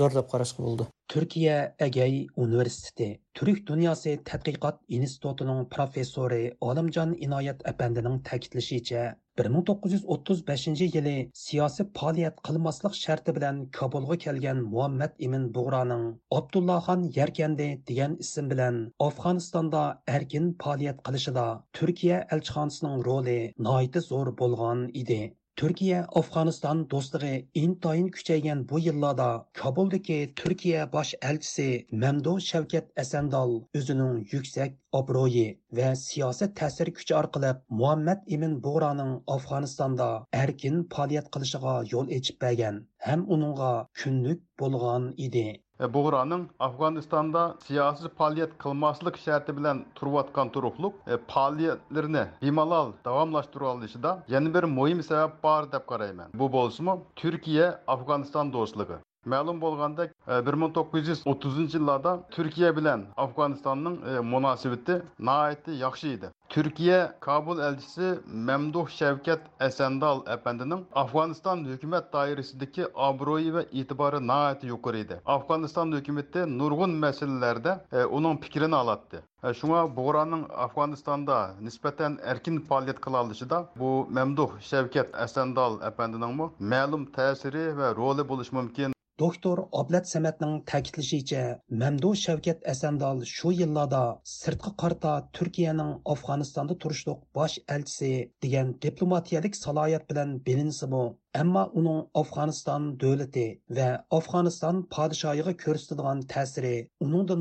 zo'r 0.00 0.18
deb 0.18 0.26
qarashga 0.34 0.66
bo'ldi 0.68 0.88
turkiya 1.12 1.56
agay 1.88 2.14
universiteti 2.44 3.08
turk 3.38 3.58
dunyosi 3.70 4.12
tadqiqot 4.28 4.78
institutining 4.98 5.66
professori 5.74 6.44
Olimjon 6.68 7.12
Inoyat 7.26 7.66
apandining 7.72 8.16
ta'kidlashicha 8.28 9.02
1935 9.38 10.80
yili 10.94 11.14
siyosiy 11.42 11.86
faoliyat 11.98 12.40
qilmaslik 12.48 12.96
sharti 13.02 13.34
bilan 13.36 13.62
Kabulga 13.78 14.16
kelgan 14.24 14.60
Muhammad 14.72 15.14
Ibn 15.26 15.46
Bug'roning 15.54 16.04
Abdullaxon 16.38 17.06
Yarkandi 17.16 17.68
degan 17.90 18.16
ism 18.26 18.50
bilan 18.50 18.82
Afg'onistonda 19.06 19.84
erkin 20.16 20.51
faoliyat 20.64 21.04
qilishida 21.10 21.46
Turkiya 21.80 22.24
elchixonasining 22.38 23.06
roli 23.10 23.38
noiti 23.68 24.08
zo'r 24.08 24.34
bo'lgan 24.42 24.88
edi. 25.04 25.22
turkiya 25.60 25.98
afg'oniston 26.18 26.78
do'stligi 26.92 27.32
intoyin 27.62 28.06
kuchaygan 28.16 28.60
bu 28.68 28.78
yillarda 28.84 29.26
Kabuldagi 29.58 30.16
Turkiya 30.40 30.86
bosh 30.94 31.10
elchisi 31.30 31.66
Mamdo 32.04 32.32
Shavkat 32.46 32.88
asandol 33.02 33.52
o'zining 33.80 34.14
yuksak 34.32 34.78
obro'yi 35.00 35.44
va 35.80 35.90
siyosiy 36.04 36.50
ta'sir 36.60 36.92
kuchi 37.00 37.16
orqali 37.18 37.52
Muhammad 37.82 38.24
Ibn 38.38 38.56
Bug'roning 38.68 39.12
Afg'onistonda 39.36 40.08
erkin 40.44 40.80
faoliyat 40.96 41.30
qilishiga 41.36 41.76
yo'l 41.92 42.16
ochib 42.20 42.40
bergan 42.46 42.80
ham 43.10 43.26
uningga 43.36 43.72
kunlik 44.02 44.42
bo'lgan 44.64 45.12
edi. 45.28 45.46
Buğranın 45.80 46.50
Afganistan'da 46.60 47.54
siyasi 47.66 48.08
faaliyet 48.08 48.58
kılmaslık 48.58 49.18
şartı 49.18 49.56
bilen 49.56 49.84
turvatkan 49.94 50.52
turukluk 50.52 50.94
e, 51.06 51.18
faaliyetlerini 51.28 52.24
bimalal 52.42 52.92
davamlaştırılışıda 53.04 54.24
yeni 54.28 54.54
bir 54.54 54.64
muhim 54.64 55.02
sebep 55.02 55.44
var 55.44 55.72
dep 55.72 55.86
qarayman. 55.86 56.28
Bu 56.34 56.52
bolsumu 56.52 57.04
Türkiye 57.16 57.78
Afganistan 57.86 58.52
dostluğu. 58.52 58.98
Ma'lum 59.26 59.60
bo'lgandek 59.60 60.10
1930 60.46 61.74
yillarda 61.74 62.20
Turkiya 62.30 62.76
bilan 62.76 63.04
Afg'onistonning 63.16 63.98
e, 64.06 64.20
munosabati 64.20 65.02
nihoyatda 65.18 65.72
yaxshi 65.72 66.08
edi. 66.08 66.30
Türkiye 66.48 67.12
Kabul 67.20 67.58
elçisi 67.58 68.18
Memduh 68.26 68.88
Şevket 68.88 69.40
Esendal 69.60 70.26
Efendi'nin 70.26 70.86
Afganistan 70.94 71.56
hükümet 71.56 72.12
dairesindeki 72.12 72.86
abroyu 72.94 73.54
ve 73.54 73.66
itibarı 73.72 74.26
naati 74.26 74.66
yukarıydı. 74.66 75.22
Afganistan 75.26 75.92
hükümeti 75.92 76.58
nurgun 76.58 76.90
meselelerde 76.90 77.84
e, 77.92 78.04
onun 78.04 78.36
fikrini 78.36 78.76
alattı. 78.76 79.22
E, 79.44 79.54
şuna 79.54 79.96
Buğra'nın 79.96 80.46
Afganistan'da 80.56 81.50
nispeten 81.60 82.18
erkin 82.22 82.60
faaliyet 82.60 83.00
kılalışı 83.00 83.50
da 83.50 83.68
bu 83.76 84.08
Memduh 84.10 84.60
Şevket 84.60 85.14
Esendal 85.14 85.82
Efendi'nin 85.82 86.38
bu 86.38 86.52
məlum 86.60 87.12
tesiri 87.12 87.78
ve 87.78 87.94
rolü 87.94 88.28
buluş 88.28 88.52
mümkün. 88.52 88.92
Doktor 89.18 89.68
Ablat 89.74 90.06
Samatning 90.08 90.64
ta'kidlashicha, 90.64 91.60
Mamdu 91.70 92.14
Shavkat 92.20 92.62
Asandal 92.72 93.18
shu 93.30 93.50
yillarda 93.52 94.00
sirtqi 94.34 94.70
qarta 94.82 95.12
Turkiyaning 95.38 95.90
Afg'onistonda 96.14 96.76
turishliq 96.84 97.18
bosh 97.38 97.58
elchisi 97.74 98.32
degan 98.46 98.72
diplomatiyalik 98.86 99.58
salohiyat 99.58 100.08
bilan 100.12 100.32
bilinsimi, 100.46 101.02
ammo 101.42 101.66
uning 101.82 102.00
Afg'oniston 102.22 102.88
davlati 103.04 103.46
va 103.80 103.90
Afg'oniston 104.20 104.82
podshohiga 104.96 105.56
ko'rsatadigan 105.66 106.24
ta'siri 106.34 106.74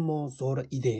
мо 0.09 0.19
zo'r 0.41 0.65
edi. 0.65 0.97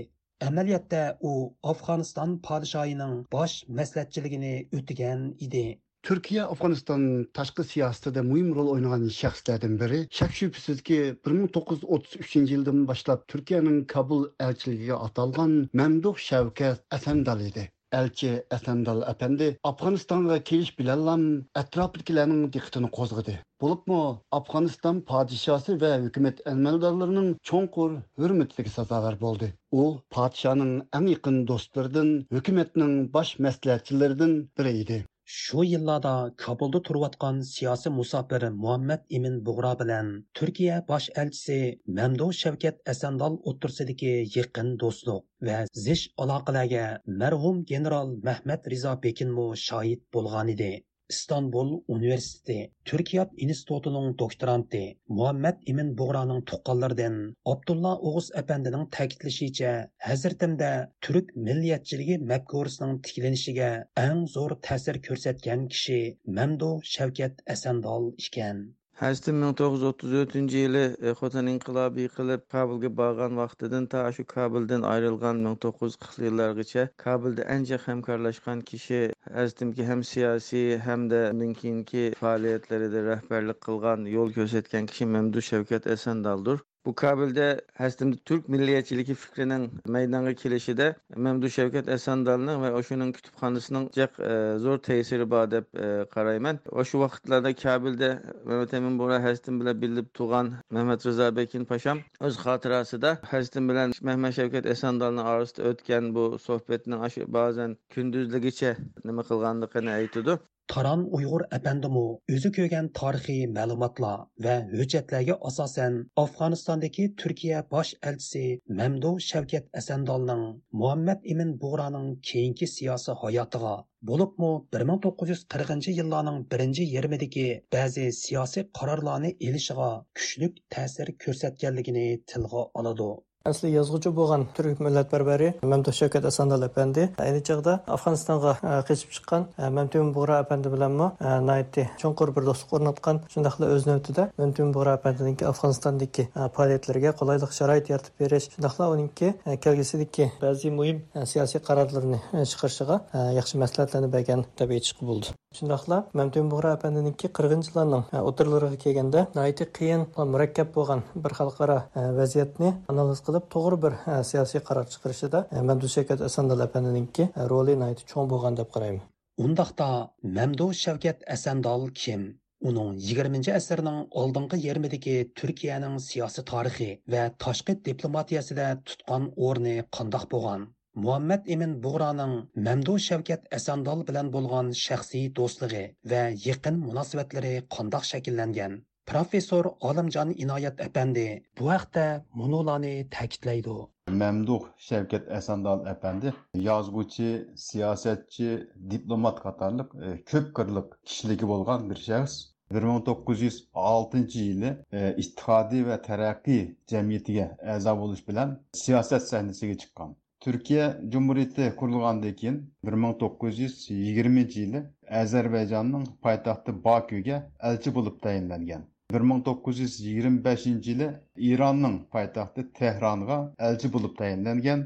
Amaliyotda 0.50 1.04
u 1.22 1.34
Afg'oniston 1.76 2.40
podshohining 2.50 3.16
bosh 3.38 3.62
maslahatchiligini 3.82 4.56
o'tagan 4.80 5.32
edi. 5.50 5.68
Türkiye 6.04 6.44
Afganistan'ın 6.44 7.30
taşkı 7.34 7.64
siyasette 7.64 8.16
de 8.16 8.22
mühim 8.22 8.56
rol 8.56 8.68
oynayan 8.68 9.08
şahslardan 9.08 9.80
biri. 9.80 10.08
Şak 10.12 10.32
şüphesiz 10.32 10.82
ki 10.82 11.16
1933 11.26 12.36
yıldan 12.36 12.88
başlap 12.88 13.28
Türkiye'nin 13.28 13.86
Kabul 13.86 14.30
elçiliği 14.40 14.94
atalgan 14.94 15.70
Memduh 15.74 16.18
Şevket 16.18 16.80
Efendal 16.92 17.42
idi. 17.42 17.72
Elçi 17.92 18.44
Efendal 18.52 19.02
Efendi 19.12 19.58
Afganistan'a 19.64 20.44
keliş 20.44 20.80
bilenlam 20.80 21.44
etrafdakilerin 21.56 22.54
dikkatini 22.54 22.92
kozgadı. 22.92 23.40
Bulup 23.62 23.88
mu 23.88 24.22
Afganistan 24.32 25.02
padişası 25.02 25.82
ve 25.82 25.98
hükümet 25.98 26.48
elmeldarlarının 26.48 27.38
çonkur 27.44 27.92
hürmetlik 28.18 28.68
sazalar 28.68 29.22
oldu. 29.22 29.46
O 29.72 30.02
padişanın 30.10 30.90
en 30.94 31.08
yakın 31.08 31.48
dostlarından, 31.48 32.26
hükümetinin 32.32 33.14
baş 33.14 33.40
məsləhətçilərindən 33.40 34.46
biri 34.58 34.78
idi. 34.78 35.06
Shu 35.32 35.64
yillarda 35.64 36.14
Kabulda 36.44 36.80
turayotgan 36.88 37.38
siyosiy 37.50 37.92
musofir 38.00 38.44
Muhammad 38.64 39.06
Imin 39.18 39.38
Bug'ro 39.46 39.72
bilan 39.82 40.10
Turkiya 40.40 40.80
bosh 40.90 41.08
elchisi 41.24 41.60
Mamdu 42.00 42.28
Shavkat 42.40 42.82
Asandal 42.94 43.38
o'tirsidagi 43.52 44.12
yaqin 44.36 44.76
do'stlik 44.84 45.50
va 45.50 45.58
zish 45.86 46.06
aloqalarga 46.26 46.86
marhum 47.24 47.66
general 47.74 48.16
Mahmad 48.30 48.72
Rizo 48.76 48.96
Bekinmu 49.08 49.48
shohid 49.68 50.08
bo'lgan 50.18 50.56
edi. 50.56 50.72
İstanbul 51.12 51.82
Üniversitesi 51.90 52.72
Türkiye 52.86 53.30
İnstitutu'nun 53.38 54.18
doktoranti 54.18 54.98
Muhammed 55.08 55.58
İmin 55.66 55.98
Buğra'nın 55.98 56.42
tuqqanlardan 56.42 57.36
Abdullah 57.46 58.04
Oğuz 58.04 58.32
Efendi'nin 58.36 58.86
ta'kidlashicha 58.86 59.90
Hazretimde 59.98 60.90
Türk 61.02 61.36
milliyetçiligi 61.36 62.18
mafkurisining 62.18 63.04
tiklanishiga 63.04 63.70
eng 63.98 64.28
zo'r 64.36 64.52
ta'sir 64.62 65.02
ko'rsatgan 65.08 65.68
kishi 65.68 66.18
Mamdu 66.26 66.72
Shavkat 66.84 67.36
asandol 67.54 68.14
ekan. 68.28 68.81
Həzrətim 69.02 69.38
1934-cü 69.44 70.60
ili 70.64 70.82
e, 71.10 71.12
Xotan 71.20 71.48
inqilobi 71.52 72.04
qilib 72.18 72.44
Kabulga 72.56 72.92
borgan 73.00 73.40
vaqtidan 73.40 73.88
ta 73.94 74.04
shu 74.18 74.26
Kabuldan 74.34 74.86
ayrılgan 74.90 75.42
1940-cı 75.48 76.28
illər 76.30 76.54
keçə 76.60 76.84
Kabulda 77.06 77.48
ancaq 77.56 77.88
həmkarlaşqan 77.90 78.62
kişi 78.72 79.00
Həzrətimki 79.40 79.88
həm 79.90 80.06
siyasi, 80.12 80.62
həm 80.90 81.08
də 81.16 81.24
bundan 81.32 81.58
keyinki 81.64 82.04
fəaliyyətlərində 82.22 83.06
rəhbərlik 83.10 83.64
qılğan, 83.70 84.06
yol 84.18 84.36
göstərən 84.38 84.92
kişi 84.94 85.10
Məmdud 85.16 85.50
Şəvkət 85.50 85.90
Əsəndaldır. 85.98 86.62
Bu 86.86 86.96
Kabil'de 86.96 87.62
aslında 87.80 88.16
Türk 88.26 88.50
milliyatchiligi 88.50 89.14
fikrinin 89.14 89.72
meydana 89.88 90.34
kelishida 90.34 90.96
mamdu 91.16 91.50
Shavkat 91.50 91.90
Asandalning 91.90 92.62
va 92.62 92.72
o'shaning 92.80 93.12
kutubxonasining 93.16 93.86
jiq 93.98 94.18
e, 94.30 94.32
zo'r 94.64 94.80
ta'siri 94.88 95.28
bor 95.34 95.52
deb 95.52 95.66
e, 95.86 96.06
qarayman. 96.16 96.60
O'sha 96.72 97.00
vaqtlarda 97.00 97.54
Kabilda 97.54 98.10
Mehmet 98.46 98.74
Emin 98.74 99.00
Bora 99.00 99.24
hastim 99.24 99.60
bilan 99.62 99.82
bilib 99.82 100.08
tug'an 100.20 100.52
Mehmet 100.72 101.06
Rizo 101.06 101.36
Bekin 101.36 101.66
Paşam 101.66 102.02
o'z 102.20 102.38
xotirasida 102.46 103.18
hastim 103.34 103.70
bilan 103.70 103.94
Mehmet 104.02 104.34
Shavkat 104.40 104.66
asandalni 104.66 105.22
orasida 105.22 105.70
o'tgan 105.70 106.16
bu 106.16 106.26
suhbatning 106.48 107.28
ba'zan 107.38 107.78
kunduzligicha 107.96 108.76
nima 109.06 109.22
qilganligini 109.30 109.92
aytadi. 110.00 110.40
Taran 110.72 111.02
Uyg'ur 111.18 111.42
әпәндімі 111.56 112.02
өзі 112.36 112.50
көген 112.58 112.86
тарихи 112.98 113.34
мәліматлар 113.56 114.22
və 114.46 114.54
hüccətlərə 114.70 115.36
asasən 115.50 115.98
Afqanistandakı 116.24 117.08
Türkiyə 117.24 117.58
baş 117.74 117.92
elçisi 118.12 118.44
Məmdu 118.78 119.12
Şəvkət 119.26 119.68
Əsəndalның 119.82 120.46
Muhammed 120.84 121.28
İmin 121.34 121.52
Buğranın 121.64 122.06
keyinki 122.30 122.70
siyasi 122.76 123.18
hayotiga 123.24 123.74
bo'libmi 124.12 124.52
1940 124.78 125.90
yillarning 125.98 126.40
birinchi 126.56 126.86
yarmidagi 126.94 127.46
ba'zi 127.78 128.06
siyosiy 128.22 128.66
qarorlarni 128.80 129.34
elishiga 129.50 129.90
kuchlik 130.22 130.64
ta'sir 130.78 131.12
ko'rsatganligini 131.26 132.08
tilga 132.34 132.64
oladi. 132.84 133.10
Əsli 133.42 133.72
yazğıcı 133.74 134.12
bolğan 134.14 134.44
türk 134.54 134.84
millətpərvəri 134.86 135.48
Məmduh 135.66 135.96
Şəvkət 135.98 136.28
Əsəndal 136.30 136.62
əfəndi 136.68 137.08
e, 137.08 137.24
eyni 137.24 137.40
çağda 137.48 137.74
Afğanistanğa 137.96 138.52
e, 138.54 138.74
keçib 138.86 139.16
çıxan 139.16 139.48
e, 139.58 139.70
Məmtun 139.78 140.12
Buğra 140.14 140.38
əfəndi 140.44 140.70
bilənmə 140.70 141.08
nəyitdi. 141.48 141.88
Çonqur 142.04 142.36
bir 142.36 142.46
dostluq 142.52 142.78
ornatqan. 142.78 143.24
Şundaqla 143.34 143.72
öz 143.74 143.90
növbədə 143.90 144.28
Məmtun 144.38 144.76
Buğra 144.78 144.94
əfəndinki 145.00 145.50
Afğanistandakı 145.50 146.28
fəaliyyətlərə 146.38 147.16
qolaylıq 147.18 147.58
şərait 147.58 147.90
yaratıb 147.90 148.22
beriş, 148.22 148.52
şundaqla 148.54 148.94
onunki 148.94 149.34
gəlgüsidəki 149.66 150.30
bəzi 150.44 150.70
mühim 150.78 151.02
siyasi 151.34 151.66
qərarlarını 151.66 152.46
çıxarışığa 152.46 153.02
yaxşı 153.42 153.66
məsləhətlərini 153.66 154.14
bəgən 154.20 154.46
təbii 154.62 154.86
çıxıb 154.86 155.16
oldu. 155.18 155.34
Shundoqla 155.58 155.98
mamtun 156.20 156.50
bug'ra 156.52 156.70
apandiniki 156.78 157.30
qirg'inchilarning 157.38 158.04
e, 158.16 158.20
o'tirlariga 158.30 158.78
kelganda 158.84 159.24
nayti 159.40 159.66
qiyin 159.78 160.06
e, 160.06 160.26
murakkab 160.34 160.70
bo'lgan 160.78 161.02
bir 161.26 161.36
xalqaro 161.40 161.78
e, 162.02 162.04
vaziyatni 162.20 162.70
analiz 162.94 163.22
qilib 163.28 163.50
to'g'ri 163.56 163.80
bir 163.86 163.98
siyosiy 164.32 164.64
qaror 164.70 164.88
chiqarishida 164.94 165.44
mamdu 165.70 165.92
shavkat 165.96 166.24
asandal 166.30 166.66
apandininki 166.68 167.28
roli 167.54 167.76
cho'ng 168.12 168.32
bo'lgan 168.34 168.60
deb 168.62 168.70
qarayman. 168.76 169.04
Undaqda 169.46 169.90
mamdu 170.38 170.72
shavkat 170.84 171.28
asandol 171.36 171.88
kim? 172.02 172.28
Uning 172.70 172.90
20 173.12 173.54
asrning 173.60 174.02
oldingi 174.22 174.58
yarmidagi 174.68 175.16
turkiyaning 175.40 175.96
siyosiy 176.10 176.46
tarixi 176.52 176.92
va 177.14 177.24
tashqi 177.46 177.74
diplomatiyasida 177.88 178.68
tutgan 178.92 179.24
o'rni 179.48 179.76
qandoq 179.98 180.28
bo'lgan? 180.36 180.70
Muhammad 180.96 181.42
emin 181.56 181.74
bug'roning 181.84 182.34
mamdu 182.68 182.94
shavkat 183.08 183.42
asandal 183.58 184.00
bilan 184.08 184.32
bo'lgan 184.36 184.72
shaxsiy 184.86 185.26
do'stligi 185.40 185.84
va 186.12 186.24
yaqin 186.46 186.80
munosabatlari 186.88 187.54
qandoq 187.76 188.04
shakllangan? 188.12 188.74
Professor 189.12 189.66
olimjon 189.90 190.30
inoyat 190.44 190.82
apandi 190.88 191.26
bu 191.60 191.70
haqda 191.72 192.06
munolani 192.42 193.10
ta'kidlaydi. 193.16 193.78
Memduh 194.10 194.62
Şevket 194.78 195.32
Esendal 195.32 195.88
Efendi 195.88 196.34
yazgıcı, 196.54 197.50
siyasetçi, 197.56 198.70
diplomat 198.90 199.44
qatarlıq 199.44 199.90
e, 200.06 200.24
köp 200.24 200.56
qırlıq 200.56 200.88
kişiligi 201.06 201.48
bolğan 201.48 201.90
bir 201.90 201.96
shaxs. 201.96 202.52
1906 202.72 204.18
yılı 204.18 204.86
e, 204.92 205.16
İttihadi 205.18 205.88
ve 205.88 206.02
Terakki 206.02 206.78
Cemiyeti'ge 206.88 207.58
əza 207.62 208.00
buluş 208.00 208.28
bilen 208.28 208.60
siyaset 208.74 209.22
sahnesiga 209.22 209.78
chiqqan. 209.78 210.16
Түркия 210.42 210.86
Cumhuriyeti 211.14 211.66
құрылғандан 211.80 212.32
кейін 212.38 212.56
1920 212.90 214.48
жылы 214.54 214.80
Әзербайжанның 215.20 216.08
пайтақты 216.28 216.74
Бакуге 216.86 217.38
әлчі 217.70 217.94
болып 217.98 218.18
тәйінленген. 218.24 218.88
1925 219.18 220.66
жылы 220.88 221.12
Иранның 221.52 222.00
пайтақты 222.18 222.66
Техранға 222.82 223.40
әлчі 223.70 223.94
болып 223.98 224.18
тәйінленген. 224.24 224.84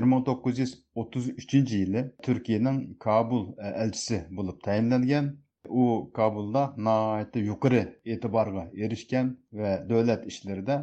1933 0.00 1.64
жылы 1.76 2.06
Түркияның 2.26 2.82
Кабул 3.06 3.48
әлчісі 3.70 4.24
болып 4.40 4.58
тәйінленген. 4.66 5.32
У 5.70 5.88
Кабулда 6.18 6.68
naayeti 6.76 7.46
yukarı 7.46 7.86
етібарға 8.16 8.72
ерішкен 8.74 9.36
ve 9.52 9.76
devlet 9.88 10.26
işleri 10.26 10.66
de 10.66 10.82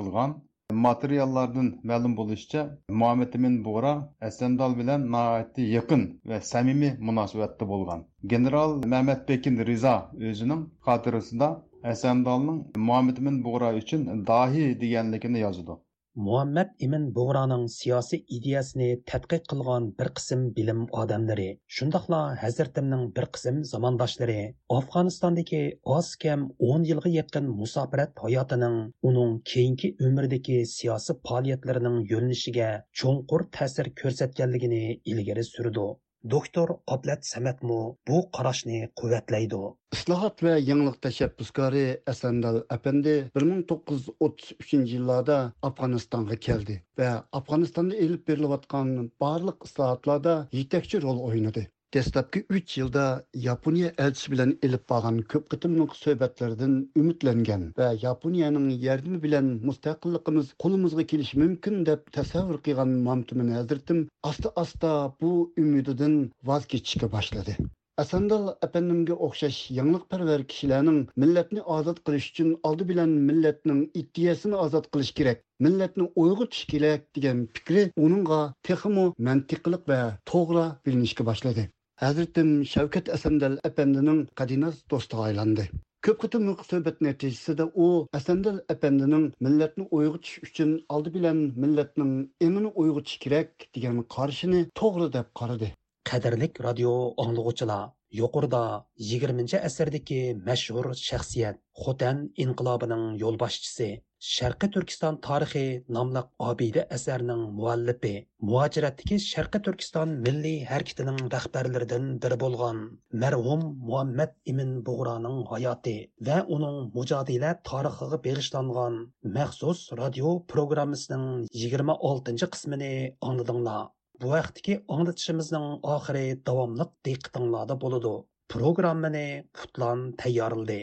қылған 0.00 0.40
materiallardan 0.86 1.68
ma'lum 1.90 2.14
bo'lishicha 2.20 2.62
muhammad 3.00 3.36
amin 3.38 3.54
bug'ra 3.66 3.92
asandol 4.28 4.76
bilan 4.80 5.06
naiti 5.14 5.66
yaqin 5.76 6.02
va 6.32 6.40
samimiy 6.52 6.92
munosabatda 7.08 7.68
bo'lgan 7.72 8.04
general 8.32 8.70
mamat 8.94 9.20
pekin 9.30 9.56
rizo 9.70 9.96
o'zining 10.30 10.62
xotirasida 10.88 11.48
asandolning 11.94 12.58
muhammad 12.88 13.16
amin 13.22 13.40
bug'ra 13.46 13.72
uchun 13.80 14.02
dahiy 14.32 14.68
deganligini 14.84 15.38
yozadi 15.46 15.78
Muhammed 16.20 16.72
imin 16.84 17.04
bug'roning 17.16 17.62
siyosiy 17.74 18.18
ideyasini 18.38 18.88
tadqiq 19.10 19.46
qilgan 19.52 19.86
bir 20.00 20.10
qism 20.18 20.42
bilim 20.58 20.82
odamlari 21.02 21.46
shundoqla 21.76 22.18
hazratimning 22.42 23.06
bir 23.18 23.26
qism 23.36 23.62
zamondoshlari 23.70 24.36
afg'onistondagi 24.80 25.62
oz 25.96 26.12
kam 26.26 26.44
10 26.74 26.84
yilga 26.90 27.14
yaqin 27.14 27.48
musofirat 27.62 28.22
hayotining 28.26 28.78
uning 29.12 29.34
keyingi 29.54 29.94
umrdagi 30.10 30.60
siyosiy 30.76 31.20
faoliyatlarining 31.30 31.98
yo'linishiga 32.14 32.70
cho'nqur 33.02 33.48
ta'sir 33.58 33.92
ko'rsatganligini 34.02 34.84
ilgari 35.14 35.50
surdi. 35.54 35.90
Doktor 36.30 36.68
Qoblat 36.86 37.26
Samatmu 37.26 37.96
bu 38.08 38.18
qarashni 38.36 38.80
quvvatlaydi. 39.00 39.60
Islohot 39.96 40.42
va 40.46 40.54
yangilik 40.70 40.98
tashabbuskori 41.06 41.84
Asandal 42.12 42.62
apandi 42.76 43.14
1933 43.34 44.94
yillarda 44.94 45.38
Afg'onistonga 45.68 46.38
keldi 46.48 46.80
va 46.98 47.10
Afg'onistonda 47.40 48.00
elib 48.06 48.26
berilayotgan 48.28 48.96
barliq 49.24 49.68
islohotlarda 49.68 50.34
yetakchi 50.58 51.02
rol 51.06 51.22
o'ynadi. 51.28 51.68
Dastlabki 51.94 52.40
3 52.48 52.78
yilda 52.78 53.24
Yaponiya 53.34 53.88
elchisi 54.02 54.30
bilan 54.32 54.52
elib 54.66 54.84
borgan 54.92 55.16
ko'p 55.32 55.48
qitimliq 55.54 55.96
suhbatlardan 55.96 56.76
umidlangan 57.00 57.66
va 57.80 57.88
Yaponiyaning 58.04 58.70
yordami 58.84 59.18
bilan 59.24 59.50
mustaqilligimiz 59.70 60.54
qo'limizga 60.64 61.04
kelishi 61.10 61.40
mumkin 61.42 61.84
deb 61.88 62.06
tasavvur 62.18 62.60
qilgan 62.68 62.94
Mamtumin 63.08 63.50
Hazratim 63.56 64.00
asta-asta 64.30 64.92
bu 65.20 65.32
umididan 65.64 66.16
voz 66.52 66.70
kechishga 66.74 67.10
boshladi. 67.16 67.56
Asandal 68.04 68.48
apandimga 68.68 69.18
o'xshash 69.28 69.60
yangliqparvar 69.80 70.46
kishilarning 70.54 71.02
millatni 71.24 71.66
ozod 71.76 72.02
qilish 72.08 72.30
uchun 72.32 72.54
oldi 72.70 72.88
bilan 72.92 73.12
millatning 73.32 73.84
iddiyasini 74.02 74.62
ozod 74.64 74.88
qilish 74.96 75.12
kerak 75.20 75.44
millatni 75.68 76.08
uyg'otish 76.24 76.64
kerak 76.72 77.06
degan 77.20 77.44
fikri 77.60 77.86
uningga 78.08 78.40
texmo 78.70 79.06
mantiqliq 79.30 79.86
va 79.94 80.02
to'g'ri 80.34 80.66
bilinishga 80.88 81.30
boshladi 81.32 81.68
Hazretim 82.02 82.48
Shavkat 82.66 83.08
Asandal 83.14 83.52
apandining 83.68 84.16
qadinas 84.38 84.78
do'stiga 84.92 85.26
aylandi. 85.28 85.66
Ko'p 86.06 86.16
qitimliq 86.22 86.64
suhbat 86.68 86.96
natijasida 87.06 87.66
u 87.84 87.86
Әсәндәл 88.18 88.56
әпәндінің 88.74 89.28
millatni 89.46 89.86
uyg'otish 89.98 90.40
uchun 90.48 90.72
oldi 90.96 91.12
bilan 91.16 91.44
millatning 91.64 92.10
emini 92.46 92.72
uyg'otish 92.84 93.20
kerak 93.26 93.68
degan 93.78 94.02
қаршыны 94.16 94.64
to'g'ri 94.80 95.08
deb 95.18 95.30
qaradi. 95.40 95.68
Қадірлік 96.10 96.58
radio 96.66 96.92
anglag'uchilar, 97.26 97.92
yuqorida 98.20 98.64
20 99.12 99.60
asrdagi 99.68 100.20
mashhur 100.48 100.88
shaxsiyat 101.06 101.62
Xotan 101.84 102.24
inqilobining 102.46 103.04
yo'lboshchisi 103.22 103.92
Sharqi 104.22 104.68
Turkiston 104.74 105.16
tarixi 105.26 105.82
nomli 105.94 106.20
obida 106.48 106.82
asarning 106.96 107.40
muallifi, 107.56 108.12
muajiratdagi 108.50 109.16
Sharqi 109.22 109.60
Turkiston 109.68 110.12
milliy 110.26 110.60
harakatining 110.68 111.18
rahbarlaridan 111.32 112.06
biri 112.26 112.38
bo'lgan 112.42 112.78
marhum 113.24 113.64
Muhammad 113.88 114.36
ibn 114.52 114.70
Bug'roning 114.90 115.40
hayoti 115.50 115.96
va 116.30 116.38
uning 116.58 116.78
mujodila 116.94 117.50
tarixiga 117.72 118.22
bag'ishlangan 118.28 119.02
maxsus 119.40 119.82
radio 120.04 120.38
programmasining 120.54 121.26
26 121.66 122.50
qismini 122.54 122.94
angladinglar. 123.32 123.84
Bu 124.20 124.34
vaqtdagi 124.36 124.80
anglatishimizning 124.98 125.68
oxiri 125.98 126.26
davomli 126.50 126.90
diqqatinglarda 127.10 127.82
bo'ladi. 127.84 128.16
Programmani 128.54 129.28
Putlan 129.58 130.10
tayyorladi. 130.24 130.82